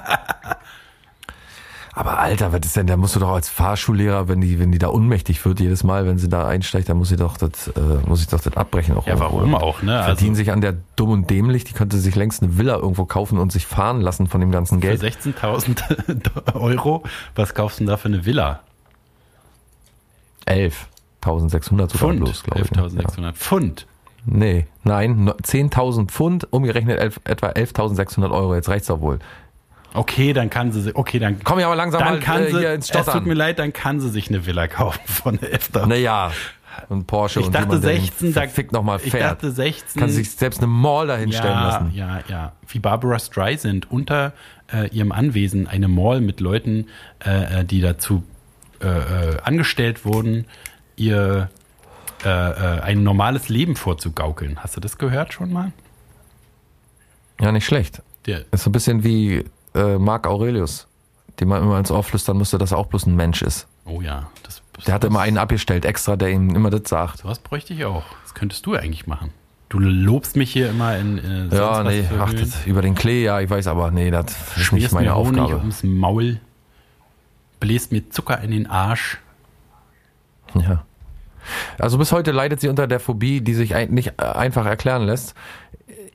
Aber 1.99 2.17
Alter, 2.17 2.53
was 2.53 2.61
ist 2.63 2.77
denn, 2.77 2.87
da 2.87 2.95
musst 2.95 3.17
du 3.17 3.19
doch 3.19 3.31
als 3.31 3.49
Fahrschullehrer, 3.49 4.29
wenn 4.29 4.39
die, 4.39 4.57
wenn 4.57 4.71
die 4.71 4.77
da 4.77 4.87
ohnmächtig 4.87 5.43
wird 5.43 5.59
jedes 5.59 5.83
Mal, 5.83 6.05
wenn 6.07 6.17
sie 6.17 6.29
da 6.29 6.47
einsteigt, 6.47 6.87
dann 6.87 6.95
muss 6.95 7.09
sie 7.09 7.17
doch 7.17 7.35
das, 7.35 7.67
äh, 7.67 7.81
muss 8.07 8.21
ich 8.21 8.27
doch 8.29 8.39
das 8.39 8.55
abbrechen 8.55 8.95
auch. 8.95 9.05
Ja, 9.05 9.15
irgendwo. 9.15 9.35
warum 9.37 9.53
auch, 9.55 9.81
ne? 9.81 10.01
Verdienen 10.05 10.29
Also 10.29 10.35
sich 10.35 10.51
an 10.53 10.61
der 10.61 10.75
dumm 10.95 11.09
und 11.09 11.29
dämlich, 11.29 11.65
die 11.65 11.73
könnte 11.73 11.97
sich 11.97 12.15
längst 12.15 12.41
eine 12.41 12.57
Villa 12.57 12.77
irgendwo 12.77 13.03
kaufen 13.03 13.37
und 13.37 13.51
sich 13.51 13.65
fahren 13.67 13.99
lassen 13.99 14.27
von 14.27 14.39
dem 14.39 14.49
ganzen 14.49 14.79
für 14.79 14.87
Geld. 14.87 15.03
16.000 15.03 16.53
Euro, 16.55 17.03
was 17.35 17.53
kaufst 17.53 17.79
du 17.79 17.83
denn 17.83 17.89
da 17.89 17.97
für 17.97 18.07
eine 18.07 18.25
Villa? 18.25 18.61
11.600 20.47 21.61
sogar 21.69 21.87
Pfund. 21.89 22.19
bloß, 22.21 22.43
glaube 22.43 22.61
ich. 22.61 22.71
ne? 22.71 22.81
11.600 22.81 23.33
Pfund. 23.33 23.81
Ja. 24.25 24.33
Nee, 24.37 24.67
nein, 24.85 25.25
no- 25.25 25.33
10.000 25.33 26.07
Pfund, 26.07 26.47
umgerechnet 26.51 26.97
elf, 26.99 27.19
etwa 27.25 27.47
11.600 27.49 28.31
Euro. 28.31 28.55
Jetzt 28.55 28.69
reicht's 28.69 28.87
doch 28.87 29.01
wohl. 29.01 29.19
Okay, 29.93 30.33
dann 30.33 30.49
kann 30.49 30.71
sie, 30.71 30.95
okay, 30.95 31.19
dann, 31.19 31.43
Komm 31.43 31.59
ja 31.59 31.65
aber 31.65 31.75
langsam 31.75 31.99
dann 31.99 32.15
mal 32.15 32.19
kann 32.19 32.43
äh, 32.43 32.51
sie, 32.51 32.59
hier 32.59 32.73
ins 32.73 32.89
es 32.89 32.91
tut 32.91 33.05
mir 33.05 33.11
Stottern. 33.11 33.35
leid, 33.35 33.59
dann 33.59 33.73
kann 33.73 33.99
sie 33.99 34.09
sich 34.09 34.29
eine 34.29 34.45
Villa 34.45 34.67
kaufen 34.67 35.01
von 35.05 35.39
11.000. 35.39 35.87
Naja, 35.87 36.31
ein 36.89 37.05
Porsche 37.05 37.39
Ich 37.39 37.47
und 37.47 37.55
dachte 37.55 37.75
jemand, 37.75 37.83
der 37.83 37.93
den 37.93 38.01
16, 38.01 38.33
da, 38.33 38.41
verfickt 38.41 38.71
noch 38.71 38.83
mal 38.83 38.99
ich 39.03 39.11
fährt. 39.11 39.23
dachte 39.23 39.51
16. 39.51 39.99
Kann 39.99 40.09
sich 40.09 40.31
selbst 40.31 40.59
eine 40.59 40.67
Mall 40.67 41.07
dahinstellen 41.07 41.53
ja, 41.53 41.67
lassen. 41.67 41.91
Ja, 41.93 42.19
ja. 42.27 42.53
Wie 42.67 42.79
Barbara 42.79 43.19
Streisand 43.19 43.91
unter 43.91 44.33
äh, 44.71 44.87
ihrem 44.89 45.11
Anwesen 45.11 45.67
eine 45.67 45.87
Mall 45.87 46.21
mit 46.21 46.39
Leuten, 46.39 46.87
äh, 47.25 47.61
äh, 47.61 47.65
die 47.65 47.81
dazu 47.81 48.23
äh, 48.79 49.39
angestellt 49.43 50.05
wurden, 50.05 50.45
ihr 50.95 51.49
ein 52.21 53.01
normales 53.01 53.47
Leben 53.47 53.77
vorzugaukeln. 53.77 54.59
Hast 54.61 54.75
du 54.75 54.81
das 54.81 54.97
gehört 54.97 55.31
schon 55.31 55.53
mal? 55.53 55.71
Ja, 57.39 57.53
nicht 57.53 57.65
schlecht. 57.65 58.01
Der, 58.25 58.43
Ist 58.51 58.63
so 58.63 58.69
ein 58.69 58.73
bisschen 58.73 59.05
wie 59.05 59.45
äh, 59.75 59.97
Marc 59.97 60.27
Aurelius, 60.27 60.87
dem 61.39 61.49
man 61.49 61.63
immer 61.63 61.77
ins 61.79 61.91
Ohr 61.91 62.03
flüstern 62.03 62.37
musste, 62.37 62.57
dass 62.57 62.71
er 62.71 62.77
auch 62.77 62.87
bloß 62.87 63.05
ein 63.05 63.15
Mensch 63.15 63.41
ist. 63.41 63.67
oh 63.85 64.01
ja, 64.01 64.29
das, 64.43 64.61
Der 64.85 64.93
hatte 64.93 65.07
immer 65.07 65.21
einen 65.21 65.37
abgestellt, 65.37 65.85
extra, 65.85 66.15
der 66.15 66.29
ihm 66.29 66.55
immer 66.55 66.69
das 66.69 66.89
sagt. 66.89 67.19
Sowas 67.19 67.39
bräuchte 67.39 67.73
ich 67.73 67.85
auch. 67.85 68.03
Das 68.23 68.33
könntest 68.33 68.65
du 68.65 68.75
eigentlich 68.75 69.07
machen. 69.07 69.31
Du 69.69 69.77
lobst 69.77 70.35
mich 70.35 70.51
hier 70.51 70.69
immer 70.71 70.97
in, 70.97 71.19
in 71.19 71.49
sonst 71.49 71.53
Ja, 71.53 71.85
was 71.85 71.93
nee, 71.93 72.03
ach, 72.19 72.33
das, 72.33 72.65
über 72.65 72.81
den 72.81 72.95
Klee, 72.95 73.23
ja, 73.23 73.39
ich 73.39 73.49
weiß 73.49 73.67
aber, 73.67 73.91
nee, 73.91 74.09
das 74.09 74.25
ist 74.57 74.71
nicht 74.71 74.91
meine 74.91 75.09
mir 75.09 75.15
Honig 75.15 75.41
Aufgabe. 75.41 75.59
ums 75.59 75.83
Maul, 75.83 76.39
bläst 77.59 77.91
mir 77.91 78.09
Zucker 78.09 78.41
in 78.41 78.49
den 78.51 78.67
Arsch. 78.67 79.19
Ja. 80.55 80.83
Also 81.77 81.97
bis 81.97 82.11
heute 82.11 82.31
leidet 82.31 82.61
sie 82.61 82.67
unter 82.67 82.87
der 82.87 82.99
Phobie, 82.99 83.41
die 83.41 83.53
sich 83.53 83.73
nicht 83.89 84.13
äh, 84.17 84.23
einfach 84.23 84.65
erklären 84.65 85.03
lässt. 85.05 85.35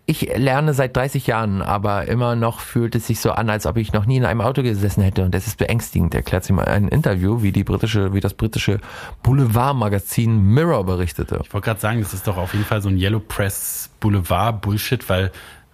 Ich 0.07 0.37
lerne 0.37 0.75
seit 0.75 0.95
30 0.97 1.27
Jahren, 1.27 1.63
aber 1.63 2.07
immer 2.09 2.37
noch 2.37 2.61
fühlt 2.61 2.95
es 2.95 3.07
sich 3.07 3.21
so 3.21 3.33
an, 3.33 3.49
als 3.49 3.65
ob 3.65 3.79
ich 3.79 3.95
noch 3.95 4.05
nie 4.05 4.19
in 4.19 4.27
einem 4.27 4.43
Auto 4.43 4.63
gesessen 4.63 5.03
hätte. 5.03 5.25
Und 5.25 5.35
das 5.35 5.47
ist 5.47 5.57
beängstigend, 5.57 6.15
erklärt 6.15 6.45
sie 6.45 6.53
mal 6.53 6.65
in 6.65 6.69
einem 6.69 6.89
Interview, 6.89 7.43
wie 7.43 7.53
die 7.53 7.65
britische, 7.65 8.13
wie 8.13 8.21
das 8.21 8.35
britische 8.35 8.81
Boulevardmagazin 9.23 10.43
Mirror 10.43 10.85
berichtete. 10.85 11.41
Ich 11.43 11.55
wollte 11.55 11.65
gerade 11.65 11.81
sagen, 11.81 12.01
das 12.01 12.13
ist 12.13 12.27
doch 12.27 12.37
auf 12.37 12.53
jeden 12.53 12.67
Fall 12.67 12.83
so 12.83 12.91
ein 12.91 12.99
Yellow 12.99 13.21
Press 13.21 13.89
Boulevard 14.01 14.61
Bullshit, 14.61 15.09
weil 15.09 15.33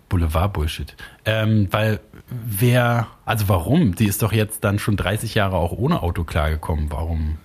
Boulevard 0.09 0.53
Bullshit. 0.53 0.95
Ähm, 1.25 1.67
weil 1.73 1.99
wer, 2.29 3.09
also 3.25 3.49
warum? 3.49 3.97
Die 3.97 4.07
ist 4.07 4.23
doch 4.23 4.33
jetzt 4.33 4.63
dann 4.63 4.79
schon 4.79 4.97
30 4.97 5.35
Jahre 5.35 5.57
auch 5.57 5.73
ohne 5.73 6.03
Auto 6.03 6.23
klargekommen. 6.23 6.87
Warum? 6.91 7.39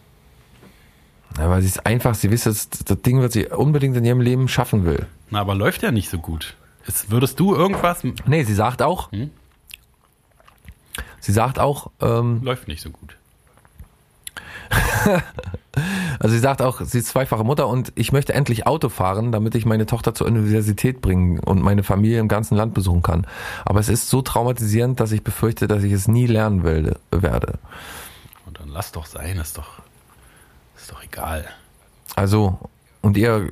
Weil 1.35 1.61
sie 1.61 1.67
ist 1.67 1.85
einfach, 1.85 2.13
sie 2.13 2.29
wisst, 2.29 2.45
das, 2.45 2.69
das 2.69 3.01
Ding, 3.01 3.21
was 3.21 3.33
sie 3.33 3.47
unbedingt 3.47 3.97
in 3.97 4.05
ihrem 4.05 4.21
Leben 4.21 4.47
schaffen 4.47 4.85
will. 4.85 5.07
Na, 5.31 5.41
aber 5.41 5.55
läuft 5.55 5.81
ja 5.81 5.91
nicht 5.91 6.09
so 6.09 6.19
gut. 6.19 6.55
Ist, 6.87 7.09
würdest 7.11 7.39
du 7.39 7.55
irgendwas? 7.55 8.03
Nee, 8.25 8.43
sie 8.43 8.53
sagt 8.53 8.81
auch, 8.81 9.11
Hm? 9.11 9.31
sie 11.19 11.31
sagt 11.31 11.59
auch, 11.59 11.91
ähm, 12.01 12.41
Läuft 12.43 12.67
nicht 12.67 12.81
so 12.81 12.89
gut. 12.89 13.17
also 16.19 16.33
sie 16.33 16.39
sagt 16.39 16.61
auch, 16.61 16.81
sie 16.81 16.97
ist 16.99 17.07
zweifache 17.07 17.43
Mutter 17.43 17.67
und 17.67 17.91
ich 17.95 18.11
möchte 18.11 18.33
endlich 18.33 18.65
Auto 18.65 18.89
fahren, 18.89 19.31
damit 19.31 19.53
ich 19.55 19.65
meine 19.65 19.85
Tochter 19.85 20.13
zur 20.15 20.27
Universität 20.27 21.01
bringen 21.01 21.39
und 21.39 21.61
meine 21.61 21.83
Familie 21.83 22.19
im 22.19 22.27
ganzen 22.27 22.55
Land 22.55 22.73
besuchen 22.73 23.01
kann. 23.03 23.27
Aber 23.63 23.79
es 23.79 23.89
ist 23.89 24.09
so 24.09 24.21
traumatisierend, 24.21 24.99
dass 24.99 25.11
ich 25.11 25.23
befürchte, 25.23 25.67
dass 25.67 25.83
ich 25.83 25.91
es 25.91 26.07
nie 26.07 26.25
lernen 26.25 26.63
werde. 26.63 26.99
werde. 27.11 27.59
Und 28.45 28.59
dann 28.59 28.69
lass 28.69 28.91
doch 28.91 29.05
sein, 29.05 29.37
ist 29.37 29.57
doch, 29.57 29.81
ist 30.77 30.91
doch 30.91 31.03
egal. 31.03 31.45
Also, 32.15 32.57
und 33.01 33.17
ihr 33.17 33.49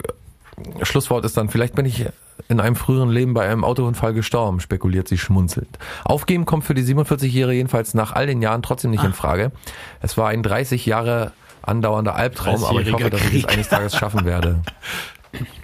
Schlusswort 0.81 1.25
ist 1.25 1.37
dann, 1.37 1.49
vielleicht 1.49 1.75
bin 1.75 1.85
ich 1.85 2.05
in 2.49 2.59
einem 2.59 2.75
früheren 2.75 3.09
Leben 3.09 3.33
bei 3.33 3.47
einem 3.47 3.63
Autounfall 3.63 4.13
gestorben, 4.13 4.59
spekuliert 4.59 5.07
sie 5.07 5.17
schmunzelnd. 5.17 5.79
Aufgeben 6.03 6.45
kommt 6.45 6.63
für 6.65 6.73
die 6.73 6.83
47-Jährige 6.83 7.57
jedenfalls 7.57 7.93
nach 7.93 8.11
all 8.11 8.27
den 8.27 8.41
Jahren 8.41 8.61
trotzdem 8.61 8.91
nicht 8.91 9.03
in 9.03 9.13
Frage. 9.13 9.51
Es 10.01 10.17
war 10.17 10.29
ein 10.29 10.43
30 10.43 10.85
Jahre 10.85 11.31
andauernder 11.61 12.15
Albtraum, 12.15 12.63
aber 12.63 12.81
ich 12.81 12.91
hoffe, 12.91 13.09
dass 13.09 13.23
ich 13.25 13.43
es 13.43 13.45
eines 13.45 13.69
Tages 13.69 13.95
schaffen 13.95 14.25
werde. 14.25 14.61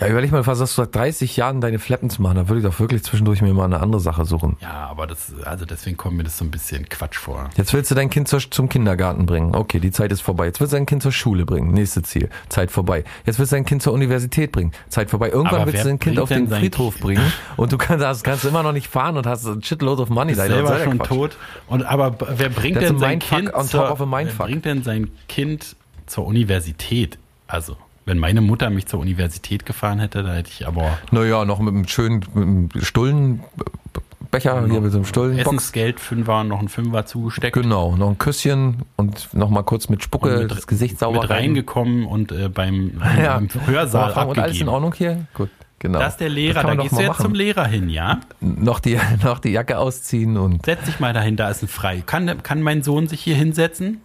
Ja, 0.00 0.08
überleg 0.08 0.32
mal, 0.32 0.44
was 0.44 0.60
hast 0.60 0.76
du 0.76 0.82
seit 0.82 0.94
30 0.94 1.36
Jahren 1.36 1.60
deine 1.60 1.78
Flappen 1.78 2.10
zu 2.10 2.20
machen? 2.20 2.34
Da 2.34 2.48
würde 2.48 2.58
ich 2.60 2.66
doch 2.66 2.80
wirklich 2.80 3.04
zwischendurch 3.04 3.42
mir 3.42 3.54
mal 3.54 3.64
eine 3.64 3.78
andere 3.78 4.00
Sache 4.00 4.24
suchen. 4.24 4.56
Ja, 4.60 4.88
aber 4.88 5.06
das, 5.06 5.32
also 5.44 5.64
deswegen 5.64 5.96
kommt 5.96 6.16
mir 6.16 6.24
das 6.24 6.36
so 6.36 6.44
ein 6.44 6.50
bisschen 6.50 6.88
Quatsch 6.88 7.16
vor. 7.16 7.48
Jetzt 7.56 7.72
willst 7.72 7.92
du 7.92 7.94
dein 7.94 8.10
Kind 8.10 8.26
zur, 8.26 8.40
zum 8.40 8.68
Kindergarten 8.68 9.24
bringen. 9.24 9.54
Okay, 9.54 9.78
die 9.78 9.92
Zeit 9.92 10.10
ist 10.10 10.20
vorbei. 10.20 10.46
Jetzt 10.46 10.60
willst 10.60 10.72
du 10.72 10.76
dein 10.78 10.86
Kind 10.86 11.04
zur 11.04 11.12
Schule 11.12 11.46
bringen. 11.46 11.72
Nächste 11.72 12.02
Ziel. 12.02 12.28
Zeit 12.48 12.72
vorbei. 12.72 13.04
Jetzt 13.24 13.38
willst 13.38 13.52
du 13.52 13.56
dein 13.56 13.64
Kind 13.64 13.82
zur 13.82 13.92
Universität 13.92 14.50
bringen. 14.50 14.72
Zeit 14.88 15.10
vorbei. 15.10 15.30
Irgendwann 15.30 15.62
Aber 15.62 15.72
willst 15.72 15.84
du 15.84 15.88
dein 15.88 16.00
Kind 16.00 16.18
auf 16.18 16.28
den 16.28 16.48
Friedhof 16.48 16.94
Kind? 16.94 17.04
bringen 17.04 17.32
und 17.56 17.70
du 17.70 17.78
kannst, 17.78 18.02
das 18.02 18.24
kannst 18.24 18.44
immer 18.44 18.64
noch 18.64 18.72
nicht 18.72 18.88
fahren 18.88 19.16
und 19.16 19.26
hast 19.28 19.46
ein 19.46 19.62
shitload 19.62 20.02
of 20.02 20.08
money. 20.08 20.32
Ist 20.32 20.38
selber 20.38 20.82
schon 20.82 20.98
Quatsch. 20.98 21.08
tot. 21.08 21.36
Und 21.68 21.84
aber 21.84 22.16
wer 22.36 22.48
bringt 22.48 22.80
denn 22.82 22.98
sein 22.98 23.20
Kind 23.20 23.52
zur, 23.66 23.96
wer 23.96 24.24
bringt 24.24 24.64
denn 24.64 24.82
sein 24.82 25.10
Kind 25.28 25.76
zur 26.06 26.26
Universität? 26.26 27.16
Also, 27.46 27.76
wenn 28.06 28.18
meine 28.18 28.40
Mutter 28.40 28.70
mich 28.70 28.86
zur 28.86 29.00
Universität 29.00 29.64
gefahren 29.66 29.98
hätte, 30.00 30.22
da 30.22 30.34
hätte 30.34 30.50
ich 30.50 30.66
aber 30.66 30.98
Naja, 31.10 31.44
noch 31.44 31.58
mit 31.60 31.74
einem 31.74 31.88
schönen 31.88 32.20
mit 32.34 32.42
einem 32.44 32.68
Stullenbecher, 32.82 34.66
hier 34.66 34.80
mit 34.80 34.92
so 34.92 34.98
einem 34.98 35.04
Stullenbox. 35.06 35.46
Essensgeld 35.46 36.00
Fünfer, 36.00 36.44
noch 36.44 36.60
ein 36.60 36.68
Fünfer 36.68 37.06
zugesteckt. 37.06 37.54
Genau, 37.54 37.96
noch 37.96 38.10
ein 38.10 38.18
Küsschen 38.18 38.82
und 38.96 39.32
noch 39.34 39.50
mal 39.50 39.62
kurz 39.62 39.88
mit 39.88 40.02
Spucke 40.02 40.40
Und 40.40 40.50
das 40.50 40.66
Gesicht 40.66 40.98
sauber 40.98 41.22
mit 41.22 41.30
rein. 41.30 41.38
reingekommen 41.44 42.06
und 42.06 42.32
äh, 42.32 42.48
beim, 42.48 43.00
Ja. 43.22 43.36
beim 43.36 43.48
Hörsaal 43.66 44.12
Frank, 44.12 44.30
Und 44.30 44.38
alles 44.38 44.60
in. 44.60 44.68
Ordnung 44.68 44.92
hier? 44.94 45.26
Gut, 45.34 45.50
genau. 45.78 45.98
Das 45.98 46.14
ist 46.14 46.20
der 46.20 46.28
Lehrer, 46.28 46.62
da 46.62 46.74
gehst 46.74 46.92
du 46.92 46.98
jetzt 47.00 47.08
machen. 47.08 47.22
zum 47.22 47.34
Lehrer 47.34 47.66
hin, 47.66 47.88
ja? 47.88 48.20
noch 48.40 48.80
die, 48.80 48.98
noch 49.22 49.38
die 49.38 49.50
Jacke 49.50 49.78
ausziehen 49.78 50.36
und 50.36 50.64
Setz 50.66 50.84
dich 50.84 51.00
mal 51.00 51.12
dahin, 51.12 51.36
da 51.36 51.48
ist 51.50 51.62
ein 51.62 51.68
Frei. 51.68 52.02
Kann, 52.04 52.42
kann 52.42 52.60
mein 52.60 52.82
Sohn 52.82 53.06
sich 53.08 53.20
hier 53.22 53.36
hinsetzen? 53.36 54.00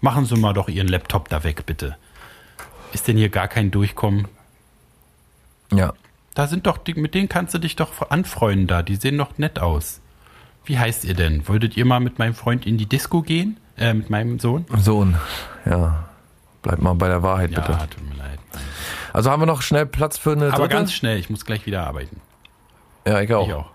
Machen 0.00 0.24
Sie 0.26 0.36
mal 0.36 0.52
doch 0.52 0.68
Ihren 0.68 0.88
Laptop 0.88 1.28
da 1.28 1.44
weg, 1.44 1.64
bitte. 1.66 1.96
Ist 2.92 3.08
denn 3.08 3.16
hier 3.16 3.28
gar 3.30 3.48
kein 3.48 3.70
Durchkommen? 3.70 4.28
ja. 5.72 5.92
Da 6.34 6.46
sind 6.46 6.66
doch, 6.66 6.78
die, 6.78 6.94
mit 6.94 7.12
denen 7.14 7.28
kannst 7.28 7.52
du 7.52 7.58
dich 7.58 7.76
doch 7.76 8.08
anfreunden 8.10 8.66
da. 8.66 8.82
Die 8.82 8.96
sehen 8.96 9.18
doch 9.18 9.36
nett 9.36 9.58
aus. 9.58 10.00
Wie 10.64 10.78
heißt 10.78 11.04
ihr 11.04 11.12
denn? 11.12 11.46
Wolltet 11.46 11.76
ihr 11.76 11.84
mal 11.84 12.00
mit 12.00 12.18
meinem 12.18 12.32
Freund 12.34 12.64
in 12.64 12.78
die 12.78 12.86
Disco 12.86 13.20
gehen? 13.20 13.58
Äh, 13.76 13.92
mit 13.92 14.08
meinem 14.08 14.38
Sohn? 14.38 14.64
Sohn, 14.78 15.18
ja. 15.66 16.08
Bleib 16.62 16.78
mal 16.80 16.94
bei 16.94 17.08
der 17.08 17.22
Wahrheit, 17.22 17.50
bitte. 17.50 17.72
Ja, 17.72 17.86
tut 17.86 18.08
mir 18.08 18.14
leid. 18.16 18.38
Also 19.12 19.30
haben 19.30 19.42
wir 19.42 19.46
noch 19.46 19.60
schnell 19.60 19.84
Platz 19.84 20.16
für 20.16 20.32
eine 20.32 20.46
Aber 20.46 20.56
dritte? 20.62 20.68
ganz 20.70 20.94
schnell, 20.94 21.18
ich 21.18 21.28
muss 21.28 21.44
gleich 21.44 21.66
wieder 21.66 21.86
arbeiten. 21.86 22.18
ja, 23.06 23.20
ich 23.20 23.34
auch. 23.34 23.46
Ich 23.46 23.52
auch. 23.52 23.66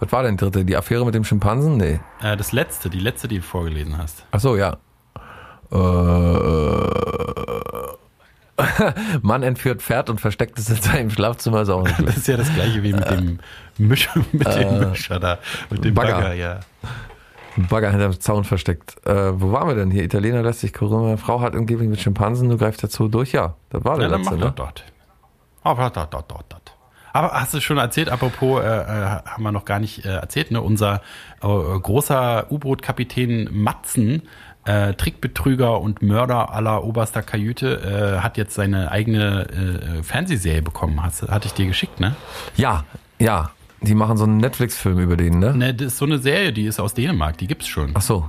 Was 0.00 0.10
war 0.12 0.22
denn 0.22 0.38
die 0.38 0.44
dritte? 0.44 0.64
Die 0.64 0.76
Affäre 0.78 1.04
mit 1.04 1.14
dem 1.14 1.24
Schimpansen? 1.24 1.76
Nee. 1.76 2.00
Äh, 2.22 2.38
das 2.38 2.52
letzte, 2.52 2.88
die 2.88 3.00
letzte, 3.00 3.28
die 3.28 3.36
du 3.36 3.42
vorgelesen 3.42 3.98
hast. 3.98 4.24
Ach 4.30 4.40
so, 4.40 4.56
ja. 4.56 4.78
Äh, 5.70 5.76
Mann 9.22 9.42
entführt 9.42 9.82
Pferd 9.82 10.10
und 10.10 10.20
versteckt 10.20 10.58
es 10.58 10.70
in 10.70 10.76
seinem 10.76 11.10
Schlafzimmer. 11.10 11.62
Ist 11.62 11.68
auch 11.68 11.82
nicht 11.82 12.06
Das 12.06 12.16
ist 12.16 12.28
ja 12.28 12.36
das 12.36 12.52
gleiche 12.54 12.82
wie 12.82 12.92
mit 12.92 13.10
dem 13.10 13.38
Mischer, 13.78 14.12
mit 14.32 14.46
dem 14.46 14.90
Mischer 14.90 15.20
da, 15.20 15.38
mit 15.70 15.84
dem 15.84 15.94
Bagger. 15.94 16.14
Bagger, 16.14 16.34
ja. 16.34 16.60
Bagger 17.56 17.90
hinterm 17.90 18.20
Zaun 18.20 18.44
versteckt. 18.44 18.96
Äh, 19.06 19.40
wo 19.40 19.52
waren 19.52 19.68
wir 19.68 19.74
denn 19.74 19.90
hier? 19.90 20.04
Italiener 20.04 20.42
lässt 20.42 20.60
sich 20.60 20.72
Corona. 20.72 21.16
Frau 21.16 21.40
hat 21.40 21.54
angeblich 21.54 21.88
mit 21.88 22.00
Schimpansen, 22.00 22.50
du 22.50 22.58
greifst 22.58 22.84
dazu 22.84 23.08
durch. 23.08 23.32
Ja, 23.32 23.54
das 23.70 23.84
war 23.84 23.96
der 23.96 24.04
Ja, 24.04 24.10
dann 24.10 24.20
letzte, 24.22 24.36
ne? 24.36 24.52
dort. 24.54 24.84
Aber 25.62 25.90
dort, 25.90 26.12
dort, 26.12 26.30
dort, 26.30 26.44
dort. 26.48 26.76
Aber 27.16 27.32
hast 27.32 27.54
du 27.54 27.60
schon 27.62 27.78
erzählt, 27.78 28.10
apropos, 28.10 28.62
äh, 28.62 28.66
äh, 28.66 29.22
haben 29.24 29.42
wir 29.42 29.50
noch 29.50 29.64
gar 29.64 29.78
nicht 29.78 30.04
äh, 30.04 30.16
erzählt, 30.16 30.50
ne? 30.50 30.60
Unser 30.60 31.00
äh, 31.40 31.46
großer 31.46 32.46
U-Boot-Kapitän 32.50 33.48
Matzen, 33.50 34.22
äh, 34.66 34.94
Trickbetrüger 34.94 35.80
und 35.80 36.02
Mörder 36.02 36.52
aller 36.52 36.84
oberster 36.84 37.22
Kajüte, 37.22 38.16
äh, 38.18 38.20
hat 38.20 38.36
jetzt 38.36 38.54
seine 38.54 38.90
eigene 38.90 39.46
äh, 39.48 40.02
Fernsehserie 40.02 40.62
bekommen. 40.62 41.02
Hast, 41.02 41.22
hatte 41.22 41.46
ich 41.46 41.54
dir 41.54 41.66
geschickt, 41.66 42.00
ne? 42.00 42.16
Ja, 42.56 42.84
ja. 43.18 43.50
Die 43.82 43.94
machen 43.94 44.16
so 44.16 44.24
einen 44.24 44.38
Netflix-Film 44.38 44.98
über 44.98 45.16
den, 45.16 45.38
ne? 45.38 45.54
Ne, 45.54 45.74
das 45.74 45.88
ist 45.88 45.98
so 45.98 46.06
eine 46.06 46.18
Serie, 46.18 46.52
die 46.52 46.64
ist 46.64 46.80
aus 46.80 46.94
Dänemark, 46.94 47.38
die 47.38 47.46
gibt's 47.46 47.68
schon. 47.68 47.90
Ach 47.94 48.02
so. 48.02 48.28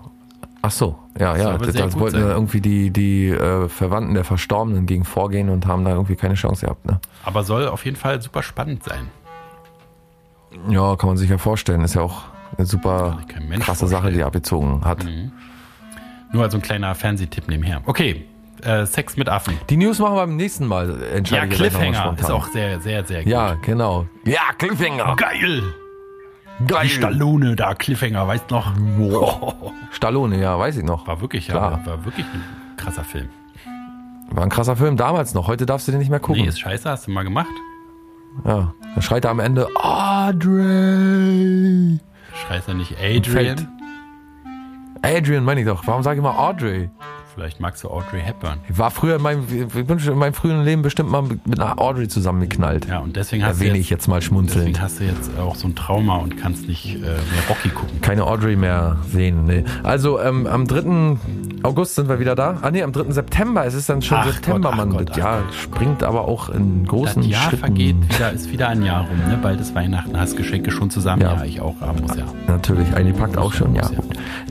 Ach 0.62 0.72
so, 0.72 0.98
ja, 1.18 1.36
Soll 1.36 1.46
ja. 1.46 1.58
Das, 1.58 1.76
das 1.76 2.00
wollten 2.00 2.20
sein. 2.20 2.30
irgendwie 2.30 2.62
die, 2.62 2.90
die 2.92 3.30
äh, 3.30 3.70
Verwandten 3.70 4.16
der 4.16 4.24
Verstorbenen 4.24 4.86
gegen 4.86 5.06
vorgehen 5.06 5.50
und 5.50 5.66
haben 5.66 5.86
da 5.86 5.92
irgendwie 5.92 6.16
keine 6.16 6.34
Chance 6.34 6.66
gehabt, 6.66 6.86
ne? 6.86 7.00
Aber 7.24 7.44
soll 7.44 7.68
auf 7.68 7.86
jeden 7.86 7.96
Fall 7.96 8.22
super 8.22 8.44
spannend 8.44 8.84
sein. 8.84 9.08
Ja, 10.70 10.96
kann 10.96 11.10
man 11.10 11.18
sich 11.18 11.30
ja 11.30 11.38
vorstellen. 11.38 11.82
Ist 11.82 11.94
ja 11.94 12.02
auch 12.02 12.24
eine 12.58 12.66
super 12.66 13.20
krasse 13.60 13.88
Sache, 13.88 14.12
die 14.12 14.20
er 14.20 14.28
abgezogen 14.28 14.84
hat. 14.84 15.06
Nur 16.32 16.43
als 16.43 16.51
so 16.53 16.57
ein 16.59 16.61
kleiner 16.61 16.93
Fernsehtipp 16.95 17.47
nebenher. 17.47 17.82
Okay, 17.86 18.25
äh, 18.63 18.86
Sex 18.86 19.17
mit 19.17 19.30
Affen. 19.30 19.57
Die 19.69 19.78
News 19.78 19.99
machen 19.99 20.15
wir 20.15 20.21
beim 20.25 20.36
nächsten 20.36 20.65
Mal. 20.65 20.97
Ja, 21.30 21.45
Cliffhanger 21.45 22.15
ist 22.19 22.32
auch 22.32 22.47
sehr, 22.47 22.80
sehr, 22.82 23.05
sehr 23.05 23.23
gut. 23.23 23.32
Ja, 23.32 23.53
genau. 23.61 24.07
Ja, 24.25 24.41
Cliffhanger. 24.57 25.15
Geil! 25.15 25.63
Geil. 26.67 26.84
Die 26.86 26.89
Stallone 26.89 27.55
da, 27.55 27.75
Cliffhanger, 27.75 28.28
weißt 28.28 28.49
noch? 28.49 28.73
Stallone, 29.91 30.39
ja, 30.39 30.57
weiß 30.57 30.78
ich 30.78 30.84
noch. 30.84 31.05
War 31.05 31.21
wirklich, 31.21 31.47
Klar. 31.47 31.82
ja, 31.86 31.91
war 31.91 32.03
wirklich 32.03 32.25
ein 32.25 32.43
krasser 32.78 33.03
Film. 33.03 33.30
War 34.32 34.43
ein 34.43 34.49
krasser 34.49 34.75
Film 34.75 34.97
damals 34.97 35.36
noch. 35.36 35.47
Heute 35.47 35.67
darfst 35.67 35.88
du 35.88 35.91
den 35.91 35.99
nicht 35.99 36.09
mehr 36.09 36.19
gucken. 36.19 36.41
Nee, 36.41 36.47
ist 36.47 36.59
scheiße, 36.59 36.89
hast 36.89 37.05
du 37.07 37.11
mal 37.11 37.23
gemacht? 37.23 37.47
ja. 38.43 38.73
Dann 38.93 39.01
schreit 39.03 39.25
er 39.25 39.32
am 39.32 39.39
Ende, 39.39 39.67
Audrey. 39.75 40.39
Scheiße 42.47 42.73
nicht 42.73 42.95
Fällt. 42.95 43.28
Adrian. 43.28 43.76
Adrian 45.08 45.45
meine 45.45 45.62
ich 45.62 45.66
doch. 45.66 45.88
Warum 45.88 46.03
sage 46.03 46.18
ich 46.20 46.24
mal 46.24 46.38
Audrey? 46.38 46.89
Vielleicht 47.38 47.60
magst 47.60 47.84
du 47.84 47.90
Audrey 47.92 48.20
Hepburn. 48.20 48.58
Ich 48.68 48.80
war 48.80 48.90
früher 48.90 49.18
in 49.18 49.22
meinem, 49.22 49.44
ich 49.48 49.86
bin 49.86 50.00
in 50.00 50.18
meinem 50.18 50.34
frühen 50.34 50.64
Leben 50.64 50.82
bestimmt 50.82 51.12
mal 51.12 51.22
mit 51.22 51.60
einer 51.60 51.80
Audrey 51.80 52.08
zusammengeknallt. 52.08 52.88
Ja, 52.88 52.98
und 52.98 53.16
deswegen 53.16 53.46
hast 53.46 53.58
Erwähne 53.58 53.76
du 53.76 53.80
ich 53.80 53.92
jetzt 53.92 54.08
mal 54.08 54.24
schmunzelnd. 54.24 54.70
Deswegen 54.70 54.82
hast 54.82 55.00
du 55.00 55.04
jetzt 55.04 55.38
auch 55.38 55.54
so 55.54 55.68
ein 55.68 55.76
Trauma 55.76 56.16
und 56.16 56.36
kannst 56.36 56.68
nicht 56.68 56.96
äh, 56.96 57.00
mehr 57.00 57.20
Rocky 57.48 57.70
gucken. 57.70 58.02
keine 58.02 58.24
Audrey 58.24 58.56
mehr 58.56 58.98
sehen. 59.12 59.46
Nee. 59.46 59.66
Also 59.84 60.20
ähm, 60.20 60.48
am 60.48 60.66
3. 60.66 61.18
August 61.62 61.94
sind 61.94 62.10
wir 62.10 62.20
wieder 62.20 62.34
da. 62.34 62.58
Ah 62.64 62.72
nee, 62.72 62.82
am 62.82 62.92
3. 62.92 63.12
September. 63.12 63.68
Es 63.68 63.76
ist 63.76 63.88
dann 63.88 64.02
schon 64.02 64.18
Ach 64.18 64.26
September, 64.26 64.70
Gott, 64.70 64.78
Mann. 64.78 64.90
Gott, 64.90 65.10
das 65.10 65.18
Jahr 65.18 65.44
springt 65.52 66.02
aber 66.02 66.28
auch 66.28 66.50
in 66.50 66.88
großen 66.88 67.22
Das 67.22 67.30
Jahr 67.32 67.44
Schritten. 67.44 67.60
vergeht, 67.60 68.16
wieder, 68.16 68.32
ist 68.32 68.52
wieder 68.52 68.70
ein 68.70 68.82
Jahr 68.82 69.02
rum, 69.08 69.18
ne? 69.28 69.38
Bald 69.40 69.62
ist 69.62 69.76
Weihnachten, 69.76 70.20
hast 70.20 70.38
Geschenke 70.38 70.72
schon 70.72 70.90
zusammen. 70.90 71.22
Ja. 71.22 71.36
Ja, 71.36 71.44
ich 71.44 71.62
auch, 71.62 71.76
muss 72.02 72.16
ja. 72.18 72.26
Natürlich, 72.48 72.96
eingepackt 72.96 73.38
auch 73.38 73.54
schon, 73.54 73.76
ja. 73.76 73.88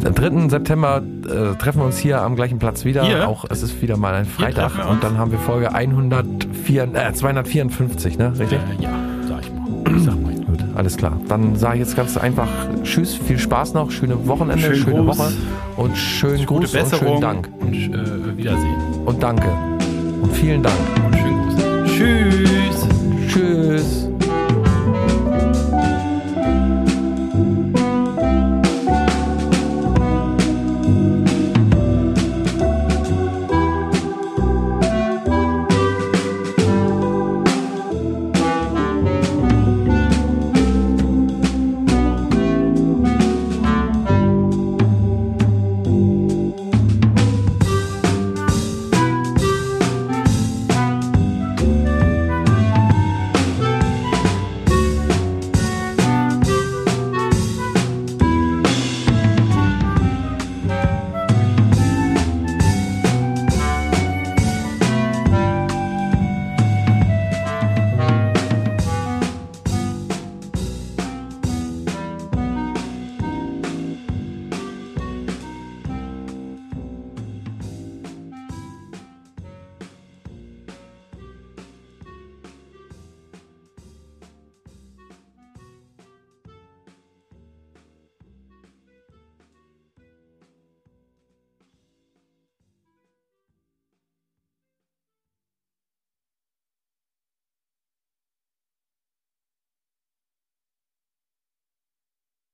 Am 0.04 0.14
3. 0.14 0.48
September 0.50 1.02
äh, 1.26 1.54
treffen 1.56 1.80
wir 1.80 1.84
uns 1.86 1.98
hier 1.98 2.22
am 2.22 2.36
gleichen 2.36 2.58
Platz 2.58 2.84
wieder. 2.84 3.04
Hier? 3.04 3.28
Auch 3.28 3.44
es 3.50 3.62
ist 3.62 3.80
wieder 3.82 3.96
mal 3.96 4.14
ein 4.14 4.24
Freitag. 4.26 4.72
Und 4.88 5.02
dann 5.04 5.18
haben 5.18 5.30
wir 5.32 5.38
Folge 5.38 5.74
104, 5.74 6.84
äh, 6.94 7.12
254, 7.12 8.18
ne? 8.18 8.32
Richtig? 8.38 8.58
Äh, 8.58 8.82
ja, 8.82 8.90
sag 9.28 9.40
ich 9.42 9.52
mal. 9.52 9.96
Ich 9.96 10.02
sag 10.04 10.20
mal. 10.20 10.34
Gut, 10.34 10.64
alles 10.74 10.96
klar. 10.96 11.20
Dann 11.28 11.56
sage 11.56 11.74
ich 11.74 11.80
jetzt 11.80 11.96
ganz 11.96 12.16
einfach 12.16 12.48
Tschüss, 12.84 13.14
viel 13.14 13.38
Spaß 13.38 13.74
noch, 13.74 13.90
schöne 13.90 14.26
Wochenende, 14.28 14.62
Schönen 14.62 14.76
schöne 14.76 15.02
Gruß. 15.04 15.18
Woche 15.18 15.32
und 15.76 15.96
schönen 15.96 16.46
Gute 16.46 16.66
Gruß 16.66 16.74
und 16.74 16.80
Besserung 16.80 17.08
schönen 17.08 17.20
Dank. 17.20 17.48
und 17.60 17.74
äh, 17.74 18.36
Wiedersehen. 18.36 18.76
Und 19.04 19.22
danke. 19.22 19.48
Und 20.22 20.32
vielen 20.34 20.62
Dank. 20.62 20.76
Und 21.04 21.16
schönen 21.16 21.42
Gruß. 21.42 21.96
Tschüss. 21.96 22.88
Tschüss. 23.28 24.08